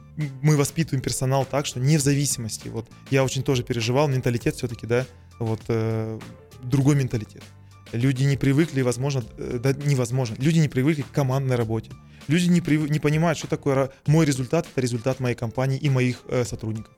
мы 0.41 0.57
воспитываем 0.57 1.01
персонал 1.01 1.45
так, 1.45 1.65
что 1.65 1.79
не 1.79 1.97
в 1.97 2.01
зависимости. 2.01 2.67
Вот 2.67 2.87
я 3.09 3.23
очень 3.23 3.43
тоже 3.43 3.63
переживал, 3.63 4.07
менталитет 4.07 4.55
все-таки, 4.55 4.85
да, 4.87 5.05
вот 5.39 5.61
э, 5.67 6.19
другой 6.63 6.95
менталитет. 6.95 7.43
Люди 7.91 8.23
не 8.23 8.37
привыкли, 8.37 8.81
возможно, 8.81 9.23
э, 9.37 9.59
да 9.61 9.73
невозможно. 9.73 10.35
Люди 10.39 10.59
не 10.59 10.67
привыкли 10.69 11.01
к 11.03 11.11
командной 11.11 11.55
работе. 11.55 11.91
Люди 12.27 12.45
не, 12.47 12.61
прив- 12.61 12.89
не 12.89 12.99
понимают, 12.99 13.37
что 13.37 13.47
такое 13.47 13.91
мой 14.07 14.25
результат, 14.25 14.65
это 14.71 14.81
результат 14.81 15.19
моей 15.19 15.35
компании 15.35 15.77
и 15.77 15.89
моих 15.89 16.21
э, 16.27 16.45
сотрудников. 16.45 16.93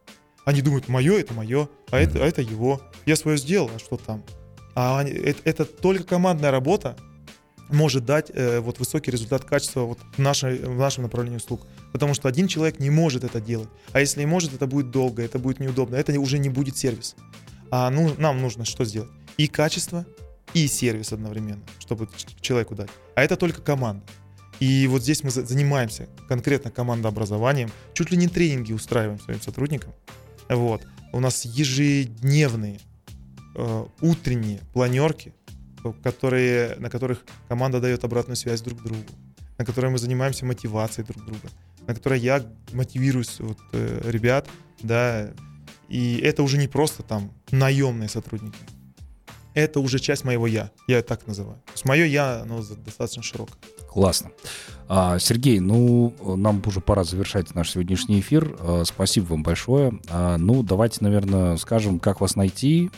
Они 0.45 0.61
думают, 0.61 0.87
мое 0.87 1.17
это 1.19 1.33
мое, 1.33 1.67
а 1.89 1.97
это, 1.99 2.23
а 2.23 2.27
это 2.27 2.41
его. 2.41 2.81
Я 3.05 3.15
свое 3.15 3.37
сделал, 3.37 3.71
а 3.75 3.79
что 3.79 3.97
там? 3.97 4.23
А 4.75 4.99
они- 4.99 5.11
это, 5.11 5.41
это 5.43 5.65
только 5.65 6.03
командная 6.03 6.51
работа 6.51 6.95
может 7.69 8.05
дать 8.05 8.31
э, 8.33 8.59
вот 8.59 8.79
высокий 8.79 9.11
результат 9.11 9.45
качества 9.45 9.81
вот 9.81 9.99
в, 10.15 10.19
нашей, 10.19 10.59
в 10.59 10.77
нашем 10.77 11.03
направлении 11.03 11.37
услуг. 11.37 11.65
Потому 11.91 12.13
что 12.13 12.27
один 12.27 12.47
человек 12.47 12.79
не 12.79 12.89
может 12.89 13.23
это 13.23 13.41
делать. 13.41 13.69
А 13.91 13.99
если 13.99 14.21
и 14.21 14.25
может, 14.25 14.53
это 14.53 14.67
будет 14.67 14.91
долго, 14.91 15.23
это 15.23 15.39
будет 15.39 15.59
неудобно. 15.59 15.95
Это 15.95 16.17
уже 16.19 16.37
не 16.37 16.49
будет 16.49 16.77
сервис. 16.77 17.15
А 17.71 17.89
ну, 17.89 18.13
нам 18.17 18.41
нужно 18.41 18.65
что 18.65 18.85
сделать? 18.85 19.09
И 19.37 19.47
качество, 19.47 20.05
и 20.53 20.67
сервис 20.67 21.11
одновременно, 21.11 21.63
чтобы 21.79 22.07
человеку 22.41 22.75
дать. 22.75 22.89
А 23.15 23.23
это 23.23 23.35
только 23.35 23.61
команда. 23.61 24.03
И 24.59 24.87
вот 24.87 25.01
здесь 25.03 25.23
мы 25.23 25.31
за- 25.31 25.45
занимаемся 25.45 26.07
конкретно 26.29 26.71
командообразованием. 26.71 27.71
Чуть 27.93 28.11
ли 28.11 28.17
не 28.17 28.27
тренинги 28.27 28.71
устраиваем 28.71 29.19
своим 29.19 29.41
сотрудникам. 29.41 29.93
Вот. 30.49 30.85
У 31.11 31.19
нас 31.19 31.45
ежедневные 31.45 32.79
э, 33.55 33.85
утренние 34.01 34.61
планерки, 34.73 35.33
которые, 35.93 36.75
на 36.77 36.89
которых 36.89 37.23
команда 37.47 37.79
дает 37.79 38.03
обратную 38.03 38.35
связь 38.35 38.61
друг 38.61 38.83
другу, 38.83 39.03
на 39.57 39.65
которой 39.65 39.91
мы 39.91 39.97
занимаемся 39.97 40.45
мотивацией 40.45 41.07
друг 41.07 41.25
друга, 41.25 41.49
на 41.87 41.95
которой 41.95 42.19
я 42.19 42.43
мотивирую 42.73 43.25
вот, 43.39 43.57
э, 43.73 44.01
ребят, 44.05 44.47
да, 44.81 45.31
и 45.87 46.17
это 46.17 46.43
уже 46.43 46.57
не 46.57 46.67
просто 46.67 47.03
там 47.03 47.31
наемные 47.51 48.09
сотрудники. 48.09 48.57
Это 49.53 49.79
уже 49.79 49.99
часть 49.99 50.25
моего 50.25 50.47
я. 50.47 50.69
Я 50.87 51.01
так 51.01 51.25
называю. 51.27 51.57
То 51.67 51.71
есть 51.71 51.85
мое 51.85 52.03
я, 52.05 52.41
оно 52.41 52.61
достаточно 52.85 53.23
широкое. 53.23 53.55
Классно. 53.87 54.31
А, 54.89 55.17
Сергей, 55.19 55.61
ну, 55.61 56.13
нам 56.35 56.61
уже 56.65 56.81
пора 56.81 57.05
завершать 57.05 57.55
наш 57.55 57.71
сегодняшний 57.71 58.19
эфир. 58.19 58.53
А, 58.59 58.83
Спасибо 58.83 59.27
вам 59.27 59.43
большое. 59.43 59.97
А, 60.09 60.37
Ну, 60.37 60.61
давайте, 60.61 60.97
наверное, 60.99 61.55
скажем, 61.55 61.99
как 61.99 62.19
вас 62.19 62.35
найти, 62.35 62.91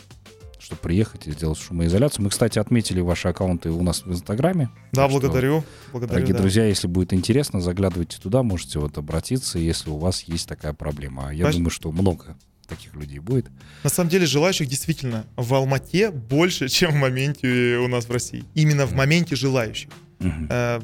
чтобы 0.58 0.80
приехать 0.80 1.26
и 1.26 1.32
сделать 1.32 1.58
шумоизоляцию. 1.58 2.24
Мы, 2.24 2.30
кстати, 2.30 2.58
отметили 2.58 3.00
ваши 3.00 3.28
аккаунты 3.28 3.70
у 3.70 3.82
нас 3.82 4.02
в 4.04 4.12
Инстаграме. 4.12 4.70
Да, 4.92 5.02
Так 5.02 5.10
что, 5.10 5.20
благодарю. 5.20 5.64
благодарю 5.92 6.14
Дорогие 6.14 6.34
да. 6.34 6.40
друзья, 6.40 6.66
если 6.66 6.86
будет 6.86 7.12
интересно, 7.12 7.60
заглядывайте 7.60 8.18
туда, 8.20 8.42
можете 8.42 8.78
вот 8.78 8.98
обратиться, 8.98 9.58
если 9.58 9.90
у 9.90 9.98
вас 9.98 10.22
есть 10.22 10.48
такая 10.48 10.72
проблема. 10.72 11.28
А 11.28 11.32
Я 11.32 11.44
Спасибо. 11.44 11.58
думаю, 11.58 11.70
что 11.70 11.92
много 11.92 12.36
таких 12.66 12.94
людей 12.94 13.18
будет. 13.18 13.46
На 13.82 13.90
самом 13.90 14.10
деле 14.10 14.26
желающих 14.26 14.68
действительно 14.68 15.24
в 15.36 15.54
Алмате 15.54 16.10
больше, 16.10 16.68
чем 16.68 16.92
в 16.92 16.96
моменте 16.96 17.78
у 17.78 17.88
нас 17.88 18.06
в 18.06 18.12
России. 18.12 18.44
Именно 18.54 18.86
в 18.86 18.92
моменте 18.92 19.36
желающих. 19.36 19.90
Э, 20.20 20.80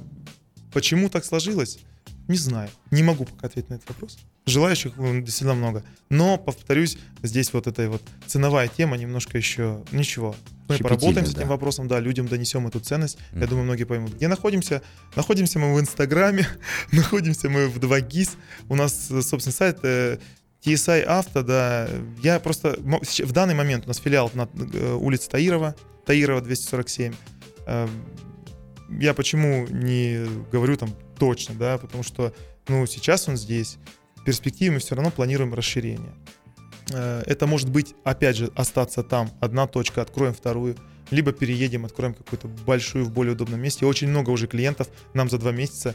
Почему 0.72 1.08
так 1.08 1.24
сложилось? 1.24 1.78
Не 2.26 2.36
знаю. 2.36 2.68
Не 2.90 3.02
могу 3.04 3.24
пока 3.26 3.46
ответить 3.46 3.70
на 3.70 3.74
этот 3.74 3.88
вопрос. 3.88 4.18
Желающих 4.46 4.98
м, 4.98 5.24
действительно 5.24 5.54
много. 5.54 5.82
Но, 6.10 6.36
повторюсь, 6.36 6.98
здесь 7.22 7.52
вот 7.54 7.66
эта 7.66 7.88
вот 7.88 8.02
ценовая 8.26 8.68
тема 8.68 8.96
немножко 8.96 9.38
еще... 9.38 9.82
Ничего. 9.90 10.36
Мы 10.68 10.76
Щепетильно, 10.76 10.88
поработаем 10.98 11.26
с 11.26 11.34
этим 11.34 11.48
вопросом, 11.48 11.88
да, 11.88 11.98
людям 11.98 12.28
донесем 12.28 12.66
эту 12.66 12.80
ценность. 12.80 13.18
Я 13.32 13.38
Мгм. 13.38 13.48
думаю, 13.48 13.64
многие 13.64 13.84
поймут. 13.84 14.14
Где 14.14 14.28
находимся? 14.28 14.82
Находимся 15.16 15.58
мы 15.58 15.74
в 15.74 15.80
Инстаграме, 15.80 16.46
находимся 16.92 17.48
мы 17.48 17.68
в 17.68 17.78
2GIS. 17.78 18.30
У 18.68 18.76
нас, 18.76 19.08
собственно, 19.08 19.52
сайт 19.52 19.78
э, 19.82 20.18
TSI 20.62 21.02
Авто, 21.02 21.42
да. 21.42 21.88
Я 22.22 22.38
просто... 22.38 22.78
В 22.80 23.32
данный 23.32 23.54
момент 23.54 23.84
у 23.84 23.88
нас 23.88 23.98
филиал 23.98 24.30
на 24.34 24.48
э, 24.72 24.92
улице 24.94 25.30
Таирова, 25.30 25.74
Таирова 26.04 26.42
247. 26.42 27.14
Э, 27.66 27.88
Я 29.00 29.14
почему 29.14 29.66
не 29.68 30.26
говорю 30.52 30.76
там 30.76 30.90
точно, 31.18 31.54
да, 31.54 31.78
потому 31.78 32.02
что, 32.02 32.34
ну, 32.68 32.84
сейчас 32.86 33.26
он 33.28 33.36
здесь. 33.38 33.78
В 34.24 34.26
перспективе 34.26 34.70
мы 34.70 34.78
все 34.78 34.94
равно 34.94 35.10
планируем 35.10 35.52
расширение. 35.52 36.14
Э, 36.94 37.22
Это 37.26 37.46
может 37.46 37.68
быть, 37.68 37.94
опять 38.04 38.36
же, 38.38 38.50
остаться 38.56 39.02
там. 39.02 39.30
Одна 39.38 39.66
точка, 39.66 40.00
откроем 40.00 40.32
вторую. 40.32 40.76
Либо 41.10 41.32
переедем, 41.32 41.84
откроем 41.84 42.14
какую-то 42.14 42.48
большую 42.48 43.04
в 43.04 43.10
более 43.12 43.34
удобном 43.34 43.60
месте. 43.60 43.84
Очень 43.84 44.08
много 44.08 44.30
уже 44.30 44.46
клиентов 44.46 44.88
нам 45.12 45.28
за 45.28 45.36
два 45.36 45.52
месяца. 45.52 45.94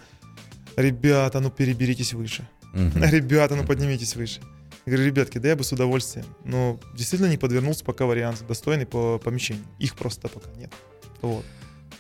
Ребята, 0.75 1.39
ну 1.39 1.49
переберитесь 1.49 2.13
выше. 2.13 2.47
Мгм. 2.73 3.03
Ребята, 3.11 3.55
ну 3.55 3.65
поднимитесь 3.65 4.15
выше. 4.15 4.41
Я 4.85 4.93
говорю, 4.93 5.07
ребятки, 5.07 5.39
да 5.39 5.47
я 5.47 5.55
бы 5.55 5.63
с 5.63 5.71
удовольствием. 5.71 6.27
Но 6.45 6.79
действительно 6.95 7.31
не 7.31 7.37
подвернулся 7.39 7.83
пока 7.83 8.05
вариант 8.05 8.45
достойный 8.47 8.85
по 8.85 9.17
помещению. 9.17 9.65
Их 9.79 9.95
просто 9.95 10.27
пока 10.27 10.51
нет. 10.51 10.71
Вот. 11.23 11.45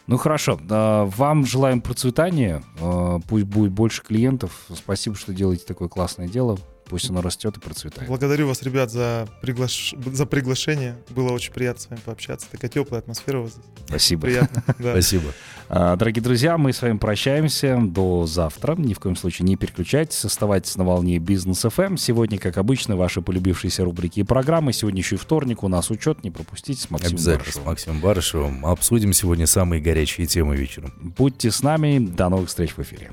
Ну 0.09 0.17
хорошо, 0.17 0.59
А, 0.71 1.05
вам 1.05 1.45
желаем 1.45 1.81
процветания, 1.81 2.63
А, 2.81 3.19
пусть 3.27 3.45
будет 3.45 3.71
больше 3.71 4.01
клиентов. 4.01 4.65
Спасибо, 4.73 5.15
что 5.15 5.35
делаете 5.35 5.65
такое 5.67 5.87
классное 5.87 6.27
дело. 6.27 6.57
Пусть 6.89 7.09
оно 7.09 7.21
растет 7.21 7.55
и 7.55 7.59
процветает. 7.59 8.07
Благодарю 8.07 8.47
вас, 8.47 8.63
ребят, 8.63 8.91
за, 8.91 9.27
приглаш... 9.41 9.93
за 10.11 10.25
приглашение. 10.25 10.97
Было 11.11 11.31
очень 11.31 11.53
приятно 11.53 11.81
с 11.81 11.89
вами 11.89 11.99
пообщаться. 12.03 12.47
Такая 12.49 12.69
теплая 12.71 13.01
атмосфера 13.01 13.39
у 13.39 13.43
вас 13.43 13.51
здесь. 13.51 13.65
Спасибо. 13.87 14.21
Приятно. 14.23 14.63
Да. 14.79 14.91
Спасибо. 14.91 15.33
А, 15.67 15.95
Дорогие 15.97 16.23
друзья, 16.23 16.57
мы 16.57 16.73
с 16.73 16.81
вами 16.81 16.97
прощаемся 16.97 17.77
до 17.81 18.25
завтра. 18.25 18.75
Ни 18.75 18.93
в 18.93 18.99
коем 18.99 19.15
случае 19.15 19.45
не 19.45 19.55
переключайтесь, 19.55 20.23
оставайтесь 20.23 20.75
на 20.77 20.83
волне 20.85 21.19
Бизнес 21.19 21.61
ФМ. 21.61 21.97
Сегодня, 21.97 22.39
как 22.39 22.57
обычно, 22.57 22.95
ваши 22.95 23.21
полюбившиеся 23.21 23.83
рубрики 23.83 24.21
и 24.21 24.23
программы. 24.23 24.73
Сегодня 24.73 25.01
еще 25.01 25.15
и 25.15 25.19
вторник, 25.19 25.63
у 25.63 25.67
нас 25.67 25.91
учет, 25.91 26.23
не 26.23 26.31
пропустите 26.31 26.81
с 26.81 26.89
Максимом 26.89 27.15
Обязательно 27.15 27.43
с 27.43 27.45
Барышевым. 27.45 27.67
Максимом 27.67 27.99
Барышевым 28.01 28.65
обсудим 28.65 29.13
сегодня 29.13 29.45
самые 29.47 29.81
горячие 29.81 30.27
темы 30.27 30.55
вечером. 30.55 30.93
Будьте 31.01 31.51
с 31.51 31.61
нами, 31.61 31.99
до 31.99 32.29
новых 32.29 32.49
встреч 32.49 32.71
в 32.71 32.79
эфире. 32.79 33.11